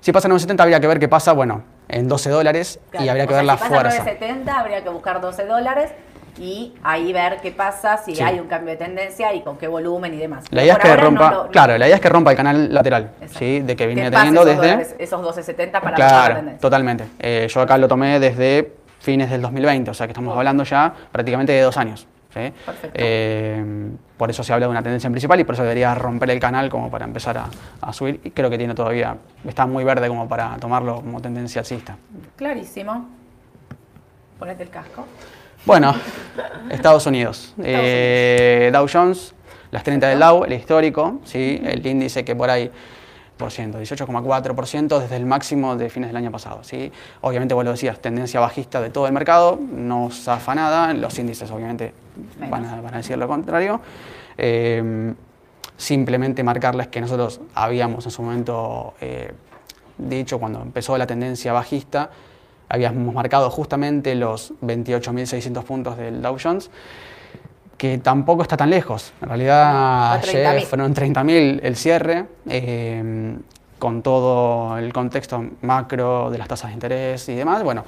Si 0.00 0.12
pasa 0.12 0.28
en 0.28 0.30
970 0.30 0.62
habría 0.62 0.80
que 0.80 0.86
ver 0.86 0.98
qué 0.98 1.08
pasa, 1.08 1.32
bueno, 1.32 1.62
en 1.90 2.08
12 2.08 2.30
dólares 2.30 2.78
Claro. 2.90 3.06
y 3.06 3.08
habría 3.08 3.26
que 3.26 3.34
O 3.34 3.36
sea, 3.36 3.38
ver 3.38 3.46
la 3.46 3.56
si 3.56 3.58
pasa 3.64 3.74
fuerza. 3.74 4.04
9.70, 4.04 4.48
habría 4.58 4.82
que 4.82 4.88
buscar 4.90 5.20
12 5.20 5.44
dólares 5.46 5.90
y 6.38 6.72
ahí 6.82 7.12
ver 7.12 7.38
qué 7.42 7.50
pasa, 7.52 7.96
si 7.98 8.14
Sí. 8.14 8.22
hay 8.22 8.38
un 8.40 8.46
cambio 8.46 8.70
de 8.70 8.76
tendencia 8.78 9.34
y 9.34 9.42
con 9.42 9.58
qué 9.58 9.68
volumen 9.68 10.14
y 10.14 10.16
demás. 10.16 10.44
La 10.50 10.62
idea 10.62 10.74
es 10.74 10.78
que 10.78 10.96
rompa, 10.96 11.30
no 11.30 11.48
claro, 11.48 11.76
la 11.76 11.86
idea 11.86 11.96
es 11.96 12.00
que 12.00 12.08
rompa 12.08 12.30
el 12.30 12.36
canal 12.36 12.72
lateral, 12.72 13.10
Exacto. 13.20 13.38
¿sí? 13.40 13.60
De 13.60 13.76
que 13.76 13.86
viene 13.86 14.10
teniendo 14.10 14.42
esos 14.42 14.56
desde... 14.56 14.68
dólares, 14.70 14.94
esos 14.98 15.20
12.70 15.22 15.80
para 15.80 15.90
romper 15.90 15.98
la 15.98 16.08
Claro, 16.08 16.34
tendencia. 16.36 16.60
totalmente. 16.60 17.04
Eh, 17.18 17.46
yo 17.50 17.60
acá 17.60 17.76
lo 17.76 17.88
tomé 17.88 18.18
desde 18.20 18.72
fines 19.00 19.28
del 19.30 19.42
2020, 19.42 19.90
o 19.90 19.94
sea 19.94 20.06
que 20.06 20.12
estamos 20.12 20.36
hablando 20.36 20.62
ya 20.64 20.92
prácticamente 21.12 21.52
de 21.52 21.60
dos 21.62 21.76
años. 21.76 22.06
¿Sí? 22.34 22.52
Perfecto. 22.64 22.90
Eh, 22.94 23.90
por 24.16 24.30
eso 24.30 24.42
se 24.42 24.52
habla 24.52 24.66
de 24.66 24.70
una 24.70 24.82
tendencia 24.82 25.08
principal 25.10 25.40
y 25.40 25.44
por 25.44 25.54
eso 25.54 25.62
debería 25.62 25.94
romper 25.94 26.30
el 26.30 26.40
canal 26.40 26.68
como 26.68 26.90
para 26.90 27.04
empezar 27.04 27.38
a, 27.38 27.48
a 27.80 27.92
subir. 27.92 28.20
Y 28.24 28.30
creo 28.30 28.50
que 28.50 28.58
tiene 28.58 28.74
todavía, 28.74 29.16
está 29.46 29.66
muy 29.66 29.84
verde 29.84 30.08
como 30.08 30.28
para 30.28 30.56
tomarlo 30.58 30.96
como 30.96 31.20
tendencia 31.20 31.60
alcista. 31.60 31.96
Clarísimo. 32.36 33.08
Ponete 34.38 34.62
el 34.62 34.70
casco. 34.70 35.06
Bueno, 35.66 35.94
Estados 36.70 37.06
Unidos. 37.06 37.54
Eh, 37.62 38.70
Dow 38.72 38.86
Jones, 38.90 39.34
las 39.70 39.84
30 39.84 40.08
del 40.08 40.18
Dow, 40.18 40.44
el 40.44 40.52
histórico, 40.54 41.20
¿sí? 41.24 41.60
el 41.64 41.86
índice 41.86 42.24
que 42.24 42.34
por 42.34 42.50
ahí, 42.50 42.70
18,4% 43.46 44.98
desde 44.98 45.16
el 45.16 45.26
máximo 45.26 45.76
de 45.76 45.90
fines 45.90 46.10
del 46.10 46.16
año 46.16 46.30
pasado. 46.30 46.62
¿sí? 46.62 46.90
Obviamente, 47.20 47.54
vos 47.54 47.64
lo 47.64 47.72
decías, 47.72 48.00
tendencia 48.00 48.40
bajista 48.40 48.80
de 48.80 48.90
todo 48.90 49.06
el 49.06 49.12
mercado, 49.12 49.58
no 49.72 50.10
zafa 50.10 50.54
nada, 50.54 50.92
los 50.94 51.18
índices 51.18 51.50
obviamente 51.50 51.92
van 52.48 52.64
a, 52.66 52.80
van 52.80 52.94
a 52.94 52.96
decir 52.98 53.16
lo 53.18 53.28
contrario. 53.28 53.80
Eh, 54.36 55.14
simplemente 55.76 56.42
marcarles 56.42 56.88
que 56.88 57.00
nosotros 57.00 57.40
habíamos 57.54 58.04
en 58.04 58.10
su 58.10 58.22
momento 58.22 58.92
eh, 59.00 59.32
dicho 59.96 60.38
cuando 60.38 60.60
empezó 60.60 60.96
la 60.98 61.06
tendencia 61.06 61.52
bajista, 61.54 62.10
habíamos 62.68 63.14
marcado 63.14 63.50
justamente 63.50 64.14
los 64.14 64.52
28.600 64.60 65.62
puntos 65.64 65.96
del 65.96 66.20
Dow 66.20 66.36
Jones, 66.42 66.70
que 67.80 67.96
tampoco 67.96 68.42
está 68.42 68.58
tan 68.58 68.68
lejos. 68.68 69.14
En 69.22 69.28
realidad 69.28 70.12
ayer 70.12 70.46
30.000. 70.46 70.64
fueron 70.66 70.94
30.000 70.94 71.60
el 71.62 71.76
cierre, 71.76 72.26
eh, 72.46 73.38
con 73.78 74.02
todo 74.02 74.76
el 74.76 74.92
contexto 74.92 75.42
macro 75.62 76.30
de 76.30 76.36
las 76.36 76.46
tasas 76.46 76.68
de 76.68 76.74
interés 76.74 77.26
y 77.30 77.34
demás. 77.34 77.62
Bueno, 77.62 77.86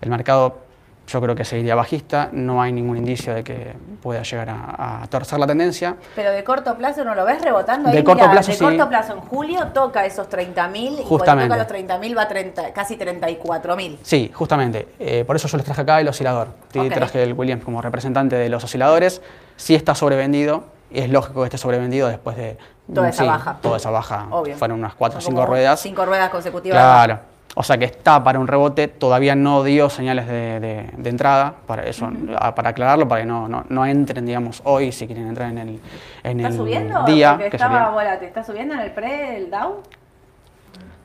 el 0.00 0.10
mercado 0.10 0.58
yo 1.06 1.20
creo 1.20 1.34
que 1.34 1.44
seguiría 1.44 1.74
bajista, 1.74 2.28
no 2.32 2.62
hay 2.62 2.72
ningún 2.72 2.96
indicio 2.96 3.34
de 3.34 3.42
que 3.44 3.74
pueda 4.02 4.22
llegar 4.22 4.48
a, 4.50 5.02
a 5.02 5.06
torcer 5.08 5.38
la 5.38 5.46
tendencia. 5.46 5.96
Pero 6.14 6.30
de 6.30 6.42
corto 6.44 6.74
plazo 6.76 7.04
no 7.04 7.14
lo 7.14 7.24
ves 7.24 7.42
rebotando 7.42 7.90
De 7.90 7.98
ahí. 7.98 8.04
corto 8.04 8.22
Mirá, 8.22 8.32
plazo, 8.32 8.50
de 8.52 8.56
sí. 8.56 8.64
corto 8.64 8.88
plazo 8.88 9.12
en 9.14 9.20
julio 9.20 9.66
toca 9.68 10.06
esos 10.06 10.28
30.000 10.30 11.00
y 11.00 11.02
cuando 11.04 11.42
toca 11.42 11.56
los 11.56 11.66
30.000 11.66 12.16
va 12.16 12.22
a 12.22 12.28
30, 12.28 12.72
casi 12.72 12.96
34.000. 12.96 13.98
Sí, 14.02 14.30
justamente. 14.32 14.88
Eh, 14.98 15.24
por 15.26 15.36
eso 15.36 15.48
yo 15.48 15.56
les 15.56 15.66
traje 15.66 15.82
acá 15.82 16.00
el 16.00 16.08
oscilador. 16.08 16.48
Sí, 16.72 16.78
Ok. 16.78 16.92
Traje 16.92 17.22
el 17.22 17.32
Williams 17.34 17.64
como 17.64 17.82
representante 17.82 18.36
de 18.36 18.48
los 18.48 18.62
osciladores. 18.64 19.20
Sí 19.56 19.74
está 19.74 19.94
sobrevendido, 19.94 20.64
y 20.90 21.00
es 21.00 21.10
lógico 21.10 21.40
que 21.40 21.46
esté 21.46 21.58
sobrevendido 21.58 22.08
después 22.08 22.36
de... 22.36 22.56
Toda 22.92 23.08
esa 23.08 23.22
sí, 23.22 23.28
baja. 23.28 23.58
Toda 23.62 23.76
esa 23.76 23.90
baja. 23.90 24.26
Obvio. 24.30 24.56
Fueron 24.56 24.78
unas 24.78 24.94
4 24.94 25.18
o 25.18 25.20
Son 25.20 25.30
5 25.30 25.36
como 25.40 25.46
ruedas. 25.46 25.80
Cinco 25.80 26.04
ruedas 26.04 26.30
consecutivas. 26.30 26.78
Claro. 26.78 27.20
O 27.54 27.62
sea 27.62 27.76
que 27.76 27.84
está 27.84 28.24
para 28.24 28.38
un 28.38 28.46
rebote, 28.48 28.88
todavía 28.88 29.34
no 29.34 29.62
dio 29.62 29.90
señales 29.90 30.26
de, 30.26 30.58
de- 30.58 30.90
de 30.96 31.10
entrada, 31.10 31.54
para 31.66 31.82
eso, 31.84 32.10
para 32.54 32.70
aclararlo, 32.70 33.06
para 33.06 33.20
que 33.22 33.26
no, 33.26 33.46
no, 33.46 33.64
no 33.68 33.84
entren, 33.84 34.24
digamos, 34.24 34.62
hoy, 34.64 34.90
si 34.90 35.06
quieren 35.06 35.28
entrar 35.28 35.50
en 35.50 35.58
el, 35.58 35.80
en 36.24 36.40
¿Está 36.40 36.48
el 36.48 36.56
subiendo? 36.56 37.04
día. 37.04 37.32
Porque 37.32 37.50
que 37.50 37.56
estaba 37.56 37.74
sería- 37.78 37.90
volátil. 37.90 38.28
¿Está 38.28 38.42
subiendo 38.42 38.72
en 38.74 38.80
el 38.80 38.90
pre, 38.92 39.36
el 39.36 39.50
Dow? 39.50 39.82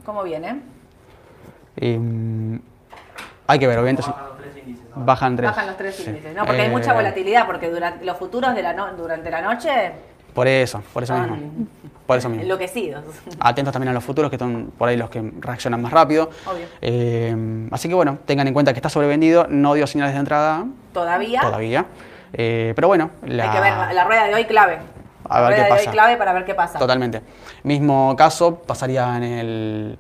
¿Cómo 0.06 0.24
viene? 0.24 0.62
Y, 1.76 1.98
mm, 1.98 2.62
hay 3.48 3.60
que 3.60 3.68
ver, 3.68 3.78
obviamente. 3.80 4.04
Bajan 4.04 4.16
los 4.30 4.38
tres 4.38 4.58
índices. 4.66 4.86
¿no? 4.96 5.06
Bajan 5.06 5.36
tres. 5.36 5.50
Bajan 5.50 5.68
los 5.68 5.78
tres 5.78 5.96
sí. 5.96 6.04
índices. 6.08 6.34
No, 6.36 6.46
porque 6.46 6.62
hay 6.62 6.68
Eh, 6.68 6.72
mucha 6.72 6.94
volatilidad, 6.94 7.46
porque 7.46 7.70
durante 7.70 8.06
los 8.06 8.16
futuros 8.18 8.56
de 8.56 8.64
la 8.64 8.72
no- 8.72 8.94
durante 8.94 9.30
la 9.30 9.42
noche 9.42 9.92
Por 10.34 10.48
eso, 10.48 10.82
por 10.94 11.04
eso 11.04 11.14
mismo. 11.18 11.38
Por 12.08 12.18
eso 12.18 12.30
mismo. 12.30 12.44
enloquecidos. 12.44 13.04
Atentos 13.40 13.74
también 13.74 13.90
a 13.90 13.94
los 13.94 14.04
futuros, 14.04 14.32
que 14.32 14.38
son 14.38 14.72
por 14.78 14.88
ahí 14.90 14.96
los 14.98 15.10
que 15.10 15.22
reaccionan 15.40 15.82
más 15.82 15.92
rápido. 15.92 16.30
Obvio. 16.46 16.66
Eh, 16.82 17.68
así 17.72 17.88
que 17.90 17.94
bueno, 17.96 18.18
tengan 18.26 18.48
en 18.48 18.54
cuenta 18.54 18.72
que 18.74 18.78
está 18.80 18.90
sobrevendido, 18.90 19.46
no 19.50 19.74
dio 19.74 19.86
señales 19.86 20.14
de 20.14 20.20
entrada 20.22 20.66
Todavía. 20.94 21.42
todavía. 21.42 21.86
Eh, 22.34 22.74
pero 22.76 22.88
bueno, 22.88 23.12
la- 23.26 23.44
Hay 23.44 23.50
que 23.50 23.62
ver 23.62 23.94
la 23.96 24.04
rueda 24.06 24.26
de 24.28 24.34
hoy 24.36 24.46
clave. 24.46 24.80
A 25.30 25.42
la 25.42 25.50
ver 25.50 25.56
qué 25.58 25.62
rueda 25.62 25.64
de 25.66 25.70
pasa. 25.80 25.90
hoy 25.90 25.94
clave 25.94 26.18
para 26.18 26.34
ver 26.34 26.46
qué 26.46 26.56
pasa. 26.56 26.80
Totalmente. 26.80 27.22
Mismo 27.64 28.16
caso 28.18 28.56
pasaría 28.66 29.18
en 29.18 29.24
el, 29.24 30.00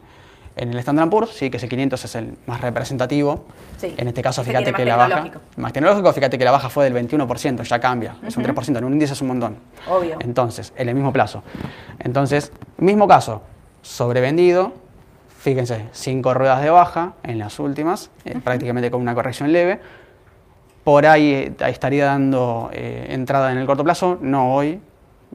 en 0.58 0.74
el 0.74 0.80
Standard 0.80 1.10
Poor's, 1.10 1.32
sí, 1.32 1.50
que 1.50 1.58
ese 1.58 1.70
500 1.70 2.04
es 2.04 2.16
el 2.16 2.38
más 2.46 2.62
representativo. 2.62 3.46
Sí. 3.78 3.94
En 3.98 4.08
este 4.08 4.22
caso, 4.22 4.44
fíjate 4.44 4.74
que 4.74 4.86
la 4.86 4.96
baja. 4.96 5.32
Más 5.56 5.74
tecnológico, 5.74 6.12
fíjate 6.14 6.38
que 6.38 6.46
la 6.46 6.52
baja 6.52 6.70
fue 6.70 6.90
del 6.90 7.08
21%, 7.08 7.64
ya 7.64 7.80
cambia. 7.80 8.16
Es 8.26 8.36
un 8.38 8.44
3%, 8.44 8.78
en 8.78 8.84
un 8.84 8.94
índice 8.94 9.14
es 9.14 9.22
un 9.22 9.28
montón. 9.28 9.58
Obvio. 9.90 10.18
Entonces, 10.20 10.74
en 10.76 10.90
el 10.90 10.96
mismo 10.96 11.14
plazo. 11.14 11.44
Entonces, 12.00 12.52
mismo 12.78 13.08
caso, 13.08 13.42
sobrevendido. 13.82 14.74
Fíjense, 15.40 15.88
cinco 15.94 16.34
ruedas 16.34 16.62
de 16.62 16.70
baja 16.70 17.14
en 17.24 17.40
las 17.40 17.60
últimas, 17.60 18.10
eh, 18.26 18.40
prácticamente 18.44 18.92
con 18.92 19.00
una 19.00 19.14
corrección 19.14 19.52
leve. 19.52 19.80
Por 20.84 21.06
ahí, 21.06 21.32
eh, 21.32 21.56
ahí 21.62 21.72
estaría 21.72 22.06
dando 22.06 22.70
eh, 22.74 23.08
entrada 23.10 23.52
en 23.52 23.60
el 23.60 23.66
corto 23.66 23.84
plazo, 23.84 24.18
no 24.20 24.54
hoy, 24.54 24.80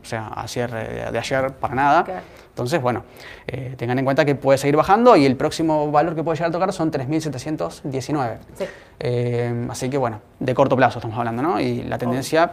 o 0.01 0.05
sea, 0.05 0.29
a 0.29 0.49
cierre 0.49 0.89
de, 0.89 1.13
de 1.13 1.19
ayer 1.19 1.53
para 1.53 1.75
nada. 1.75 2.05
Claro. 2.05 2.42
Entonces, 2.53 2.83
bueno, 2.83 3.05
eh, 3.47 3.75
tengan 3.79 3.99
en 3.99 4.05
cuenta 4.05 4.27
que 4.27 4.35
puede 4.35 4.59
seguir 4.59 4.77
bajando 4.77 5.17
y 5.17 5.25
el 5.25 5.37
próximo 5.37 5.91
valor 5.91 6.15
que 6.15 6.23
puede 6.23 6.37
llegar 6.37 6.51
a 6.51 6.53
tocar 6.53 6.73
son 6.75 6.93
3.719. 6.93 8.37
Sí. 8.59 8.65
Eh, 9.01 9.67
así 9.71 9.89
que 9.89 9.97
bueno, 9.97 10.21
de 10.39 10.55
corto 10.55 10.77
plazo 10.77 10.99
estamos 10.99 11.17
hablando, 11.17 11.43
¿no? 11.43 11.59
Y 11.59 11.83
la 11.85 11.97
tendencia, 11.97 12.53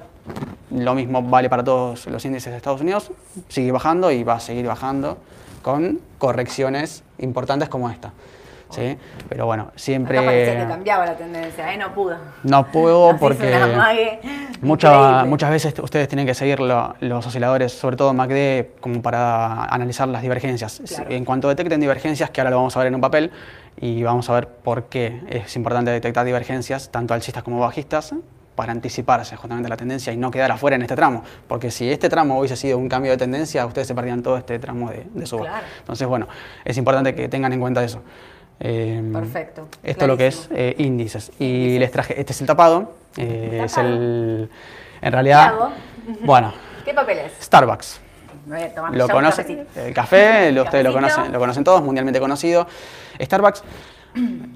lo 0.71 0.95
mismo 0.95 1.21
vale 1.21 1.49
para 1.49 1.65
todos 1.65 2.07
los 2.07 2.23
índices 2.23 2.51
de 2.51 2.57
Estados 2.57 2.79
Unidos, 2.79 3.11
sigue 3.49 3.73
bajando 3.73 4.09
y 4.09 4.23
va 4.23 4.35
a 4.35 4.39
seguir 4.39 4.67
bajando 4.67 5.17
con 5.61 5.99
correcciones 6.17 7.03
importantes 7.17 7.67
como 7.67 7.89
esta. 7.89 8.13
¿Sí? 8.69 8.97
Pero 9.27 9.45
bueno, 9.45 9.71
siempre... 9.75 10.17
Acá 10.17 10.27
parecía 10.27 10.59
que 10.61 10.67
cambiaba 10.67 11.05
la 11.05 11.15
tendencia, 11.15 11.73
¿eh? 11.73 11.77
No 11.77 11.93
pudo. 11.93 12.17
No 12.43 12.61
Nos 12.61 12.67
hizo 12.69 13.15
porque 13.19 13.55
amague 13.55 14.19
mucha- 14.61 15.25
muchas 15.25 15.49
veces 15.51 15.73
ustedes 15.79 16.07
tienen 16.07 16.25
que 16.25 16.33
seguir 16.33 16.59
lo- 16.59 16.95
los 16.99 17.25
osciladores, 17.25 17.71
sobre 17.71 17.95
todo 17.97 18.13
MACD, 18.13 18.79
como 18.79 19.01
para 19.01 19.65
analizar 19.65 20.07
las 20.07 20.21
divergencias. 20.21 20.81
Claro. 20.87 21.09
En 21.09 21.25
cuanto 21.25 21.49
detecten 21.49 21.79
divergencias, 21.79 22.29
que 22.29 22.41
ahora 22.41 22.51
lo 22.51 22.57
vamos 22.57 22.75
a 22.75 22.79
ver 22.79 22.87
en 22.87 22.95
un 22.95 23.01
papel, 23.01 23.31
y 23.81 24.03
vamos 24.03 24.29
a 24.29 24.33
ver 24.33 24.47
por 24.47 24.85
qué 24.85 25.21
es 25.29 25.55
importante 25.55 25.91
detectar 25.91 26.25
divergencias, 26.25 26.89
tanto 26.91 27.13
alcistas 27.13 27.43
como 27.43 27.59
bajistas, 27.59 28.13
para 28.55 28.73
anticiparse 28.73 29.37
justamente 29.37 29.67
a 29.67 29.69
la 29.69 29.77
tendencia 29.77 30.11
y 30.11 30.17
no 30.17 30.31
quedar 30.31 30.51
afuera 30.51 30.75
en 30.75 30.81
este 30.81 30.97
tramo. 30.97 31.23
Porque 31.47 31.71
si 31.71 31.89
este 31.89 32.09
tramo 32.09 32.37
hubiese 32.39 32.57
sido 32.57 32.77
un 32.77 32.89
cambio 32.89 33.11
de 33.11 33.17
tendencia, 33.17 33.65
ustedes 33.65 33.87
se 33.87 33.95
perdían 33.95 34.21
todo 34.21 34.35
este 34.37 34.59
tramo 34.59 34.89
de, 34.89 35.07
de 35.13 35.25
suba. 35.25 35.43
Claro. 35.43 35.65
Entonces, 35.79 36.05
bueno, 36.05 36.27
es 36.65 36.77
importante 36.77 37.15
que 37.15 37.29
tengan 37.29 37.53
en 37.53 37.61
cuenta 37.61 37.81
eso. 37.81 38.01
Eh, 38.59 39.01
Perfecto, 39.13 39.67
Esto 39.83 40.05
es 40.05 40.07
lo 40.07 40.17
que 40.17 40.27
es 40.27 40.49
eh, 40.51 40.75
índices. 40.79 41.31
Y 41.39 41.79
les 41.79 41.91
traje, 41.91 42.19
este 42.19 42.33
es 42.33 42.41
el 42.41 42.47
tapado. 42.47 42.93
eh, 43.17 43.61
es 43.65 43.73
Tapado. 43.73 43.87
el, 43.93 44.49
en 45.01 45.01
¿Qué 45.01 45.09
realidad, 45.09 45.53
bueno, 46.23 46.53
¿Qué 46.85 46.93
papel 46.93 47.19
es? 47.19 47.31
Starbucks. 47.41 48.01
Tomar 48.75 48.95
Lo 48.95 49.07
conocen, 49.07 49.67
el 49.75 49.93
café, 49.93 50.51
lo- 50.51 50.63
ustedes 50.63 50.83
lo 50.83 50.91
conocen, 50.91 51.31
lo 51.31 51.37
conocen 51.39 51.63
todos, 51.63 51.83
mundialmente 51.83 52.19
conocido. 52.19 52.65
Starbucks, 53.21 53.63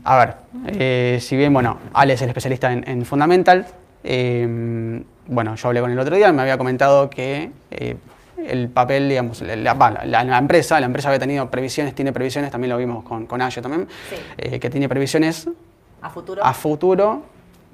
a 0.03 0.17
ver, 0.17 0.35
eh, 0.67 1.19
si 1.21 1.37
bien, 1.37 1.53
bueno, 1.53 1.77
Ale 1.93 2.13
es 2.13 2.21
el 2.23 2.29
especialista 2.29 2.73
en, 2.73 2.87
en 2.89 3.05
Fundamental, 3.05 3.67
eh, 4.03 5.03
bueno, 5.27 5.55
yo 5.55 5.67
hablé 5.67 5.79
con 5.81 5.91
él 5.91 5.97
el 5.97 6.01
otro 6.01 6.15
día 6.15 6.31
me 6.33 6.41
había 6.41 6.57
comentado 6.57 7.09
que 7.09 7.51
eh, 7.69 7.95
el 8.47 8.69
papel, 8.69 9.09
digamos, 9.09 9.41
la, 9.41 9.55
la- 9.55 10.23
la- 10.23 10.37
empresa, 10.37 10.79
la 10.79 10.85
empresa 10.85 11.09
había 11.09 11.19
tenido 11.19 11.49
previsiones, 11.49 11.95
tiene 11.95 12.11
previsiones, 12.13 12.51
también 12.51 12.69
lo 12.69 12.77
vimos 12.77 13.03
con, 13.03 13.25
con 13.25 13.41
Ayo 13.41 13.61
también, 13.61 13.87
Sí. 14.09 14.15
eh, 14.37 14.59
que 14.59 14.69
tiene 14.69 14.87
previsiones 14.89 15.47
A 16.01 16.09
futuro. 16.09 16.43
a 16.43 16.53
futuro 16.53 17.23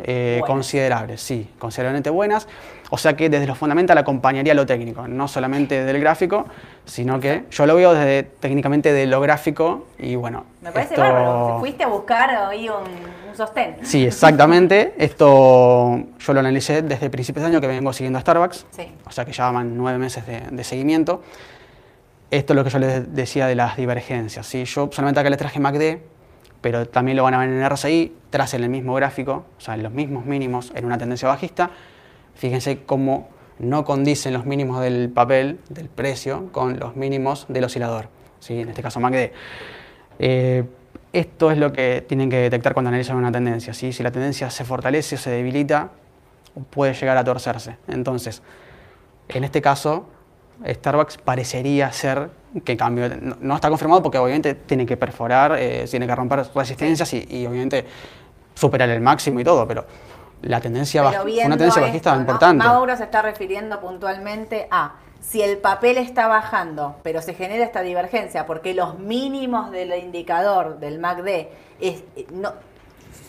eh, 0.01 0.41
considerables, 0.47 1.21
sí, 1.21 1.49
considerablemente 1.59 2.09
buenas. 2.09 2.47
O 2.91 2.97
sea 2.97 3.15
que 3.15 3.29
desde 3.29 3.45
lo 3.45 3.53
fundamental 3.53 3.97
acompañaría 3.99 4.53
lo 4.55 4.65
técnico, 4.65 5.07
no 5.07 5.27
solamente 5.27 5.83
del 5.85 5.99
gráfico, 5.99 6.45
sino 6.85 7.19
que 7.19 7.43
yo 7.51 7.67
lo 7.67 7.75
veo 7.75 7.93
desde 7.93 8.23
técnicamente 8.23 8.91
de 8.91 9.05
lo 9.05 9.21
gráfico 9.21 9.85
y 9.99 10.15
bueno. 10.15 10.45
Me 10.61 10.71
parece 10.71 10.95
esto- 10.95 11.01
bárbaro. 11.03 11.57
Fuiste 11.59 11.83
a 11.83 11.87
buscar 11.87 12.31
ahí 12.31 12.67
un, 12.67 12.75
un 13.29 13.35
sostén. 13.37 13.75
Sí, 13.83 14.05
exactamente. 14.05 14.95
Esto 14.97 16.01
yo 16.19 16.33
lo 16.33 16.39
analicé 16.39 16.81
desde 16.81 17.09
principios 17.11 17.43
de 17.43 17.49
año 17.51 17.61
que 17.61 17.67
vengo 17.67 17.93
siguiendo 17.93 18.17
a 18.17 18.21
Starbucks. 18.21 18.65
Sí. 18.71 18.91
O 19.05 19.11
sea 19.11 19.23
que 19.23 19.33
ya 19.33 19.51
van 19.51 19.77
nueve 19.77 19.99
meses 19.99 20.25
de, 20.25 20.41
de 20.49 20.63
seguimiento. 20.63 21.21
Esto 22.31 22.53
es 22.53 22.55
lo 22.57 22.63
que 22.63 22.69
yo 22.71 22.79
les 22.79 23.13
decía 23.13 23.47
de 23.47 23.55
las 23.55 23.77
divergencias. 23.77 24.45
¿sí? 24.47 24.65
Yo 24.65 24.89
solamente 24.91 25.19
acá 25.19 25.29
les 25.29 25.37
traje 25.39 25.59
MACD, 25.59 25.97
pero 26.61 26.87
también 26.87 27.17
lo 27.17 27.23
van 27.23 27.33
a 27.35 27.39
ver 27.39 27.49
en 27.49 27.67
RSI, 27.69 28.15
tracen 28.29 28.63
el 28.63 28.69
mismo 28.69 28.93
gráfico, 28.95 29.45
o 29.57 29.61
sea, 29.61 29.77
los 29.77 29.91
mismos 29.91 30.25
mínimos 30.25 30.71
en 30.75 30.85
una 30.85 30.97
tendencia 30.97 31.27
bajista. 31.27 31.69
Fíjense 32.39 32.83
cómo 32.85 33.27
no 33.59 33.83
condicen 33.83 34.31
los 34.31 34.45
mínimos 34.45 34.79
del 34.79 35.09
papel, 35.09 35.59
del 35.67 35.89
precio, 35.89 36.49
con 36.53 36.79
los 36.79 36.95
mínimos 36.95 37.45
del 37.49 37.65
oscilador. 37.65 38.07
¿sí? 38.39 38.61
En 38.61 38.69
este 38.69 38.81
caso 38.81 39.01
MACD. 39.01 39.31
Eh, 40.19 40.63
esto 41.11 41.51
es 41.51 41.57
lo 41.57 41.73
que 41.73 42.01
tienen 42.07 42.29
que 42.29 42.37
detectar 42.37 42.73
cuando 42.73 42.87
analizan 42.87 43.17
una 43.17 43.29
tendencia. 43.29 43.73
¿sí? 43.73 43.91
Si 43.91 44.03
la 44.03 44.11
tendencia 44.11 44.49
se 44.49 44.63
fortalece 44.63 45.15
o 45.15 45.17
se 45.17 45.31
debilita, 45.31 45.89
puede 46.69 46.93
llegar 46.93 47.17
a 47.17 47.25
torcerse. 47.25 47.75
Entonces, 47.89 48.41
en 49.27 49.43
este 49.43 49.61
caso, 49.61 50.07
Starbucks 50.65 51.17
parecería 51.17 51.91
ser 51.91 52.29
que 52.63 52.77
cambio. 52.77 53.09
No, 53.21 53.35
no 53.41 53.55
está 53.55 53.67
confirmado 53.67 54.01
porque 54.01 54.17
obviamente 54.17 54.55
tiene 54.55 54.85
que 54.85 54.95
perforar, 54.95 55.57
eh, 55.59 55.83
tiene 55.91 56.07
que 56.07 56.15
romper 56.15 56.45
resistencias 56.55 57.13
y, 57.15 57.27
y 57.29 57.45
obviamente 57.45 57.85
superar 58.55 58.89
el 58.89 59.01
máximo 59.01 59.41
y 59.41 59.43
todo, 59.43 59.67
pero 59.67 59.85
la 60.41 60.61
tendencia 60.61 61.01
viendo 61.25 61.45
una 61.47 61.57
tendencia 61.57 61.81
bajista 61.81 62.09
esto, 62.11 62.15
¿no? 62.15 62.21
importante. 62.21 62.65
Mauro 62.65 62.95
se 62.97 63.03
está 63.03 63.21
refiriendo 63.21 63.79
puntualmente 63.79 64.67
a 64.71 64.93
si 65.21 65.41
el 65.41 65.57
papel 65.57 65.97
está 65.97 66.27
bajando, 66.27 66.95
pero 67.03 67.21
se 67.21 67.33
genera 67.33 67.63
esta 67.65 67.81
divergencia 67.81 68.45
porque 68.45 68.73
los 68.73 68.97
mínimos 68.99 69.69
del 69.71 69.93
indicador 70.01 70.79
del 70.79 70.97
MACD 70.99 71.47
es, 71.81 72.03
no, 72.31 72.53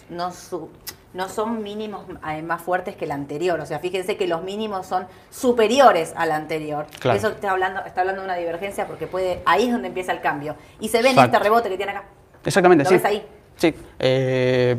no, 0.08 0.32
su- 0.32 0.70
no 1.12 1.28
son 1.28 1.64
mínimos 1.64 2.02
eh, 2.28 2.42
más 2.42 2.62
fuertes 2.62 2.94
que 2.94 3.04
el 3.06 3.10
anterior. 3.10 3.58
O 3.58 3.66
sea, 3.66 3.80
fíjense 3.80 4.16
que 4.16 4.28
los 4.28 4.42
mínimos 4.44 4.86
son 4.86 5.06
superiores 5.30 6.12
al 6.16 6.30
anterior. 6.30 6.86
Claro. 7.00 7.18
Eso 7.18 7.28
está 7.30 7.50
hablando, 7.50 7.80
está 7.84 8.02
hablando 8.02 8.22
de 8.22 8.26
una 8.26 8.36
divergencia 8.36 8.86
porque 8.86 9.08
puede, 9.08 9.42
ahí 9.44 9.66
es 9.66 9.72
donde 9.72 9.88
empieza 9.88 10.12
el 10.12 10.20
cambio. 10.20 10.54
Y 10.78 10.88
se 10.88 11.02
ve 11.02 11.10
en 11.10 11.18
este 11.18 11.38
rebote 11.40 11.68
que 11.68 11.76
tiene 11.76 11.90
acá. 11.92 12.04
Exactamente, 12.44 12.84
¿Lo 12.84 12.90
sí. 12.90 12.94
ves 12.96 13.04
ahí? 13.04 13.26
Sí. 13.56 13.74
Eh, 13.98 14.76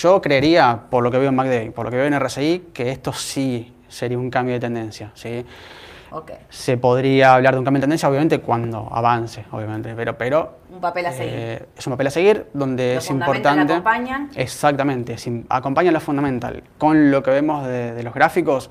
yo 0.00 0.20
creería, 0.20 0.86
por 0.90 1.02
lo 1.02 1.10
que 1.10 1.18
veo 1.18 1.28
en 1.28 1.34
MACD, 1.34 1.72
por 1.72 1.84
lo 1.86 1.90
que 1.90 1.96
veo 1.96 2.06
en 2.06 2.18
RSI, 2.18 2.70
que 2.72 2.90
esto 2.90 3.12
sí 3.12 3.72
sería 3.88 4.18
un 4.18 4.30
cambio 4.30 4.54
de 4.54 4.60
tendencia. 4.60 5.12
¿sí? 5.14 5.44
Se 6.48 6.76
podría 6.76 7.34
hablar 7.34 7.54
de 7.54 7.58
un 7.60 7.64
cambio 7.64 7.78
de 7.80 7.84
tendencia, 7.84 8.08
obviamente, 8.08 8.40
cuando 8.40 8.88
avance, 8.92 9.44
obviamente, 9.50 9.94
pero, 9.96 10.16
pero 10.18 10.58
Un 10.72 10.80
papel 10.80 11.06
a 11.06 11.12
seguir. 11.12 11.32
eh, 11.34 11.66
es 11.76 11.86
un 11.86 11.92
papel 11.92 12.06
a 12.06 12.10
seguir 12.10 12.46
donde 12.52 12.96
es 12.96 13.10
importante. 13.10 13.72
acompañan. 13.72 14.30
Exactamente, 14.34 15.16
si 15.18 15.44
acompaña 15.48 15.90
lo 15.92 16.00
fundamental 16.00 16.62
con 16.78 17.10
lo 17.10 17.22
que 17.22 17.30
vemos 17.30 17.66
de, 17.66 17.92
de 17.94 18.02
los 18.02 18.12
gráficos, 18.14 18.70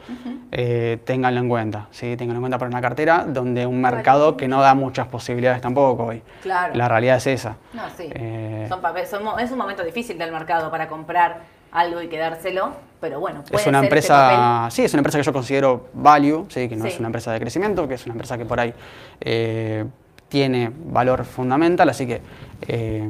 eh, 0.51 0.99
ténganlo 1.05 1.39
en 1.41 1.49
cuenta, 1.49 1.87
¿sí? 1.91 2.15
ténganlo 2.17 2.37
en 2.37 2.41
cuenta 2.43 2.57
para 2.57 2.69
una 2.69 2.81
cartera 2.81 3.25
donde 3.27 3.65
un 3.65 3.81
mercado 3.81 4.37
que 4.37 4.47
no 4.47 4.61
da 4.61 4.73
muchas 4.75 5.07
posibilidades 5.07 5.61
tampoco 5.61 6.05
hoy. 6.05 6.21
Claro. 6.41 6.75
La 6.75 6.87
realidad 6.87 7.17
es 7.17 7.27
esa. 7.27 7.55
No, 7.73 7.83
sí. 7.97 8.09
Eh, 8.11 8.65
Son 8.69 8.81
papel- 8.81 9.05
son 9.05 9.21
es 9.39 9.51
un 9.51 9.57
momento 9.57 9.83
difícil 9.83 10.17
del 10.17 10.31
mercado 10.31 10.69
para 10.71 10.87
comprar 10.87 11.39
algo 11.71 12.01
y 12.01 12.07
quedárselo, 12.07 12.71
pero 12.99 13.19
bueno, 13.19 13.43
puede 13.43 13.61
Es 13.61 13.67
una 13.67 13.79
ser 13.79 13.85
este 13.85 14.07
empresa, 14.07 14.67
sí, 14.71 14.83
es 14.83 14.93
una 14.93 14.99
empresa 14.99 15.17
que 15.19 15.23
yo 15.23 15.33
considero 15.33 15.87
value, 15.93 16.45
sí, 16.49 16.67
que 16.69 16.75
no 16.75 16.83
Sí. 16.85 16.91
es 16.91 16.99
una 16.99 17.07
empresa 17.07 17.31
de 17.31 17.39
crecimiento, 17.39 17.87
que 17.87 17.95
es 17.95 18.05
una 18.05 18.13
empresa 18.13 18.37
que 18.37 18.45
por 18.45 18.59
ahí 18.59 18.73
eh, 19.21 19.85
tiene 20.29 20.71
valor 20.85 21.25
fundamental, 21.25 21.89
así 21.89 22.05
que 22.07 22.21
eh, 22.67 23.09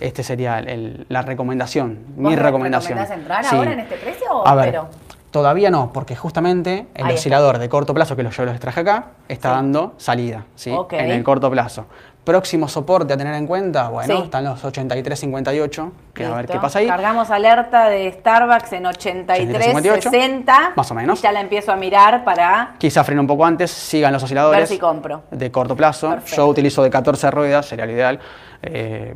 este 0.00 0.22
sería 0.22 0.58
el- 0.58 1.06
la 1.08 1.22
recomendación, 1.22 1.98
¿Vos 2.16 2.30
mi 2.30 2.36
re- 2.36 2.42
recomendación. 2.42 2.98
entrar 2.98 3.44
Sí. 3.44 3.56
ahora 3.56 3.72
en 3.72 3.80
este 3.80 3.96
precio 3.96 4.26
o 4.30 4.46
A 4.46 4.54
ver, 4.54 4.66
espero? 4.66 4.88
todavía 5.30 5.70
no, 5.70 5.92
porque 5.92 6.14
justamente 6.16 6.86
el 6.94 7.04
Ahí 7.06 7.10
está. 7.10 7.14
oscilador 7.14 7.58
de 7.58 7.68
corto 7.68 7.94
plazo 7.94 8.14
que 8.16 8.22
yo 8.28 8.44
les 8.44 8.60
traje 8.60 8.80
acá 8.80 9.06
está 9.28 9.50
Sí. 9.50 9.54
dando 9.56 9.94
salida, 9.96 10.44
¿sí? 10.54 10.74
En 10.92 11.10
el 11.10 11.24
corto 11.24 11.50
plazo. 11.50 11.86
Próximo 12.26 12.66
soporte 12.66 13.14
a 13.14 13.16
tener 13.16 13.34
en 13.34 13.46
cuenta, 13.46 13.88
bueno, 13.88 14.16
Sí. 14.16 14.22
están 14.24 14.42
los 14.44 14.60
83.58, 14.64 15.92
que 16.12 16.24
a 16.24 16.30
ver 16.30 16.38
Listo. 16.38 16.52
qué 16.54 16.58
pasa 16.58 16.80
ahí. 16.80 16.88
Cargamos 16.88 17.30
alerta 17.30 17.88
de 17.88 18.10
Starbucks 18.12 18.72
en 18.72 18.84
83.60. 18.86 20.72
Más 20.74 20.90
o 20.90 20.94
menos. 20.94 21.20
Y 21.20 21.22
ya 21.22 21.30
la 21.30 21.40
empiezo 21.40 21.70
a 21.70 21.76
mirar 21.76 22.24
para 22.24 22.74
Quizá 22.78 23.04
frene 23.04 23.20
un 23.20 23.28
poco 23.28 23.46
antes, 23.46 23.70
sigan 23.70 24.12
los 24.12 24.22
osciladores. 24.24 24.58
ver 24.58 24.66
si 24.68 24.76
compro. 24.78 25.22
de 25.30 25.52
corto 25.52 25.76
plazo. 25.76 26.10
Perfecto. 26.10 26.36
Yo 26.36 26.46
utilizo 26.48 26.82
de 26.82 26.90
14 26.90 27.30
ruedas, 27.30 27.66
sería 27.66 27.86
lo 27.86 27.92
ideal. 27.92 28.18
eh, 28.62 29.14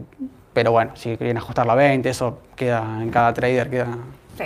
pero 0.53 0.71
bueno, 0.71 0.93
si 0.95 1.17
quieren 1.17 1.37
ajustarlo 1.39 1.73
a 1.73 1.77
20, 1.77 2.11
eso 2.11 2.39
queda 2.55 2.83
en 3.01 3.11
cada 3.11 3.33
trader, 3.35 3.71
queda, 3.71 3.87
Sí. 4.39 4.45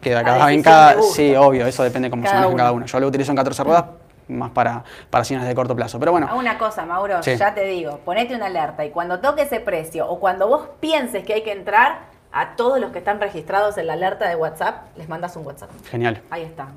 queda 0.00 0.22
cada, 0.24 0.50
en 0.52 0.62
cada. 0.62 1.02
Sí, 1.02 1.34
obvio, 1.34 1.66
eso 1.66 1.82
depende 1.82 2.08
cómo 2.08 2.26
se 2.26 2.32
maneja 2.32 2.56
cada 2.56 2.72
uno. 2.72 2.86
Yo 2.86 3.00
lo 3.00 3.06
utilizo 3.08 3.32
en 3.32 3.36
14 3.36 3.64
ruedas 3.64 3.84
más 4.28 4.50
para, 4.50 4.84
para 5.10 5.20
acciones 5.22 5.46
de 5.48 5.54
corto 5.54 5.74
plazo. 5.74 5.98
Pero 5.98 6.12
bueno, 6.12 6.28
A 6.30 6.34
una 6.34 6.58
cosa, 6.58 6.84
Mauro, 6.84 7.22
Sí. 7.22 7.36
ya 7.36 7.54
te 7.54 7.64
digo, 7.64 7.98
ponete 8.04 8.34
una 8.34 8.46
alerta 8.46 8.84
y 8.84 8.90
cuando 8.90 9.20
toque 9.20 9.42
ese 9.42 9.60
precio 9.60 10.08
o 10.08 10.18
cuando 10.20 10.46
vos 10.48 10.68
pienses 10.80 11.24
que 11.24 11.34
hay 11.34 11.42
que 11.42 11.52
entrar, 11.52 12.16
a 12.30 12.56
todos 12.56 12.78
los 12.78 12.90
que 12.92 12.98
están 12.98 13.20
registrados 13.20 13.78
en 13.78 13.86
la 13.86 13.94
alerta 13.94 14.28
de 14.28 14.36
WhatsApp, 14.36 14.82
les 14.96 15.08
mandas 15.08 15.34
un 15.36 15.46
WhatsApp. 15.46 15.70
genial. 15.90 16.20
Ahí 16.30 16.42
está. 16.42 16.68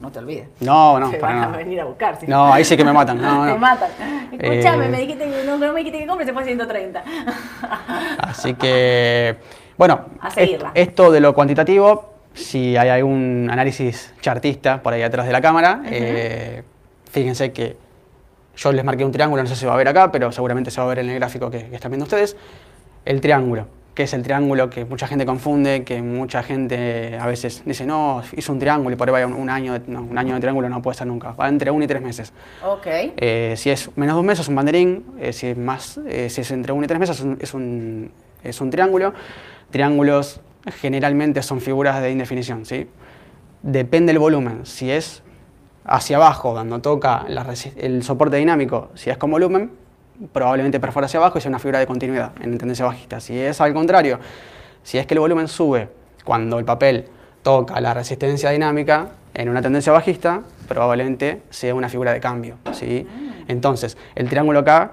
No 0.00 0.10
te 0.10 0.18
olvides. 0.18 0.48
No, 0.60 0.98
no, 0.98 1.10
Te 1.10 1.18
van 1.18 1.36
a 1.36 1.40
nada. 1.42 1.56
venir 1.58 1.80
a 1.80 1.84
buscar. 1.84 2.18
si 2.18 2.26
No, 2.26 2.52
ahí 2.52 2.64
sí 2.64 2.74
que 2.76 2.84
me 2.84 2.92
matan. 2.92 3.20
No, 3.20 3.44
Te 3.46 3.50
no. 3.52 3.58
matan. 3.58 3.90
Escuchame, 4.32 4.86
Eh, 4.86 4.88
me 4.88 4.98
dijiste 4.98 5.24
que 5.30 5.44
no, 5.44 5.56
no 5.58 5.72
me 5.72 5.78
dijiste 5.80 5.98
que 6.00 6.06
compre, 6.06 6.24
se 6.26 6.32
fue 6.32 6.42
a 6.42 6.44
130. 6.46 7.04
Así 8.18 8.54
que, 8.54 9.36
bueno, 9.76 10.06
A 10.20 10.30
seguirla. 10.30 10.72
esto 10.74 11.10
de 11.12 11.20
lo 11.20 11.34
cuantitativo, 11.34 12.13
si 12.34 12.76
hay 12.76 12.88
algún 12.88 13.48
análisis 13.50 14.12
chartista 14.20 14.82
por 14.82 14.92
ahí 14.92 15.02
atrás 15.02 15.26
de 15.26 15.32
la 15.32 15.40
cámara, 15.40 15.82
eh, 15.86 16.62
fíjense 17.10 17.52
que 17.52 17.76
yo 18.56 18.72
les 18.72 18.84
marqué 18.84 19.04
un 19.04 19.12
triángulo, 19.12 19.42
no 19.42 19.48
sé 19.48 19.54
si 19.54 19.60
se 19.60 19.66
va 19.66 19.74
a 19.74 19.76
ver 19.76 19.88
acá, 19.88 20.12
pero 20.12 20.30
seguramente 20.32 20.70
se 20.70 20.80
va 20.80 20.86
a 20.86 20.88
ver 20.88 20.98
en 21.00 21.10
el 21.10 21.16
gráfico 21.16 21.50
que, 21.50 21.68
que 21.68 21.74
están 21.76 21.90
viendo 21.90 22.04
ustedes. 22.04 22.36
El 23.04 23.20
triángulo, 23.20 23.66
que 23.94 24.04
es 24.04 24.14
el 24.14 24.22
triángulo 24.22 24.70
que 24.70 24.84
mucha 24.84 25.06
gente 25.06 25.24
confunde, 25.24 25.84
que 25.84 26.02
mucha 26.02 26.42
gente 26.42 27.16
a 27.18 27.26
veces 27.26 27.62
dice, 27.64 27.86
no, 27.86 28.22
hizo 28.36 28.52
un 28.52 28.58
triángulo 28.58 28.94
y 28.94 28.96
por 28.96 29.08
ahí 29.08 29.22
va 29.22 29.26
un, 29.26 29.34
un 29.34 29.50
año, 29.50 29.72
de, 29.74 29.82
no, 29.86 30.02
un 30.02 30.18
año 30.18 30.34
de 30.34 30.40
triángulo 30.40 30.68
no 30.68 30.82
puede 30.82 30.96
ser 30.96 31.06
nunca, 31.06 31.32
va 31.32 31.48
entre 31.48 31.70
uno 31.70 31.84
y 31.84 31.86
tres 31.86 32.02
meses. 32.02 32.32
ok. 32.64 32.86
Eh, 33.16 33.54
si 33.56 33.70
es 33.70 33.96
menos 33.96 34.16
de 34.16 34.20
un 34.20 34.26
mes 34.26 34.40
es 34.40 34.48
un 34.48 34.56
banderín, 34.56 35.04
eh, 35.20 35.32
si, 35.32 35.48
es 35.48 35.56
más, 35.56 36.00
eh, 36.08 36.28
si 36.28 36.40
es 36.40 36.50
entre 36.50 36.72
uno 36.72 36.84
y 36.84 36.88
tres 36.88 36.98
meses 36.98 37.16
es 37.18 37.24
un, 37.24 37.38
es 37.40 37.54
un, 37.54 38.10
es 38.42 38.60
un 38.60 38.70
triángulo. 38.70 39.12
Triángulos 39.70 40.40
generalmente 40.80 41.42
son 41.42 41.60
figuras 41.60 42.00
de 42.00 42.10
indefinición, 42.10 42.64
¿sí? 42.64 42.88
Depende 43.62 44.12
del 44.12 44.18
volumen. 44.18 44.66
Si 44.66 44.90
es 44.90 45.22
hacia 45.84 46.16
abajo, 46.16 46.52
cuando 46.52 46.80
toca 46.80 47.24
la 47.28 47.46
el 47.76 48.02
soporte 48.02 48.36
dinámico, 48.36 48.90
si 48.94 49.10
es 49.10 49.18
con 49.18 49.30
volumen, 49.30 49.70
probablemente 50.32 50.80
perfora 50.80 51.06
hacia 51.06 51.18
abajo 51.18 51.38
y 51.38 51.40
sea 51.40 51.48
una 51.48 51.58
figura 51.58 51.78
de 51.78 51.86
continuidad 51.86 52.32
en 52.40 52.56
tendencia 52.58 52.84
bajista. 52.84 53.20
Si 53.20 53.38
es 53.38 53.60
al 53.60 53.74
contrario, 53.74 54.18
si 54.82 54.98
es 54.98 55.06
que 55.06 55.14
el 55.14 55.20
volumen 55.20 55.48
sube 55.48 55.88
cuando 56.24 56.58
el 56.58 56.64
papel 56.64 57.06
toca 57.42 57.80
la 57.80 57.92
resistencia 57.92 58.50
dinámica 58.50 59.08
en 59.34 59.48
una 59.48 59.60
tendencia 59.60 59.92
bajista, 59.92 60.42
probablemente 60.68 61.42
sea 61.50 61.74
una 61.74 61.88
figura 61.88 62.12
de 62.12 62.20
cambio. 62.20 62.56
¿sí? 62.72 63.06
Entonces, 63.48 63.96
el 64.14 64.28
triángulo 64.28 64.60
acá 64.60 64.92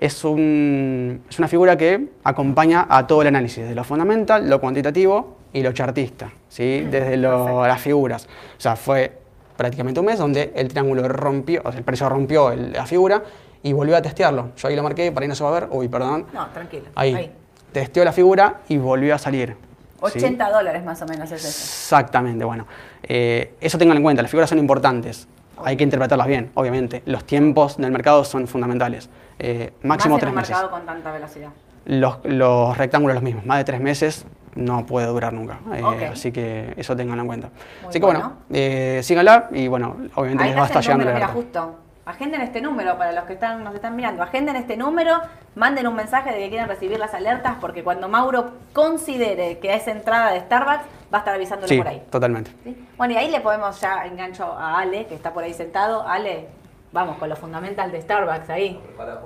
es, 0.00 0.24
un- 0.24 1.22
es 1.28 1.38
una 1.38 1.46
figura 1.46 1.76
que 1.76 2.08
acompaña 2.24 2.86
a 2.88 3.06
todo 3.06 3.20
el 3.20 3.28
análisis, 3.28 3.68
de 3.68 3.74
lo 3.74 3.84
fundamental, 3.84 4.48
lo 4.48 4.58
cuantitativo 4.58 5.36
y 5.52 5.62
lo 5.62 5.72
chartista, 5.72 6.32
¿sí? 6.48 6.86
desde 6.90 7.18
lo- 7.18 7.66
las 7.66 7.80
figuras. 7.82 8.26
O 8.56 8.60
sea, 8.60 8.76
fue 8.76 9.12
prácticamente 9.58 10.00
un 10.00 10.06
mes 10.06 10.18
donde 10.18 10.52
el 10.56 10.68
triángulo 10.68 11.06
rompió, 11.06 11.60
o 11.64 11.70
sea, 11.70 11.78
el 11.78 11.84
precio 11.84 12.08
rompió 12.08 12.50
el- 12.50 12.72
la 12.72 12.86
figura 12.86 13.22
y 13.62 13.74
volvió 13.74 13.94
a 13.94 14.00
testearlo. 14.00 14.52
Yo 14.56 14.68
ahí 14.68 14.74
lo 14.76 14.82
marqué, 14.82 15.12
para 15.12 15.24
ahí 15.24 15.28
no 15.28 15.34
se 15.34 15.44
va 15.44 15.50
a 15.50 15.60
ver, 15.60 15.68
uy, 15.70 15.86
perdón. 15.88 16.24
No, 16.32 16.46
tranquilo. 16.48 16.84
Ahí, 16.94 17.30
testeó 17.70 18.02
la 18.02 18.12
figura 18.12 18.60
y 18.68 18.78
volvió 18.78 19.14
a 19.14 19.18
salir. 19.18 19.50
¿sí? 19.50 20.16
80 20.18 20.48
dólares 20.50 20.82
más 20.82 21.02
o 21.02 21.06
menos 21.06 21.30
es 21.30 21.44
eso. 21.44 21.48
Exactamente, 21.48 22.42
bueno. 22.42 22.66
eh, 23.02 23.52
eso 23.60 23.76
tengan 23.76 23.98
en 23.98 24.02
cuenta, 24.02 24.22
las 24.22 24.30
figuras 24.30 24.48
son 24.48 24.58
importantes. 24.58 25.28
Hay 25.62 25.76
que 25.76 25.84
interpretarlas 25.84 26.26
bien, 26.26 26.50
obviamente. 26.54 27.02
Los 27.04 27.24
tiempos 27.24 27.76
del 27.76 27.90
mercado 27.90 28.24
son 28.24 28.46
fundamentales. 28.46 29.10
Eh, 29.42 29.72
máximo 29.82 30.18
tres 30.18 30.32
meses. 30.32 30.56
con 30.70 30.84
tanta 30.86 31.10
velocidad. 31.12 31.48
Los, 31.86 32.18
los 32.24 32.76
rectángulos 32.76 33.14
los 33.14 33.22
mismos, 33.22 33.46
más 33.46 33.58
de 33.58 33.64
tres 33.64 33.80
meses 33.80 34.26
no 34.54 34.84
puede 34.84 35.06
durar 35.06 35.32
nunca. 35.32 35.58
Eh. 35.72 36.10
Así 36.12 36.30
que 36.30 36.74
eso 36.76 36.94
tenganlo 36.94 37.22
en 37.22 37.26
cuenta. 37.26 37.48
Muy 37.80 37.88
así 37.88 37.98
que 38.00 38.04
bueno, 38.06 38.20
bueno. 38.20 38.36
eh, 38.52 39.00
síganla 39.02 39.48
y 39.52 39.66
bueno, 39.68 39.96
obviamente 40.14 40.44
Ahí 40.44 40.50
les 40.50 40.58
va 40.58 40.64
a 40.64 40.66
estar 40.66 40.82
llegando 40.82 41.04
número, 41.04 41.18
la 41.20 41.26
mira, 41.26 41.40
justo. 41.40 41.76
agenden 42.04 42.40
este 42.42 42.60
número 42.60 42.98
para 42.98 43.12
los 43.12 43.24
que 43.24 43.32
están, 43.34 43.64
nos 43.64 43.74
están 43.74 43.96
mirando. 43.96 44.22
Agenden 44.22 44.56
este 44.56 44.76
número, 44.76 45.20
manden 45.54 45.86
un 45.86 45.94
mensaje 45.94 46.32
de 46.32 46.38
que 46.38 46.48
quieren 46.50 46.68
recibir 46.68 46.98
las 46.98 47.14
alertas, 47.14 47.54
porque 47.60 47.82
cuando 47.82 48.08
Mauro 48.08 48.50
considere 48.74 49.58
que 49.58 49.72
es 49.74 49.86
entrada 49.88 50.32
de 50.32 50.40
Starbucks, 50.40 50.84
va 51.12 51.18
a 51.18 51.20
estar 51.20 51.34
avisándole 51.34 51.68
Sí, 51.68 51.78
por 51.78 51.88
ahí. 51.88 52.02
totalmente. 52.10 52.50
¿sí? 52.64 52.76
Bueno, 52.98 53.14
y 53.14 53.16
ahí 53.16 53.30
le 53.30 53.40
podemos 53.40 53.80
ya 53.80 54.04
engancho 54.04 54.44
a 54.52 54.80
Ale, 54.80 55.06
que 55.06 55.14
está 55.14 55.32
por 55.32 55.44
ahí 55.44 55.54
sentado. 55.54 56.06
Ale, 56.06 56.48
vamos 56.92 57.18
con 57.18 57.28
lo 57.28 57.36
fundamental 57.36 57.90
de 57.92 58.00
Starbucks 58.02 58.50
ahí. 58.50 58.80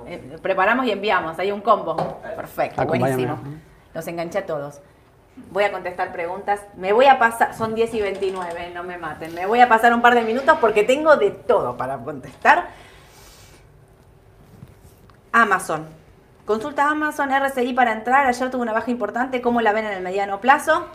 Eh, 0.07 0.37
preparamos 0.41 0.85
y 0.85 0.91
enviamos, 0.91 1.37
hay 1.39 1.51
un 1.51 1.61
combo. 1.61 1.95
Perfecto, 2.35 2.81
Acompáñame. 2.81 3.25
buenísimo. 3.25 3.59
Los 3.93 4.07
enganché 4.07 4.39
a 4.39 4.45
todos. 4.45 4.81
Voy 5.51 5.63
a 5.65 5.71
contestar 5.71 6.11
preguntas. 6.13 6.61
Me 6.77 6.93
voy 6.93 7.07
a 7.07 7.19
pasar, 7.19 7.53
son 7.55 7.75
10 7.75 7.93
y 7.93 8.01
29, 8.01 8.71
no 8.73 8.83
me 8.83 8.97
maten. 8.97 9.33
Me 9.33 9.45
voy 9.45 9.59
a 9.59 9.67
pasar 9.67 9.93
un 9.93 10.01
par 10.01 10.15
de 10.15 10.21
minutos 10.21 10.57
porque 10.61 10.83
tengo 10.83 11.17
de 11.17 11.31
todo 11.31 11.75
para 11.75 11.97
contestar. 11.97 12.69
Amazon. 15.33 15.85
Consulta 16.45 16.89
Amazon 16.89 17.29
RSI 17.31 17.73
para 17.73 17.91
entrar. 17.91 18.27
Ayer 18.27 18.49
tuvo 18.49 18.61
una 18.61 18.71
baja 18.71 18.91
importante. 18.91 19.41
¿Cómo 19.41 19.59
la 19.61 19.73
ven 19.73 19.85
en 19.85 19.91
el 19.93 20.03
mediano 20.03 20.39
plazo? 20.39 20.85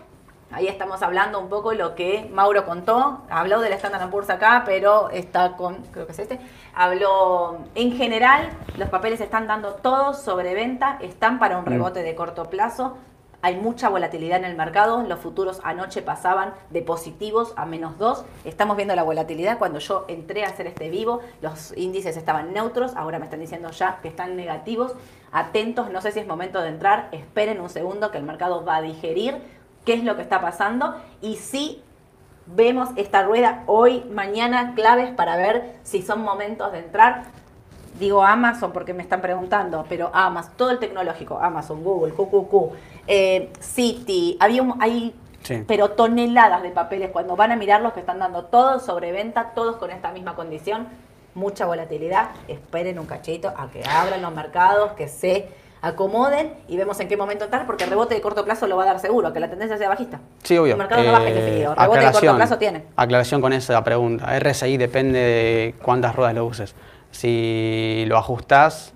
Ahí 0.53 0.66
estamos 0.66 1.01
hablando 1.03 1.38
un 1.38 1.48
poco 1.48 1.72
lo 1.74 1.94
que 1.94 2.28
Mauro 2.32 2.64
contó. 2.66 3.22
Habló 3.30 3.61
del 3.61 3.72
Standard 3.74 4.11
Poor's 4.11 4.30
acá, 4.30 4.64
pero 4.66 5.09
está 5.11 5.57
con, 5.57 5.76
creo 5.92 6.07
que 6.07 6.12
es 6.12 6.18
este. 6.18 6.40
Habló 6.74 7.59
en 7.76 7.92
general, 7.92 8.51
los 8.76 8.88
papeles 8.88 9.20
están 9.20 9.46
dando 9.46 9.74
todos 9.74 10.20
sobre 10.20 10.55
venta, 10.55 10.98
están 11.03 11.38
para 11.38 11.57
un 11.59 11.64
Mm. 11.64 11.68
rebote 11.68 12.03
de 12.03 12.14
corto 12.16 12.44
plazo. 12.51 12.96
Hay 13.42 13.57
mucha 13.57 13.88
volatilidad 13.88 14.38
en 14.38 14.44
el 14.44 14.57
mercado. 14.57 15.03
Los 15.03 15.20
futuros 15.20 15.61
anoche 15.64 16.03
pasaban 16.03 16.53
de 16.70 16.82
positivos 16.82 17.55
a 17.57 17.64
menos 17.64 17.96
2. 17.96 18.24
Estamos 18.44 18.76
viendo 18.76 18.94
la 18.94 19.03
volatilidad. 19.03 19.57
Cuando 19.57 19.78
yo 19.78 20.05
entré 20.09 20.44
a 20.44 20.48
hacer 20.48 20.66
este 20.66 20.90
vivo, 20.90 21.20
los 21.40 21.74
índices 21.76 22.16
estaban 22.18 22.53
neutros. 22.53 22.94
Ahora 22.96 23.18
me 23.18 23.24
están 23.24 23.40
diciendo 23.40 23.70
ya 23.70 24.01
que 24.03 24.09
están 24.09 24.36
negativos. 24.36 24.94
Atentos, 25.32 25.90
no 25.90 26.03
sé 26.03 26.12
si 26.12 26.18
es 26.20 26.26
momento 26.26 26.61
de 26.61 26.68
entrar. 26.68 27.09
Esperen 27.12 27.61
un 27.62 27.70
segundo 27.70 28.11
que 28.11 28.18
el 28.18 28.24
mercado 28.24 28.62
va 28.64 28.76
a 28.76 28.82
digerir 28.82 29.40
qué 29.85 29.95
es 29.95 30.05
lo 30.05 30.16
que 30.16 30.22
está 30.22 30.41
pasando. 30.41 30.95
Y 31.20 31.37
si 31.37 31.83
vemos 32.47 32.89
esta 32.97 33.22
rueda 33.22 33.62
hoy, 33.66 34.05
mañana, 34.12 34.74
claves 34.74 35.11
para 35.12 35.37
ver 35.37 35.76
si 35.83 36.03
son 36.03 36.22
momentos 36.22 36.72
de 36.72 36.78
entrar. 36.81 37.24
Digo 37.99 38.22
Amazon 38.22 38.72
porque 38.72 38.95
me 38.95 39.03
están 39.03 39.20
preguntando, 39.20 39.85
pero 39.89 40.11
Amazon, 40.14 40.53
todo 40.57 40.70
el 40.70 40.78
tecnológico, 40.78 41.39
Amazon, 41.39 41.85
Google, 41.85 42.12
QQQ, 42.14 42.72
eh, 43.07 43.53
City, 43.61 44.37
había 44.41 44.62
un- 44.62 44.81
hay 44.81 45.14
Sí. 45.43 45.64
pero 45.66 45.91
toneladas 45.93 46.62
de 46.62 46.70
papeles 46.70 47.11
cuando 47.11 47.35
van 47.37 47.53
a 47.53 47.57
mirarlos 47.57 47.93
que 47.93 48.01
están 48.01 48.18
dando 48.18 48.45
todos 48.45 48.85
sobre 48.85 49.11
venta, 49.12 49.53
todos 49.55 49.76
con 49.76 49.91
esta 49.91 50.12
misma 50.12 50.35
condición, 50.35 50.87
mucha 51.35 51.66
volatilidad. 51.66 52.31
Esperen 52.49 52.99
un 52.99 53.07
cachito 53.07 53.49
a 53.57 53.68
que 53.70 53.83
abran 53.87 54.20
los 54.22 54.35
mercados, 54.35 54.93
que 54.93 55.09
se 55.09 55.49
acomoden 55.83 56.53
y 56.68 56.76
vemos 56.76 57.01
en 57.01 57.09
qué 57.09 57.16
momento 57.16 57.45
estar, 57.45 57.66
porque 57.66 57.85
el 57.85 57.91
rebote 57.91 58.14
de 58.14 58.20
corto 58.20 58.45
plazo 58.45 58.66
lo 58.66 58.76
va 58.76 58.83
a 58.85 58.87
dar 58.87 59.01
seguro, 59.01 59.33
que 59.33 59.41
la 59.41 59.49
tendencia 59.49 59.78
sea 59.78 59.89
bajista. 59.89 60.20
Sí, 60.43 60.57
obvio. 60.59 60.72
El 60.72 60.78
mercado 60.78 61.03
no 61.03 61.12
baja 61.12 61.28
indefinido. 61.28 61.72
Eh, 61.72 61.76
Rebote 61.78 62.01
de 62.01 62.12
corto 62.12 62.37
plazo 62.37 62.59
tiene. 62.59 62.85
Aclaración 62.97 63.41
con 63.41 63.53
esa 63.53 63.83
pregunta. 63.83 64.39
RSI 64.39 64.76
depende 64.76 65.18
de 65.18 65.74
cuántas 65.83 66.14
ruedas 66.14 66.35
lo 66.35 66.45
uses. 66.45 66.74
Si 67.11 68.05
lo 68.07 68.16
ajustás, 68.18 68.93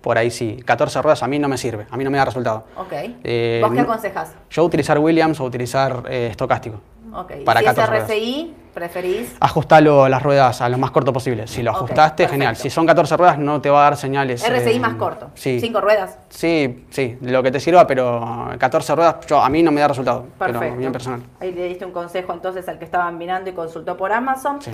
por 0.00 0.18
ahí 0.18 0.30
sí. 0.30 0.62
14 0.64 1.02
ruedas 1.02 1.22
a 1.22 1.26
mí 1.28 1.38
no 1.38 1.48
me 1.48 1.58
sirve, 1.58 1.86
a 1.90 1.96
mí 1.96 2.04
no 2.04 2.10
me 2.10 2.18
da 2.18 2.26
resultado. 2.26 2.64
Ok. 2.76 2.92
Eh, 3.24 3.60
¿Vos 3.62 3.72
qué 3.72 3.80
aconsejas? 3.80 4.34
Yo 4.50 4.64
utilizar 4.64 4.98
Williams 4.98 5.40
o 5.40 5.44
utilizar 5.44 6.04
eh, 6.08 6.28
estocástico. 6.30 6.80
Ok. 7.14 7.32
Para 7.44 7.60
si 7.60 7.66
es 7.66 7.72
14 7.74 7.90
ruedas. 7.90 8.10
RSI, 8.10 8.54
preferís. 8.74 9.36
Ajustalo 9.40 10.08
las 10.08 10.22
ruedas 10.22 10.60
a 10.60 10.68
lo 10.68 10.78
más 10.78 10.90
corto 10.90 11.12
posible. 11.12 11.46
Si 11.46 11.62
lo 11.62 11.70
ajustaste, 11.70 12.28
genial. 12.28 12.56
Si 12.56 12.70
son 12.70 12.86
14 12.86 13.16
ruedas, 13.16 13.38
no 13.38 13.60
te 13.60 13.70
va 13.70 13.80
a 13.80 13.84
dar 13.84 13.96
señales. 13.96 14.42
RSI 14.42 14.76
eh, 14.76 14.80
más 14.80 14.94
corto. 14.94 15.30
Sí. 15.34 15.60
Cinco 15.60 15.80
ruedas. 15.80 16.18
Sí, 16.28 16.86
sí, 16.90 17.16
lo 17.22 17.42
que 17.42 17.50
te 17.50 17.60
sirva, 17.60 17.86
pero 17.86 18.50
14 18.58 18.94
ruedas 18.94 19.16
yo, 19.26 19.40
a 19.40 19.48
mí 19.48 19.62
no 19.62 19.70
me 19.70 19.80
da 19.80 19.88
resultado. 19.88 20.26
Perfecto. 20.38 20.60
Pero 20.60 20.76
bien 20.76 20.92
personal. 20.92 21.22
Ahí 21.40 21.52
le 21.52 21.68
diste 21.68 21.84
un 21.84 21.92
consejo 21.92 22.32
entonces 22.32 22.68
al 22.68 22.78
que 22.78 22.84
estaban 22.84 23.16
mirando 23.16 23.48
y 23.48 23.52
consultó 23.52 23.96
por 23.96 24.12
Amazon. 24.12 24.60
Sí. 24.60 24.72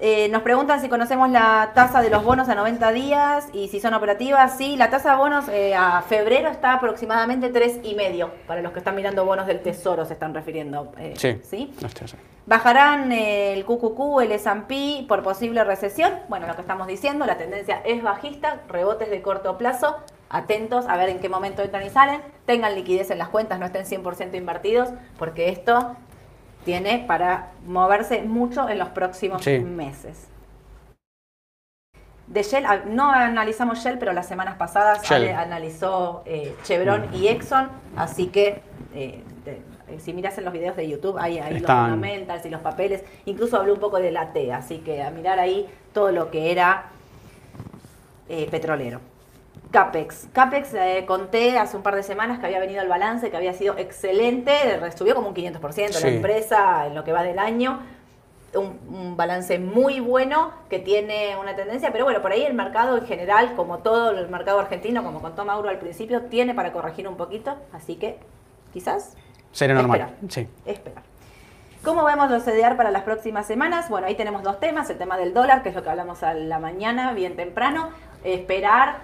Eh, 0.00 0.28
nos 0.28 0.42
preguntan 0.42 0.80
si 0.80 0.88
conocemos 0.88 1.28
la 1.30 1.72
tasa 1.74 2.00
de 2.02 2.08
los 2.10 2.22
bonos 2.22 2.48
a 2.48 2.54
90 2.54 2.92
días 2.92 3.48
y 3.52 3.66
si 3.68 3.80
son 3.80 3.94
operativas. 3.94 4.56
Sí, 4.56 4.76
la 4.76 4.90
tasa 4.90 5.12
de 5.12 5.16
bonos 5.16 5.48
eh, 5.48 5.74
a 5.74 6.02
febrero 6.02 6.50
está 6.50 6.74
aproximadamente 6.74 7.48
tres 7.48 7.80
y 7.82 7.94
medio. 7.96 8.30
Para 8.46 8.62
los 8.62 8.70
que 8.72 8.78
están 8.78 8.94
mirando 8.94 9.24
bonos 9.24 9.46
del 9.48 9.60
tesoro 9.60 10.04
se 10.04 10.12
están 10.12 10.34
refiriendo. 10.34 10.92
eh, 10.98 11.14
Sí. 11.16 11.40
Así. 11.42 11.72
¿Bajarán 12.46 13.10
el 13.12 13.64
QQQ, 13.64 14.20
el 14.22 14.32
S&P 14.32 15.04
por 15.08 15.22
posible 15.22 15.64
recesión? 15.64 16.12
Bueno, 16.28 16.46
lo 16.46 16.54
que 16.54 16.60
estamos 16.62 16.86
diciendo, 16.86 17.26
la 17.26 17.36
tendencia 17.36 17.82
es 17.84 18.02
bajista, 18.02 18.60
rebotes 18.68 19.10
de 19.10 19.20
corto 19.20 19.58
plazo. 19.58 19.96
Atentos 20.30 20.86
a 20.88 20.96
ver 20.96 21.08
en 21.08 21.18
qué 21.18 21.28
momento 21.28 21.62
entran 21.62 21.84
y 21.84 21.90
salen. 21.90 22.20
Tengan 22.46 22.74
liquidez 22.74 23.10
en 23.10 23.18
las 23.18 23.28
cuentas, 23.28 23.58
no 23.58 23.66
estén 23.66 23.84
100% 23.84 24.34
invertidos, 24.36 24.90
porque 25.18 25.48
esto 25.48 25.96
tiene 26.68 27.02
para 27.06 27.52
moverse 27.66 28.20
mucho 28.24 28.68
en 28.68 28.78
los 28.78 28.90
próximos 28.90 29.42
Sí. 29.42 29.58
meses. 29.60 30.28
De 32.26 32.42
Shell, 32.42 32.66
ah, 32.66 32.80
no 32.86 33.10
analizamos 33.10 33.78
Shell, 33.82 33.98
pero 33.98 34.12
las 34.12 34.28
semanas 34.28 34.56
pasadas 34.58 35.02
Shell. 35.02 35.30
Analizó 35.34 36.22
eh, 36.26 36.54
Chevron 36.64 37.08
y 37.14 37.28
Exxon, 37.28 37.70
así 37.96 38.26
que 38.26 38.60
eh, 38.94 39.22
eh, 39.46 39.98
si 39.98 40.12
miras 40.12 40.36
en 40.36 40.44
los 40.44 40.52
videos 40.52 40.76
de 40.76 40.86
YouTube, 40.86 41.16
hay 41.18 41.38
ahí 41.38 41.52
los 41.54 41.62
Están- 41.62 41.92
fundamentals 41.92 42.44
y 42.44 42.50
los 42.50 42.60
papeles, 42.60 43.02
incluso 43.24 43.56
habló 43.56 43.72
un 43.72 43.80
poco 43.80 43.98
de 43.98 44.10
la 44.10 44.34
T, 44.34 44.52
así 44.52 44.80
que 44.80 45.02
a 45.02 45.10
mirar 45.10 45.38
ahí 45.38 45.66
todo 45.94 46.12
lo 46.12 46.30
que 46.30 46.52
era 46.52 46.90
eh, 48.28 48.46
petrolero. 48.50 49.00
CAPEX. 49.70 50.28
CAPEX 50.32 50.74
eh, 50.74 51.04
conté 51.06 51.58
hace 51.58 51.76
un 51.76 51.82
par 51.82 51.94
de 51.94 52.02
semanas 52.02 52.38
que 52.38 52.46
había 52.46 52.58
venido 52.58 52.80
el 52.82 52.88
balance, 52.88 53.30
que 53.30 53.36
había 53.36 53.52
sido 53.52 53.76
excelente, 53.76 54.52
subió 54.96 55.14
como 55.14 55.28
un 55.28 55.34
500% 55.34 55.88
la 55.94 56.00
Sí. 56.00 56.08
empresa 56.08 56.86
en 56.86 56.94
lo 56.94 57.04
que 57.04 57.12
va 57.12 57.22
del 57.22 57.38
año. 57.38 57.80
Un, 58.54 58.78
un 58.88 59.16
balance 59.16 59.58
muy 59.58 60.00
bueno 60.00 60.52
que 60.70 60.78
tiene 60.78 61.36
una 61.38 61.54
tendencia, 61.54 61.92
pero 61.92 62.04
bueno, 62.04 62.22
por 62.22 62.32
ahí 62.32 62.44
el 62.44 62.54
mercado 62.54 62.96
en 62.96 63.06
general, 63.06 63.54
como 63.56 63.78
todo 63.80 64.12
el 64.12 64.26
mercado 64.30 64.58
argentino, 64.58 65.04
como 65.04 65.20
contó 65.20 65.44
Mauro 65.44 65.68
al 65.68 65.78
principio, 65.78 66.22
tiene 66.22 66.54
para 66.54 66.72
corregir 66.72 67.06
un 67.06 67.16
poquito, 67.18 67.54
así 67.74 67.96
que 67.96 68.18
quizás 68.72 69.14
Sería 69.52 69.74
normal. 69.74 70.00
Esperar. 70.00 70.30
Sí. 70.30 70.48
esperar. 70.64 71.02
¿Cómo 71.84 72.04
vemos 72.04 72.30
los 72.30 72.42
CDR 72.42 72.74
para 72.76 72.90
las 72.90 73.02
próximas 73.02 73.46
semanas? 73.46 73.90
Bueno, 73.90 74.06
ahí 74.06 74.14
tenemos 74.14 74.42
dos 74.42 74.58
temas, 74.60 74.88
el 74.88 74.96
tema 74.96 75.18
del 75.18 75.34
dólar, 75.34 75.62
que 75.62 75.68
es 75.68 75.74
lo 75.74 75.82
que 75.82 75.90
hablamos 75.90 76.22
a 76.22 76.32
la 76.32 76.58
mañana, 76.58 77.12
bien 77.12 77.36
temprano, 77.36 77.90
esperar, 78.24 78.96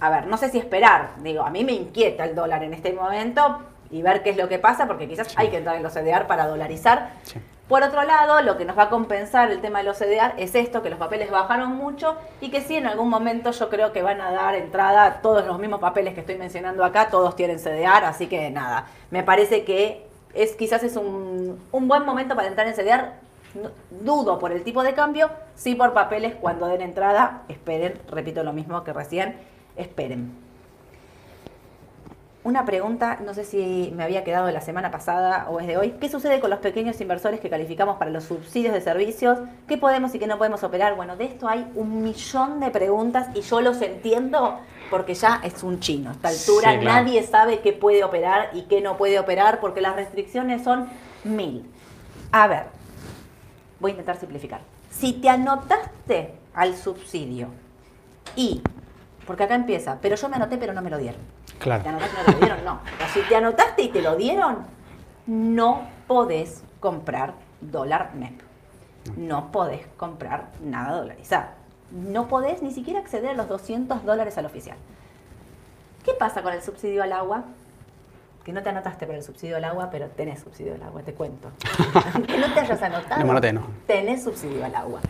a 0.00 0.10
ver, 0.10 0.26
no 0.26 0.36
sé 0.36 0.50
si 0.50 0.58
esperar, 0.58 1.10
digo, 1.22 1.42
a 1.42 1.50
mí 1.50 1.64
me 1.64 1.72
inquieta 1.72 2.24
el 2.24 2.34
dólar 2.34 2.62
en 2.62 2.74
este 2.74 2.92
momento 2.92 3.60
y 3.90 4.02
ver 4.02 4.22
qué 4.22 4.30
es 4.30 4.36
lo 4.36 4.48
que 4.48 4.58
pasa, 4.58 4.86
porque 4.86 5.08
quizás 5.08 5.32
hay 5.36 5.48
que 5.48 5.58
entrar 5.58 5.76
en 5.76 5.82
los 5.82 5.92
CDR 5.92 6.26
para 6.26 6.46
dolarizar. 6.46 7.12
Sí. 7.22 7.40
Por 7.68 7.82
otro 7.82 8.04
lado, 8.04 8.42
lo 8.42 8.56
que 8.56 8.64
nos 8.64 8.78
va 8.78 8.84
a 8.84 8.88
compensar 8.88 9.50
el 9.50 9.60
tema 9.60 9.78
de 9.78 9.84
los 9.84 9.98
CDR 9.98 10.34
es 10.36 10.54
esto, 10.54 10.82
que 10.82 10.90
los 10.90 11.00
papeles 11.00 11.32
bajaron 11.32 11.72
mucho 11.72 12.16
y 12.40 12.50
que 12.50 12.60
sí, 12.60 12.76
en 12.76 12.86
algún 12.86 13.08
momento 13.08 13.50
yo 13.50 13.68
creo 13.68 13.92
que 13.92 14.02
van 14.02 14.20
a 14.20 14.30
dar 14.30 14.54
entrada 14.54 15.04
a 15.04 15.20
todos 15.20 15.44
los 15.44 15.58
mismos 15.58 15.80
papeles 15.80 16.14
que 16.14 16.20
estoy 16.20 16.36
mencionando 16.36 16.84
acá, 16.84 17.08
todos 17.08 17.34
tienen 17.34 17.58
CDR, 17.58 18.04
así 18.04 18.28
que 18.28 18.50
nada, 18.50 18.86
me 19.10 19.24
parece 19.24 19.64
que 19.64 20.06
es 20.32 20.54
quizás 20.54 20.84
es 20.84 20.96
un, 20.96 21.60
un 21.72 21.88
buen 21.88 22.04
momento 22.04 22.36
para 22.36 22.46
entrar 22.46 22.68
en 22.68 22.74
CDR. 22.74 23.26
Dudo 23.90 24.38
por 24.38 24.52
el 24.52 24.62
tipo 24.62 24.82
de 24.82 24.92
cambio, 24.92 25.30
sí 25.54 25.74
por 25.74 25.92
papeles 25.92 26.34
cuando 26.34 26.66
den 26.66 26.82
entrada, 26.82 27.42
esperen, 27.48 27.98
repito 28.10 28.44
lo 28.44 28.52
mismo 28.52 28.84
que 28.84 28.92
recién, 28.92 29.38
esperen. 29.76 30.32
Una 32.44 32.64
pregunta, 32.64 33.18
no 33.24 33.34
sé 33.34 33.44
si 33.44 33.92
me 33.96 34.04
había 34.04 34.22
quedado 34.22 34.46
de 34.46 34.52
la 34.52 34.60
semana 34.60 34.92
pasada 34.92 35.48
o 35.50 35.58
es 35.58 35.66
de 35.66 35.76
hoy. 35.76 35.94
¿Qué 36.00 36.08
sucede 36.08 36.38
con 36.38 36.48
los 36.48 36.60
pequeños 36.60 37.00
inversores 37.00 37.40
que 37.40 37.50
calificamos 37.50 37.96
para 37.96 38.12
los 38.12 38.22
subsidios 38.22 38.72
de 38.72 38.80
servicios? 38.80 39.38
¿Qué 39.66 39.76
podemos 39.76 40.14
y 40.14 40.20
qué 40.20 40.28
no 40.28 40.38
podemos 40.38 40.62
operar? 40.62 40.94
Bueno, 40.94 41.16
de 41.16 41.24
esto 41.24 41.48
hay 41.48 41.66
un 41.74 42.04
millón 42.04 42.60
de 42.60 42.70
preguntas 42.70 43.26
y 43.34 43.40
yo 43.40 43.60
los 43.60 43.82
entiendo 43.82 44.60
porque 44.90 45.14
ya 45.14 45.40
es 45.42 45.64
un 45.64 45.80
chino. 45.80 46.10
A 46.10 46.12
esta 46.12 46.28
altura 46.28 46.72
Sí, 46.72 46.78
claro. 46.78 47.00
nadie 47.00 47.22
sabe 47.24 47.58
qué 47.62 47.72
puede 47.72 48.04
operar 48.04 48.50
y 48.52 48.62
qué 48.62 48.80
no 48.80 48.96
puede 48.96 49.18
operar 49.18 49.58
porque 49.58 49.80
las 49.80 49.96
restricciones 49.96 50.62
son 50.62 50.86
mil. 51.24 51.68
A 52.30 52.46
ver, 52.46 52.66
voy 53.80 53.90
a 53.90 53.94
intentar 53.94 54.18
simplificar. 54.20 54.60
Si 54.88 55.14
te 55.14 55.28
anotaste 55.28 56.32
al 56.54 56.76
subsidio 56.76 57.48
y, 58.36 58.62
porque 59.26 59.44
acá 59.44 59.54
empieza, 59.54 59.98
pero 60.00 60.16
yo 60.16 60.28
me 60.28 60.36
anoté 60.36 60.56
pero 60.58 60.72
no 60.72 60.82
me 60.82 60.90
lo 60.90 60.98
dieron. 60.98 61.20
Claro. 61.58 61.82
¿Te 61.82 61.88
anotaste 61.88 62.14
y 62.20 62.24
no 62.24 62.24
te 62.24 62.32
lo 62.32 62.38
dieron? 62.46 62.64
No. 62.64 62.80
Pero 62.98 63.10
si 63.12 63.20
te 63.22 63.36
anotaste 63.36 63.82
y 63.82 63.88
te 63.88 64.02
lo 64.02 64.16
dieron, 64.16 64.58
no 65.26 65.82
podés 66.06 66.62
comprar 66.80 67.32
dólar 67.60 68.10
MEP. 68.14 68.40
No 69.16 69.50
podés 69.52 69.86
comprar 69.96 70.48
nada 70.62 70.96
dolarizado. 70.98 71.46
No 71.90 72.26
podés 72.28 72.62
ni 72.62 72.72
siquiera 72.72 73.00
acceder 73.00 73.30
a 73.30 73.34
los 73.34 73.48
200 73.48 74.04
dólares 74.04 74.36
al 74.38 74.46
oficial. 74.46 74.76
¿Qué 76.04 76.12
pasa 76.12 76.42
con 76.42 76.52
el 76.52 76.62
subsidio 76.62 77.02
al 77.02 77.12
agua? 77.12 77.44
Que 78.44 78.52
no 78.52 78.62
te 78.62 78.68
anotaste 78.68 79.06
para 79.06 79.18
el 79.18 79.24
subsidio 79.24 79.56
al 79.56 79.64
agua, 79.64 79.88
pero 79.90 80.06
tenés 80.08 80.40
subsidio 80.40 80.74
al 80.74 80.82
agua, 80.82 81.02
te 81.02 81.14
cuento. 81.14 81.50
Aunque 82.14 82.36
no 82.38 82.52
te 82.52 82.60
hayas 82.60 82.82
anotado, 82.82 83.24
No 83.24 83.30
anoté, 83.32 83.52
no. 83.52 83.66
tenés 83.86 84.22
subsidio 84.24 84.64
al 84.64 84.74
agua. 84.74 85.00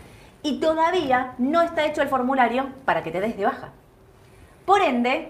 y 0.43 0.59
todavía 0.59 1.33
no 1.39 1.61
está 1.61 1.85
hecho 1.85 2.01
el 2.01 2.07
formulario 2.07 2.69
para 2.85 3.03
que 3.03 3.11
te 3.11 3.19
des 3.19 3.35
de 3.37 3.45
baja. 3.45 3.69
Por 4.67 4.81
ende, 4.81 5.29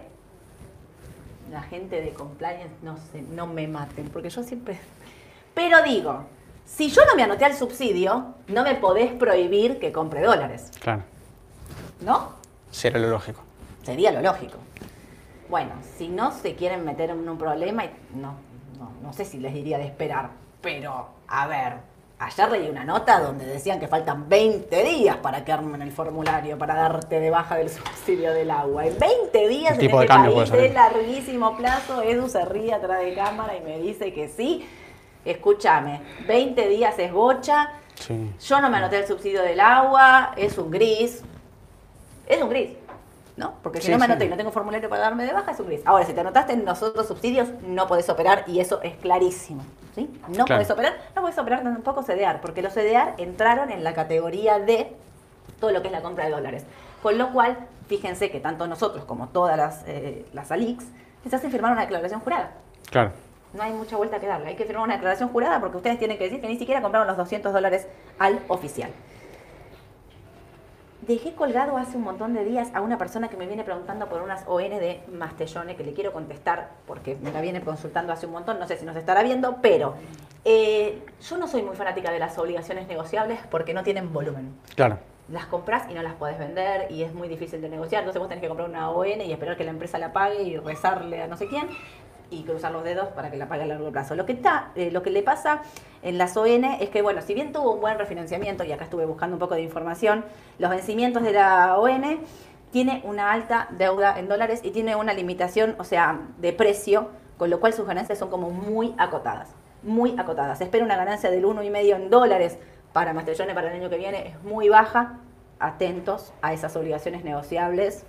la 1.52 1.62
gente 1.62 2.02
de 2.02 2.10
compliance, 2.12 2.72
no 2.82 2.98
sé, 2.98 3.22
no 3.22 3.46
me 3.46 3.68
maten, 3.68 4.10
porque 4.10 4.32
yo 4.32 4.42
siempre... 4.42 4.80
Pero 5.54 5.84
digo, 5.84 6.24
si 6.66 6.90
yo 6.90 7.04
no 7.06 7.16
me 7.16 7.22
anoté 7.22 7.46
al 7.46 7.54
subsidio, 7.54 8.34
no 8.48 8.64
me 8.64 8.74
podés 8.74 9.12
prohibir 9.12 9.78
que 9.78 9.92
compre 9.92 10.24
dólares, 10.24 10.72
Claro. 10.80 11.04
¿no? 12.02 12.32
Sería 12.72 12.98
lo 12.98 13.10
lógico. 13.10 13.42
Sería 13.84 14.12
lo 14.12 14.22
lógico. 14.24 14.58
Bueno, 15.50 15.74
si 16.00 16.08
no 16.08 16.32
se 16.32 16.56
quieren 16.56 16.84
meter 16.84 17.12
en 17.12 17.30
un 17.30 17.38
problema, 17.38 17.84
no, 18.16 18.34
no, 18.80 18.92
no 19.04 19.14
sé 19.14 19.24
si 19.24 19.38
les 19.38 19.54
diría 19.54 19.78
de 19.78 19.86
esperar, 19.86 20.32
pero 20.64 21.10
a 21.28 21.46
ver, 21.46 21.74
ayer 22.20 22.52
leí 22.52 22.70
una 22.70 22.84
nota 22.84 23.20
donde 23.20 23.46
decían 23.46 23.80
que 23.80 23.88
faltan 23.88 24.28
20 24.28 24.84
días 24.84 25.18
para 25.18 25.46
que 25.46 25.52
armen 25.52 25.82
el 25.82 25.92
formulario 25.92 26.58
para 26.58 26.76
darte 26.76 27.20
de 27.20 27.30
baja 27.30 27.56
del 27.56 27.70
subsidio 27.70 28.34
del 28.34 28.50
agua. 28.50 28.86
En 28.86 28.98
20 28.98 29.48
días 29.48 29.74
El 29.74 29.76
en 29.76 29.80
tipo 29.80 30.00
de 30.00 30.06
este 30.06 30.16
cambio 30.16 30.36
país 30.36 30.50
puede 30.50 30.68
de 30.70 30.74
larguísimo 30.74 31.56
plazo, 31.58 32.02
Edu 32.02 32.28
se 32.28 32.44
ríe 32.46 32.74
atrás 32.74 33.02
de 33.02 33.14
cámara 33.14 33.56
y 33.56 33.62
me 33.62 33.80
dice 33.80 34.14
que 34.14 34.30
sí. 34.30 34.68
Escúchame, 35.26 36.02
20 36.28 36.68
días 36.70 36.98
es 36.98 37.12
bocha. 37.12 37.72
Sí. 37.96 38.32
Yo 38.40 38.62
no 38.62 38.70
me 38.70 38.78
anoté 38.78 39.00
el 39.00 39.08
subsidio 39.08 39.42
del 39.42 39.60
agua, 39.60 40.34
es 40.38 40.58
un 40.58 40.72
gris. 40.72 41.24
Es 42.28 42.42
un 42.42 42.50
gris, 42.50 42.72
¿no? 43.38 43.54
Porque 43.64 43.80
si 43.80 43.86
Sí, 43.88 43.92
no 43.92 44.00
me 44.00 44.06
sí. 44.06 44.12
anoté 44.12 44.26
y 44.26 44.30
no 44.30 44.36
tengo 44.38 44.52
formulario 44.52 44.90
para 44.90 45.04
darme 45.04 45.26
de 45.26 45.32
baja, 45.34 45.52
es 45.52 45.60
un 45.60 45.68
gris. 45.68 45.82
Ahora, 45.86 46.04
si 46.06 46.14
te 46.14 46.20
anotaste 46.20 46.54
en 46.54 46.66
los 46.66 46.82
otros 46.84 47.08
subsidios, 47.08 47.50
no 47.66 47.88
podés 47.88 48.10
operar 48.10 48.44
y 48.48 48.60
eso 48.60 48.82
es 48.82 48.96
clarísimo. 48.98 49.64
¿sí? 49.96 50.10
No 50.28 50.46
Claro. 50.46 50.60
podés 50.60 50.72
operar, 50.72 50.94
no 51.16 51.22
podés 51.22 51.38
operar 51.38 51.64
tampoco 51.64 52.04
CDR, 52.04 52.42
porque 52.42 52.62
los 52.62 52.74
CDR 52.74 53.14
entraron 53.18 53.72
en 53.72 53.84
la 53.84 53.94
categoría 53.94 54.60
de 54.60 54.94
todo 55.60 55.72
lo 55.72 55.82
que 55.82 55.88
es 55.88 55.92
la 55.94 56.02
compra 56.02 56.26
de 56.26 56.32
dólares. 56.32 56.66
Con 57.02 57.18
lo 57.18 57.32
cual, 57.32 57.58
fíjense 57.88 58.30
que 58.32 58.40
tanto 58.40 58.68
nosotros 58.68 59.06
como 59.06 59.28
todas 59.30 59.56
las, 59.56 59.84
eh, 59.88 60.26
las 60.34 60.52
ALIX 60.52 60.84
les 61.24 61.34
hacen 61.34 61.52
firmar 61.52 61.72
una 61.72 61.82
declaración 61.82 62.20
jurada. 62.20 62.52
Claro. 62.90 63.12
No 63.54 63.64
hay 63.64 63.72
mucha 63.72 63.96
vuelta 63.98 64.20
que 64.20 64.28
darle. 64.28 64.50
Hay 64.50 64.56
que 64.56 64.66
firmar 64.66 64.84
una 64.84 64.96
declaración 64.96 65.30
jurada 65.30 65.60
porque 65.60 65.78
ustedes 65.78 65.98
tienen 66.00 66.18
que 66.18 66.26
decir 66.26 66.42
que 66.42 66.48
ni 66.48 66.58
siquiera 66.58 66.82
compraron 66.82 67.08
los 67.08 67.18
200 67.18 67.54
dólares 67.54 67.88
al 68.20 68.40
oficial. 68.50 68.90
Dejé 71.08 71.34
colgado 71.36 71.78
hace 71.78 71.96
un 71.96 72.04
montón 72.04 72.34
de 72.34 72.44
días 72.44 72.68
a 72.74 72.82
una 72.82 72.98
persona 72.98 73.30
que 73.30 73.38
me 73.38 73.48
viene 73.48 73.64
preguntando 73.64 74.10
por 74.10 74.22
unas 74.22 74.44
ON 74.46 74.70
de 74.70 75.02
Mastellone 75.10 75.78
que 75.78 75.86
le 75.86 75.94
quiero 75.94 76.12
contestar 76.12 76.72
porque 76.86 77.16
me 77.22 77.32
la 77.32 77.40
viene 77.40 77.62
consultando 77.62 78.12
hace 78.12 78.26
un 78.26 78.34
montón, 78.34 78.60
no 78.60 78.68
sé 78.68 78.76
si 78.76 78.84
nos 78.86 78.96
estará 78.98 79.24
viendo, 79.24 79.58
pero 79.62 79.96
eh, 80.44 81.02
yo 81.22 81.38
no 81.38 81.48
soy 81.48 81.62
muy 81.64 81.78
fanática 81.78 82.12
de 82.12 82.20
las 82.20 82.38
obligaciones 82.38 82.88
negociables 82.90 83.40
porque 83.50 83.74
no 83.74 83.84
tienen 83.84 84.12
volumen 84.12 84.54
Claro. 84.76 85.00
las 85.30 85.46
compras 85.46 85.90
y 85.90 85.94
no 85.94 86.02
las 86.04 86.14
podés 86.16 86.38
vender 86.40 86.92
y 86.92 87.04
es 87.04 87.14
muy 87.14 87.30
difícil 87.30 87.62
de 87.62 87.70
negociar. 87.70 88.02
Entonces 88.02 88.20
vos 88.20 88.28
tenés 88.28 88.42
que 88.42 88.50
comprar 88.50 88.68
una 88.70 88.90
ON 88.92 89.22
y 89.22 89.32
esperar 89.32 89.56
que 89.56 89.64
la 89.64 89.72
empresa 89.72 89.98
la 90.00 90.12
pague 90.12 90.44
y 90.44 90.58
rezarle 90.58 91.22
a 91.22 91.28
no 91.28 91.38
sé 91.38 91.48
quién 91.48 91.70
y 92.30 92.44
cruzar 92.44 92.72
los 92.72 92.84
dedos 92.84 93.08
para 93.10 93.32
que 93.32 93.38
la 93.38 93.48
pague 93.48 93.64
a 93.64 93.68
largo 93.68 93.92
plazo. 93.92 94.16
Lo 94.16 94.26
que, 94.26 94.34
está, 94.34 94.72
eh, 94.76 94.92
lo 94.92 95.02
que 95.02 95.10
le 95.10 95.24
pasa 95.24 95.62
en 96.02 96.18
las 96.18 96.36
ON 96.38 96.64
es 96.64 96.90
que, 96.90 97.02
bueno, 97.02 97.22
si 97.22 97.34
bien 97.34 97.52
tuvo 97.52 97.74
un 97.74 97.82
buen 97.82 97.98
refinanciamiento, 97.98 98.64
y 98.64 98.72
acá 98.72 98.84
estuve 98.84 99.06
buscando 99.06 99.36
un 99.36 99.40
poco 99.40 99.56
de 99.56 99.62
información, 99.62 100.26
los 100.60 100.70
vencimientos 100.70 101.24
de 101.24 101.34
la 101.34 101.78
ON 101.78 102.20
tiene 102.72 103.02
una 103.06 103.32
alta 103.32 103.68
deuda 103.72 104.20
en 104.20 104.28
dólares 104.28 104.62
y 104.64 104.72
tiene 104.72 104.96
una 104.96 105.14
limitación, 105.14 105.76
o 105.80 105.84
sea, 105.84 106.20
de 106.38 106.54
precio, 106.54 107.10
con 107.38 107.50
lo 107.50 107.60
cual 107.60 107.74
sus 107.74 107.88
ganancias 107.88 108.20
son 108.20 108.30
como 108.30 108.50
muy 108.50 108.94
acotadas, 108.98 109.50
muy 109.84 110.16
acotadas. 110.18 110.58
Se 110.58 110.66
espera 110.66 110.84
una 110.84 110.98
ganancia 110.98 111.32
del 111.32 111.46
1,5 111.46 111.96
en 111.96 112.10
dólares 112.10 112.58
para 112.94 113.14
Mastellone 113.14 113.54
para 113.54 113.70
el 113.70 113.82
año 113.82 113.90
que 113.90 113.98
viene, 113.98 114.28
es 114.28 114.44
muy 114.44 114.70
baja. 114.70 115.20
Atentos 115.60 116.34
a 116.44 116.54
esas 116.54 116.76
obligaciones 116.76 117.24
negociables 117.24 118.06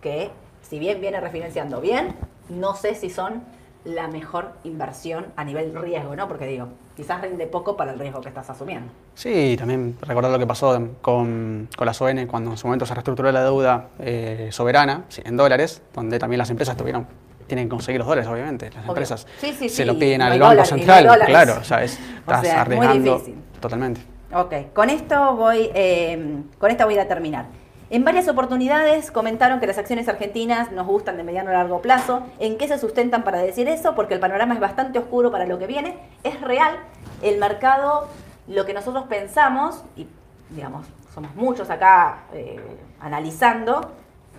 que, 0.00 0.32
si 0.62 0.80
bien 0.80 1.00
viene 1.00 1.20
refinanciando 1.20 1.80
bien, 1.80 2.16
no 2.58 2.74
sé 2.74 2.94
si 2.94 3.10
son 3.10 3.42
la 3.84 4.06
mejor 4.08 4.52
inversión 4.64 5.26
a 5.36 5.44
nivel 5.44 5.74
riesgo, 5.74 6.14
¿no? 6.14 6.28
Porque 6.28 6.46
digo, 6.46 6.68
quizás 6.96 7.20
rinde 7.20 7.46
poco 7.46 7.76
para 7.76 7.92
el 7.92 7.98
riesgo 7.98 8.20
que 8.20 8.28
estás 8.28 8.48
asumiendo. 8.48 8.92
Sí, 9.14 9.56
también 9.58 9.96
recordar 10.02 10.30
lo 10.30 10.38
que 10.38 10.46
pasó 10.46 10.78
con, 11.00 11.68
con 11.76 11.86
las 11.86 12.00
ON 12.00 12.26
cuando 12.26 12.52
en 12.52 12.56
su 12.56 12.66
momento 12.68 12.86
se 12.86 12.94
reestructuró 12.94 13.32
la 13.32 13.42
deuda 13.42 13.88
eh, 13.98 14.48
soberana 14.52 15.04
en 15.24 15.36
dólares, 15.36 15.82
donde 15.94 16.18
también 16.18 16.38
las 16.38 16.50
empresas 16.50 16.76
tuvieron 16.76 17.06
tienen 17.48 17.66
que 17.66 17.70
conseguir 17.70 17.98
los 17.98 18.08
dólares, 18.08 18.30
obviamente. 18.30 18.66
Las 18.70 18.78
Obvio. 18.84 18.88
empresas 18.90 19.26
Sí, 19.38 19.52
sí, 19.52 19.68
se 19.68 19.76
sí, 19.76 19.84
lo 19.84 19.98
piden 19.98 20.20
no 20.20 20.24
al 20.26 20.30
Banco 20.38 20.44
dólares, 20.46 20.70
no 20.72 20.78
Central, 20.78 21.18
claro, 21.26 21.56
o 21.60 21.64
sea, 21.64 21.82
es, 21.84 21.98
estás 22.20 22.40
sea, 22.42 22.64
muy 22.64 22.76
arriesgando 22.76 23.14
difícil. 23.14 23.34
totalmente. 23.60 24.00
Ok, 24.32 24.54
con 24.72 24.88
esto 24.88 25.36
voy, 25.36 25.68
eh, 25.74 26.42
con 26.58 26.70
esta 26.70 26.84
voy 26.86 26.96
a 26.98 27.06
terminar. 27.06 27.46
En 27.92 28.04
varias 28.04 28.26
oportunidades 28.26 29.10
comentaron 29.10 29.60
que 29.60 29.66
las 29.66 29.76
acciones 29.76 30.08
argentinas 30.08 30.72
nos 30.72 30.86
gustan 30.86 31.18
de 31.18 31.24
mediano 31.24 31.50
a 31.50 31.52
largo 31.52 31.82
plazo. 31.82 32.22
¿En 32.38 32.56
qué 32.56 32.66
se 32.66 32.78
sustentan 32.78 33.22
para 33.22 33.40
decir 33.40 33.68
eso? 33.68 33.94
Porque 33.94 34.14
el 34.14 34.20
panorama 34.20 34.54
es 34.54 34.60
bastante 34.60 34.98
oscuro 34.98 35.30
para 35.30 35.44
lo 35.44 35.58
que 35.58 35.66
viene. 35.66 35.98
Es 36.24 36.40
real. 36.40 36.78
El 37.20 37.38
mercado, 37.38 38.08
lo 38.48 38.64
que 38.64 38.72
nosotros 38.72 39.04
pensamos, 39.10 39.84
y 39.94 40.06
digamos, 40.48 40.86
somos 41.12 41.34
muchos 41.34 41.68
acá 41.68 42.20
eh, 42.32 42.58
analizando, 42.98 43.92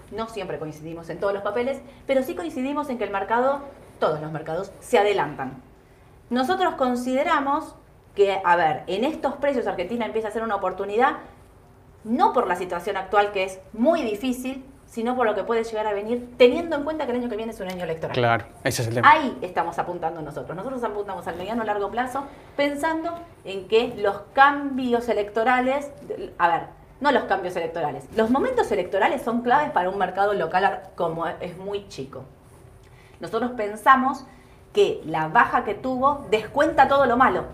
no 0.10 0.28
siempre 0.30 0.58
coincidimos 0.58 1.08
en 1.12 1.20
todos 1.20 1.36
los 1.36 1.43
papeles, 1.43 1.80
pero 2.08 2.24
sí 2.24 2.34
coincidimos 2.34 2.89
en 2.89 2.97
que 2.97 3.04
el 3.04 3.12
mercado, 3.12 3.62
todos 3.99 4.20
los 4.20 4.32
mercados, 4.32 4.72
se 4.80 4.97
adelantan. 4.97 5.62
Nosotros 6.32 6.74
consideramos 6.74 7.76
que, 8.16 8.41
a 8.43 8.56
ver, 8.56 8.82
en 8.88 9.04
estos 9.04 9.36
precios 9.36 9.68
Argentina 9.68 10.08
empieza 10.08 10.30
a 10.30 10.32
ser 10.32 10.41
una 10.41 10.56
oportunidad, 10.56 11.18
no 12.04 12.34
por 12.34 12.47
la 12.47 12.56
situación 12.56 12.97
actual 12.97 13.32
que 13.32 13.43
es 13.43 13.60
muy 13.74 14.01
difícil, 14.01 14.66
sino 14.93 15.16
por 15.16 15.26
lo 15.26 15.34
que 15.34 15.43
puede 15.43 15.64
llegar 15.64 15.88
a 15.88 15.93
venir, 15.93 16.36
teniendo 16.38 16.76
en 16.76 16.84
cuenta 16.84 17.06
que 17.06 17.14
el 17.14 17.18
año 17.18 17.30
que 17.30 17.36
viene 17.36 17.51
es 17.51 17.60
un 17.60 17.68
año 17.68 17.84
electoral. 17.84 18.14
Claro, 18.14 18.45
ese 18.64 18.84
es 18.84 18.89
el 18.89 18.93
tema. 18.93 19.10
Ahí 19.10 19.36
estamos 19.41 19.80
apuntando 19.80 20.22
nosotros. 20.22 20.56
Nosotros 20.56 20.84
apuntamos 20.84 21.28
al 21.28 21.36
mediano 21.36 21.64
largo 21.64 21.89
plazo 21.89 22.26
pensando 22.56 23.12
en 23.43 23.68
que 23.68 23.95
los 23.97 24.22
cambios 24.34 25.10
electorales, 25.10 25.89
a 26.38 26.47
ver, 26.47 26.62
no 27.01 27.12
los 27.12 27.24
cambios 27.24 27.56
electorales, 27.56 28.06
los 28.16 28.30
momentos 28.30 28.72
electorales 28.72 29.24
son 29.24 29.41
claves 29.41 29.72
para 29.72 29.89
un 29.89 29.97
mercado 29.97 30.34
local 30.36 30.84
como 30.95 31.26
es 31.26 31.58
muy 31.58 31.88
chico. 31.88 32.24
Nosotros 33.20 33.51
pensamos 33.58 34.26
que 34.74 35.01
la 35.06 35.28
baja 35.28 35.64
que 35.64 35.74
tuvo 35.74 36.28
descuenta 36.30 36.88
todo 36.88 37.08
lo 37.08 37.18
malo. 37.18 37.45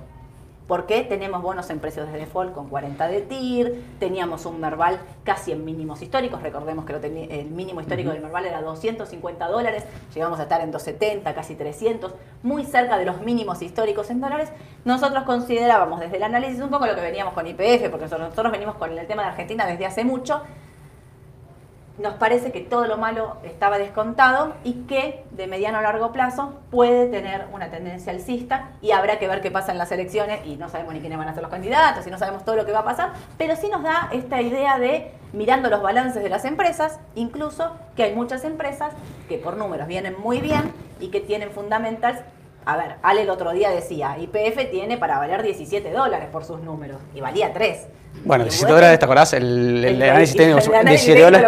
Porque 0.69 1.01
tenemos 1.01 1.41
bonos 1.41 1.67
en 1.71 1.79
precios 1.79 2.11
de 2.11 2.19
default 2.19 2.53
con 2.53 2.69
40 2.69 3.07
de 3.07 3.21
TIR, 3.21 3.83
teníamos 3.99 4.45
un 4.45 4.61
Merval 4.61 4.99
casi 5.23 5.51
en 5.51 5.65
mínimos 5.65 6.03
históricos, 6.03 6.43
recordemos 6.43 6.85
que 6.85 6.93
lo 6.93 6.99
el 6.99 7.49
mínimo 7.49 7.81
histórico 7.81 8.11
del 8.11 8.21
Merval 8.21 8.45
era 8.45 8.61
250 8.61 9.47
dólares, 9.47 9.83
llegamos 10.13 10.39
a 10.39 10.43
estar 10.43 10.61
en 10.61 10.69
270, 10.69 11.33
casi 11.33 11.55
300, 11.55 12.13
muy 12.43 12.65
cerca 12.65 12.99
de 12.99 13.05
los 13.05 13.19
mínimos 13.21 13.63
históricos 13.63 14.11
en 14.11 14.21
dólares. 14.21 14.51
Nosotros 14.85 15.23
considerábamos 15.23 16.01
desde 16.01 16.17
el 16.17 16.23
análisis 16.23 16.61
un 16.61 16.69
poco 16.69 16.85
lo 16.85 16.93
que 16.93 17.01
veníamos 17.01 17.33
con 17.33 17.47
IPF, 17.47 17.89
porque 17.89 18.05
nosotros 18.05 18.51
venimos 18.51 18.75
con 18.75 18.95
el 18.95 19.07
tema 19.07 19.23
de 19.23 19.29
Argentina 19.29 19.65
desde 19.65 19.87
hace 19.87 20.03
mucho, 20.03 20.43
nos 21.99 22.13
parece 22.15 22.51
que 22.51 22.61
todo 22.61 22.85
lo 22.87 22.97
malo 22.97 23.37
estaba 23.43 23.77
descontado 23.77 24.53
y 24.63 24.85
que 24.85 25.25
de 25.31 25.47
mediano 25.47 25.79
a 25.79 25.81
largo 25.81 26.11
plazo 26.11 26.53
puede 26.71 27.07
tener 27.07 27.47
una 27.53 27.69
tendencia 27.69 28.13
alcista 28.13 28.69
y 28.81 28.91
habrá 28.91 29.19
que 29.19 29.27
ver 29.27 29.41
qué 29.41 29.51
pasa 29.51 29.71
en 29.71 29.77
las 29.77 29.91
elecciones 29.91 30.45
y 30.45 30.55
no 30.55 30.69
sabemos 30.69 30.93
ni 30.93 31.01
quiénes 31.01 31.17
van 31.17 31.27
a 31.27 31.33
ser 31.33 31.43
los 31.43 31.51
candidatos 31.51 32.07
y 32.07 32.11
no 32.11 32.17
sabemos 32.17 32.45
todo 32.45 32.55
lo 32.55 32.65
que 32.65 32.71
va 32.71 32.79
a 32.79 32.85
pasar, 32.85 33.11
pero 33.37 33.55
sí 33.55 33.67
nos 33.69 33.83
da 33.83 34.09
esta 34.11 34.41
idea 34.41 34.79
de 34.79 35.11
mirando 35.33 35.69
los 35.69 35.81
balances 35.81 36.23
de 36.23 36.29
las 36.29 36.45
empresas, 36.45 36.99
incluso 37.15 37.75
que 37.95 38.03
hay 38.03 38.15
muchas 38.15 38.43
empresas 38.45 38.93
que 39.27 39.37
por 39.37 39.57
números 39.57 39.87
vienen 39.87 40.15
muy 40.19 40.39
bien 40.39 40.71
y 40.99 41.09
que 41.09 41.19
tienen 41.19 41.51
fundamentals. 41.51 42.19
A 42.71 42.77
ver, 42.77 42.95
Ale 43.01 43.23
el 43.23 43.29
otro 43.31 43.51
día 43.51 43.71
decía, 43.71 44.15
IPF 44.19 44.69
tiene 44.69 44.97
para 44.97 45.17
valer 45.17 45.41
17 45.41 45.91
dólares 45.91 46.29
por 46.31 46.43
sus 46.45 46.61
números 46.61 46.97
y 47.15 47.19
valía 47.21 47.51
3. 47.51 47.87
Bueno, 48.25 48.43
Y 48.43 48.45
17 48.49 48.65
bueno, 48.65 48.75
dólares, 48.75 48.99
¿te 48.99 49.05
acordás? 49.05 49.33
El, 49.33 49.83
el 49.85 50.01
el- 50.01 50.09
análisis 50.09 50.35
técnico 50.35 50.59
de 50.71 50.77
análisis 50.77 51.05
17 51.07 51.23
dólares 51.23 51.47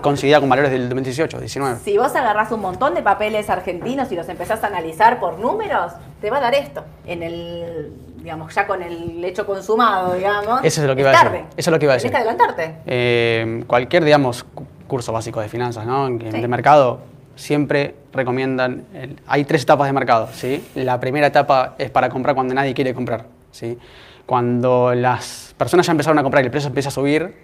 coincidía, 0.00 0.40
con 0.40 0.48
valores 0.50 0.70
del 0.72 0.88
2018, 0.88 1.38
19. 1.38 1.78
Si 1.84 1.96
vos 1.96 2.14
agarrás 2.14 2.50
un 2.52 2.60
montón 2.60 2.94
de 2.94 3.02
papeles 3.02 3.48
argentinos 3.48 4.10
y 4.12 4.16
los 4.16 4.28
empezás 4.28 4.62
a 4.64 4.66
analizar 4.66 5.20
por 5.20 5.38
números, 5.38 5.92
te 6.20 6.28
va 6.30 6.38
a 6.38 6.40
dar 6.40 6.54
esto. 6.54 6.84
En 7.06 7.22
el, 7.22 7.92
digamos, 8.18 8.54
ya 8.54 8.66
con 8.66 8.82
el 8.82 9.24
hecho 9.24 9.46
consumado, 9.46 10.14
digamos. 10.14 10.60
Eso 10.64 10.80
es 10.82 10.86
lo 10.86 10.94
que 10.94 11.00
iba 11.02 11.10
a 11.10 11.12
decir. 11.12 11.28
tarde. 11.28 11.44
Eso 11.56 11.70
es 11.70 11.72
lo 11.72 11.78
que 11.78 11.84
iba 11.86 11.92
a 11.92 11.96
decir. 11.96 12.10
que 12.10 12.16
adelantarte. 12.16 12.74
Eh, 12.86 13.64
cualquier, 13.66 14.04
digamos, 14.04 14.44
cu- 14.44 14.64
curso 14.86 15.12
básico 15.12 15.40
de 15.40 15.48
finanzas, 15.48 15.86
¿no? 15.86 16.06
En- 16.08 16.20
Sí. 16.32 16.40
De 16.40 16.48
mercado, 16.48 17.00
siempre 17.36 17.94
recomiendan, 18.12 18.84
el- 18.94 19.20
hay 19.28 19.44
tres 19.44 19.62
etapas 19.62 19.86
de 19.86 19.92
mercado, 19.92 20.28
¿sí? 20.32 20.64
La 20.74 20.98
primera 20.98 21.28
etapa 21.28 21.74
es 21.78 21.90
para 21.90 22.08
comprar 22.08 22.34
cuando 22.34 22.54
nadie 22.54 22.74
quiere 22.74 22.92
comprar, 22.94 23.26
¿sí? 23.52 23.78
Cuando 24.26 24.94
las 24.94 25.54
personas 25.56 25.86
ya 25.86 25.92
empezaron 25.92 26.18
a 26.18 26.22
comprar 26.22 26.42
y 26.42 26.46
el 26.46 26.50
precio 26.50 26.68
empieza 26.68 26.88
a 26.88 26.92
subir, 26.92 27.34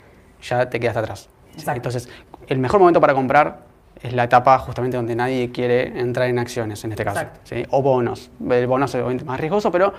ya 0.43 0.69
te 0.69 0.81
quedas 0.81 0.97
atrás. 0.97 1.29
¿sí? 1.53 1.59
Exacto. 1.61 1.77
Entonces, 1.77 2.09
el 2.49 2.59
mejor 2.59 2.81
momento 2.81 3.01
para 3.01 3.15
comprar 3.15 3.61
es 4.03 4.13
la 4.13 4.25
etapa 4.25 4.59
justamente 4.59 4.97
donde 4.97 5.15
nadie 5.15 5.53
quiere 5.53 6.01
entrar 6.01 6.29
en 6.29 6.39
acciones, 6.41 6.83
en 6.85 6.91
este 6.93 7.05
caso. 7.05 7.25
¿sí? 7.45 7.65
O 7.71 7.83
bonos. 7.83 8.31
El 8.51 8.67
bono 8.67 8.87
es 8.87 8.95
obviamente 8.97 9.25
más 9.25 9.39
riesgoso, 9.39 9.71
pero... 9.71 9.95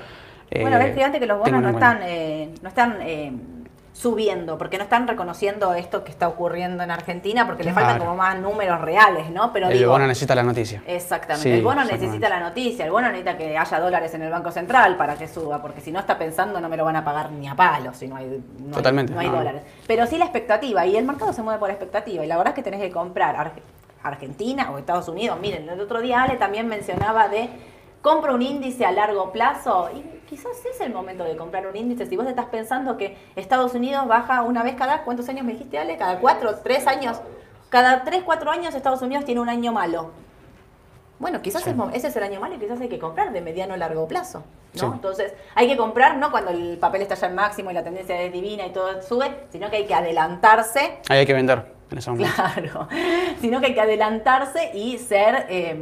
eh, 0.52 0.60
bueno, 0.62 0.78
ves, 0.78 0.94
fíjate 0.94 1.20
que 1.20 1.26
los 1.26 1.38
bonos 1.40 1.46
ténganlo 1.46 1.72
no 1.72 1.78
están, 1.78 2.00
eh, 2.04 2.50
no 2.62 2.68
están 2.68 2.98
eh, 3.02 3.32
subiendo, 3.94 4.58
porque 4.58 4.78
no 4.78 4.84
están 4.86 5.08
reconociendo 5.08 5.74
esto 5.76 6.04
que 6.04 6.10
está 6.12 6.28
ocurriendo 6.28 6.84
en 6.84 6.90
Argentina, 6.90 7.46
porque 7.46 7.64
le 7.64 7.72
faltan 7.74 7.98
Claro. 7.98 8.06
como 8.06 8.18
más 8.18 8.38
números 8.40 8.82
reales, 8.82 9.30
¿no? 9.30 9.54
Pero 9.54 9.68
el 9.70 9.78
digo, 9.78 9.92
bono 9.92 10.08
necesita 10.08 10.34
la 10.34 10.42
noticia. 10.42 10.82
Exactamente. 10.88 11.44
Sí, 11.48 11.52
el 11.56 11.64
bono 11.64 11.84
necesita 11.86 12.28
la 12.28 12.40
noticia, 12.40 12.86
el 12.86 12.92
bono 12.92 13.08
necesita 13.10 13.38
que 13.38 13.56
haya 13.56 13.80
dólares 13.80 14.14
en 14.16 14.24
el 14.24 14.32
Banco 14.32 14.52
Central 14.52 14.98
para 14.98 15.16
que 15.16 15.28
suba, 15.28 15.62
porque 15.62 15.80
si 15.80 15.92
no 15.92 16.00
está 16.00 16.18
pensando 16.18 16.60
no 16.60 16.70
me 16.70 16.76
lo 16.78 16.86
van 16.86 16.96
a 16.96 17.06
pagar 17.06 17.32
ni 17.32 17.48
a 17.48 17.56
palos 17.56 17.96
si 17.98 18.08
no 18.08 18.16
hay, 18.16 18.26
no 18.60 18.66
hay- 18.68 18.72
Totalmente, 18.74 19.14
no 19.14 19.20
hay 19.20 19.30
no. 19.30 19.36
dólares. 19.38 19.62
Pero 19.86 20.08
sí 20.08 20.18
la 20.18 20.26
expectativa, 20.26 20.86
y 20.88 20.98
el 20.98 21.06
mercado 21.06 21.32
se 21.32 21.44
mueve 21.44 21.60
por 21.60 21.70
expectativa, 21.70 22.24
y 22.26 22.28
la 22.28 22.36
verdad 22.38 22.54
es 22.54 22.56
que 22.56 22.64
tenés 22.64 22.82
que 22.82 22.90
comprar 22.92 23.36
Arge- 23.36 23.62
Argentina 24.02 24.72
o 24.72 24.80
Estados 24.80 25.08
Unidos. 25.08 25.38
Miren, 25.40 25.70
el 25.70 25.80
otro 25.80 26.02
día 26.02 26.24
Ale 26.24 26.36
también 26.38 26.68
mencionaba 26.68 27.28
de 27.30 27.50
compra 28.04 28.34
un 28.34 28.42
índice 28.44 28.86
a 28.86 28.92
largo 28.92 29.32
plazo 29.32 29.90
y 29.96 30.02
quizás 30.30 30.52
es 30.72 30.80
el 30.82 30.94
momento 30.94 31.24
de 31.24 31.36
comprar 31.36 31.66
un 31.66 31.76
índice. 31.76 32.06
Si 32.06 32.16
vos 32.18 32.28
estás 32.28 32.46
pensando 32.48 32.98
que 32.98 33.18
Estados 33.36 33.74
Unidos 33.74 34.06
baja 34.08 34.44
una 34.44 34.62
vez 34.62 34.76
cada, 34.76 35.04
¿cuántos 35.04 35.28
años 35.30 35.44
me 35.46 35.54
dijiste 35.54 35.80
Ale? 35.80 35.98
Cada 35.98 36.20
cuatro, 36.20 36.54
tres 36.64 36.86
años. 36.86 37.20
Cada 37.70 38.04
tres, 38.04 38.22
cuatro 38.24 38.52
años 38.52 38.76
Estados 38.76 39.02
Unidos 39.02 39.26
tiene 39.26 39.42
un 39.42 39.50
año 39.50 39.72
malo. 39.72 40.12
Bueno, 41.18 41.42
quizás 41.42 41.64
Sí. 41.64 41.70
es 41.70 41.76
mo- 41.76 41.90
ese 41.94 42.08
es 42.10 42.16
el 42.18 42.24
año 42.24 42.40
malo 42.42 42.56
y 42.56 42.60
quizás 42.60 42.80
hay 42.82 42.90
que 42.90 43.00
comprar 43.00 43.32
de 43.32 43.40
mediano 43.42 43.74
a 43.74 43.78
largo 43.78 44.08
plazo. 44.08 44.44
¿no? 44.74 44.80
Sí. 44.80 44.86
Entonces, 44.86 45.34
hay 45.56 45.68
que 45.68 45.78
comprar 45.78 46.18
no 46.18 46.30
cuando 46.32 46.52
el 46.52 46.78
papel 46.80 47.04
está 47.04 47.16
ya 47.16 47.28
en 47.28 47.36
máximo 47.36 47.72
y 47.72 47.74
la 47.74 47.84
tendencia 47.84 48.20
es 48.22 48.34
divina 48.34 48.66
y 48.66 48.72
todo 48.72 49.02
sube, 49.02 49.46
sino 49.52 49.70
que 49.70 49.78
hay 49.78 49.86
que 49.86 49.94
adelantarse 49.94 51.00
Ahí 51.10 51.20
hay 51.20 51.26
que 51.26 51.34
vender 51.34 51.64
en 51.92 51.98
ese 51.98 52.12
momento. 52.12 52.34
Claro, 52.36 52.88
sino 53.40 53.60
que 53.62 53.68
hay 53.68 53.74
que 53.76 53.82
adelantarse 53.82 54.72
y 54.74 54.98
ser, 54.98 55.46
eh, 55.50 55.78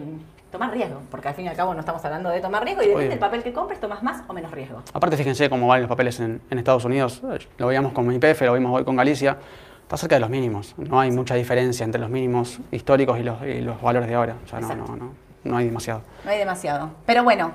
tomar 0.51 0.71
riesgo, 0.71 1.01
porque 1.09 1.29
al 1.29 1.33
fin 1.33 1.45
y 1.45 1.47
al 1.47 1.55
cabo 1.55 1.73
no 1.73 1.79
estamos 1.79 2.03
hablando 2.03 2.29
de 2.29 2.41
tomar 2.41 2.63
riesgo 2.63 2.83
y 2.83 2.87
depende 2.87 3.09
del 3.09 3.19
papel 3.19 3.41
que 3.43 3.53
compres, 3.53 3.79
tomas 3.79 4.03
más 4.03 4.23
o 4.27 4.33
menos 4.33 4.51
riesgo. 4.51 4.81
Aparte, 4.93 5.17
fíjense 5.17 5.49
cómo 5.49 5.67
van 5.67 5.81
los 5.81 5.89
papeles 5.89 6.19
en, 6.19 6.41
en 6.49 6.57
Estados 6.57 6.85
Unidos. 6.85 7.21
Lo 7.57 7.67
veíamos 7.67 7.93
con 7.93 8.11
IPF, 8.11 8.41
lo 8.41 8.53
vimos 8.53 8.77
hoy 8.77 8.83
con 8.83 8.95
Galicia. 8.95 9.37
Está 9.83 9.97
cerca 9.97 10.15
de 10.15 10.21
los 10.21 10.29
mínimos. 10.29 10.73
No 10.77 10.99
hay 10.99 11.11
mucha 11.11 11.35
diferencia 11.35 11.83
entre 11.83 11.99
los 11.99 12.09
mínimos 12.09 12.59
históricos 12.71 13.19
y 13.19 13.23
los, 13.23 13.41
y 13.43 13.61
los 13.61 13.81
valores 13.81 14.07
de 14.07 14.15
ahora. 14.15 14.35
O 14.45 14.47
sea, 14.47 14.59
no, 14.59 14.73
no, 14.75 14.95
no, 14.95 15.13
no 15.43 15.57
hay 15.57 15.65
demasiado. 15.65 16.01
No 16.23 16.31
hay 16.31 16.37
demasiado. 16.37 16.91
Pero 17.05 17.23
bueno, 17.23 17.51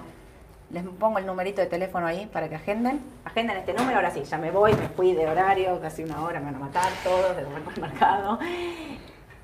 les 0.70 0.82
pongo 0.82 1.18
el 1.18 1.26
numerito 1.26 1.60
de 1.60 1.66
teléfono 1.66 2.06
ahí 2.06 2.26
para 2.26 2.48
que 2.48 2.56
agenden. 2.56 3.00
Agenden 3.24 3.56
este 3.56 3.72
número, 3.72 3.96
ahora 3.96 4.10
sí, 4.10 4.22
ya 4.24 4.36
me 4.36 4.50
voy, 4.50 4.72
me 4.74 4.88
fui 4.88 5.14
de 5.14 5.26
horario, 5.26 5.80
casi 5.80 6.02
una 6.02 6.20
hora, 6.22 6.40
me 6.40 6.46
van 6.46 6.56
a 6.56 6.58
matar 6.58 6.90
todos 7.04 7.36
del 7.36 7.46
mercado. 7.80 8.38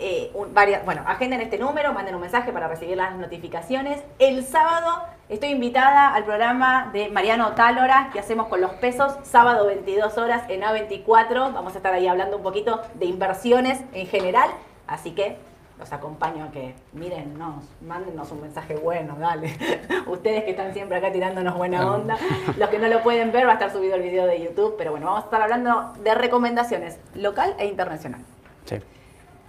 Eh, 0.05 0.33
un- 0.35 0.53
varias, 0.53 0.85
bueno, 0.85 1.03
agenden 1.07 1.41
este 1.43 1.59
número, 1.59 1.93
manden 1.93 2.17
un 2.17 2.21
mensaje 2.23 2.53
para 2.53 2.67
recibir 2.67 2.97
las 2.97 3.15
notificaciones. 3.15 4.03
El 4.19 4.45
sábado 4.45 5.01
estoy 5.29 5.51
invitada 5.51 6.13
al 6.13 6.25
programa 6.25 6.91
de 6.93 7.09
Mariano 7.09 7.53
Tálora 7.53 8.11
que 8.13 8.19
hacemos 8.19 8.49
con 8.49 8.61
los 8.61 8.73
pesos, 8.73 9.15
sábado 9.23 9.65
22 9.67 10.19
horas 10.19 10.43
en 10.49 10.63
A24. 10.63 11.53
Vamos 11.53 11.75
a 11.75 11.77
estar 11.77 11.95
ahí 11.95 12.09
hablando 12.09 12.37
un 12.39 12.43
poquito 12.43 12.81
de 12.95 13.07
inversiones 13.07 13.81
en 13.93 14.09
general, 14.09 14.51
así 14.89 15.13
que 15.13 15.37
los 15.79 15.93
acompaño 15.93 16.47
a 16.47 16.51
que 16.51 16.75
miren, 16.93 17.39
nos, 17.39 17.65
mándenos 17.81 18.29
un 18.33 18.41
mensaje 18.41 18.75
bueno, 18.75 19.15
dale. 19.21 19.57
Ustedes 20.09 20.43
que 20.43 20.51
están 20.51 20.73
siempre 20.75 20.97
acá 20.97 21.13
tirándonos 21.13 21.57
buena 21.57 21.89
onda. 21.89 22.19
Los 22.59 22.69
que 22.71 22.81
no 22.81 22.89
lo 22.89 23.05
pueden 23.05 23.31
ver, 23.31 23.47
va 23.47 23.51
a 23.53 23.55
estar 23.55 23.71
subido 23.71 23.95
el 23.95 24.03
video 24.03 24.27
de 24.27 24.43
YouTube, 24.43 24.75
pero 24.77 24.91
bueno, 24.91 25.07
vamos 25.07 25.23
a 25.23 25.25
estar 25.27 25.43
hablando 25.43 25.93
de 26.03 26.13
recomendaciones 26.17 26.99
local 27.15 27.55
e 27.59 27.67
internacional. 27.67 28.21
Sí. 28.65 28.77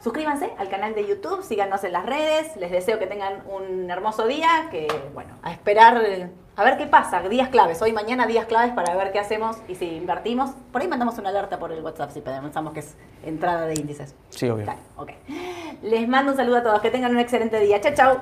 Suscríbanse 0.03 0.51
al 0.57 0.67
canal 0.67 0.93
de 0.95 1.07
YouTube, 1.07 1.43
síganos 1.43 1.81
en 1.85 1.93
las 1.93 2.05
redes, 2.05 2.57
les 2.57 2.71
deseo 2.71 2.99
que 2.99 3.07
tengan 3.07 3.41
un 3.47 3.89
hermoso 3.89 4.27
día, 4.27 4.67
que 4.69 4.85
bueno, 5.13 5.35
a 5.41 5.53
esperar, 5.53 5.95
a 6.57 6.63
ver 6.65 6.77
qué 6.77 6.87
pasa, 6.87 7.21
días 7.21 7.47
claves, 7.47 7.81
hoy 7.81 7.93
mañana 7.93 8.27
días 8.27 8.45
claves 8.45 8.73
para 8.73 8.93
ver 8.97 9.13
qué 9.13 9.19
hacemos 9.19 9.55
y 9.69 9.75
si 9.75 9.85
invertimos, 9.95 10.51
por 10.73 10.81
ahí 10.81 10.89
mandamos 10.89 11.17
una 11.19 11.29
alerta 11.29 11.57
por 11.57 11.71
el 11.71 11.81
WhatsApp 11.81 12.11
si 12.11 12.19
pensamos 12.19 12.73
que 12.73 12.81
es 12.81 12.97
entrada 13.23 13.65
de 13.65 13.75
índices. 13.75 14.13
Sí, 14.27 14.49
obvio. 14.49 14.65
Dale, 14.65 14.81
ok. 14.97 15.11
Les 15.83 16.05
mando 16.09 16.33
un 16.33 16.37
saludo 16.37 16.57
a 16.57 16.63
todos, 16.63 16.81
que 16.81 16.91
tengan 16.91 17.11
un 17.11 17.19
excelente 17.19 17.57
día, 17.61 17.79
chao 17.79 17.93
chao. 17.95 18.21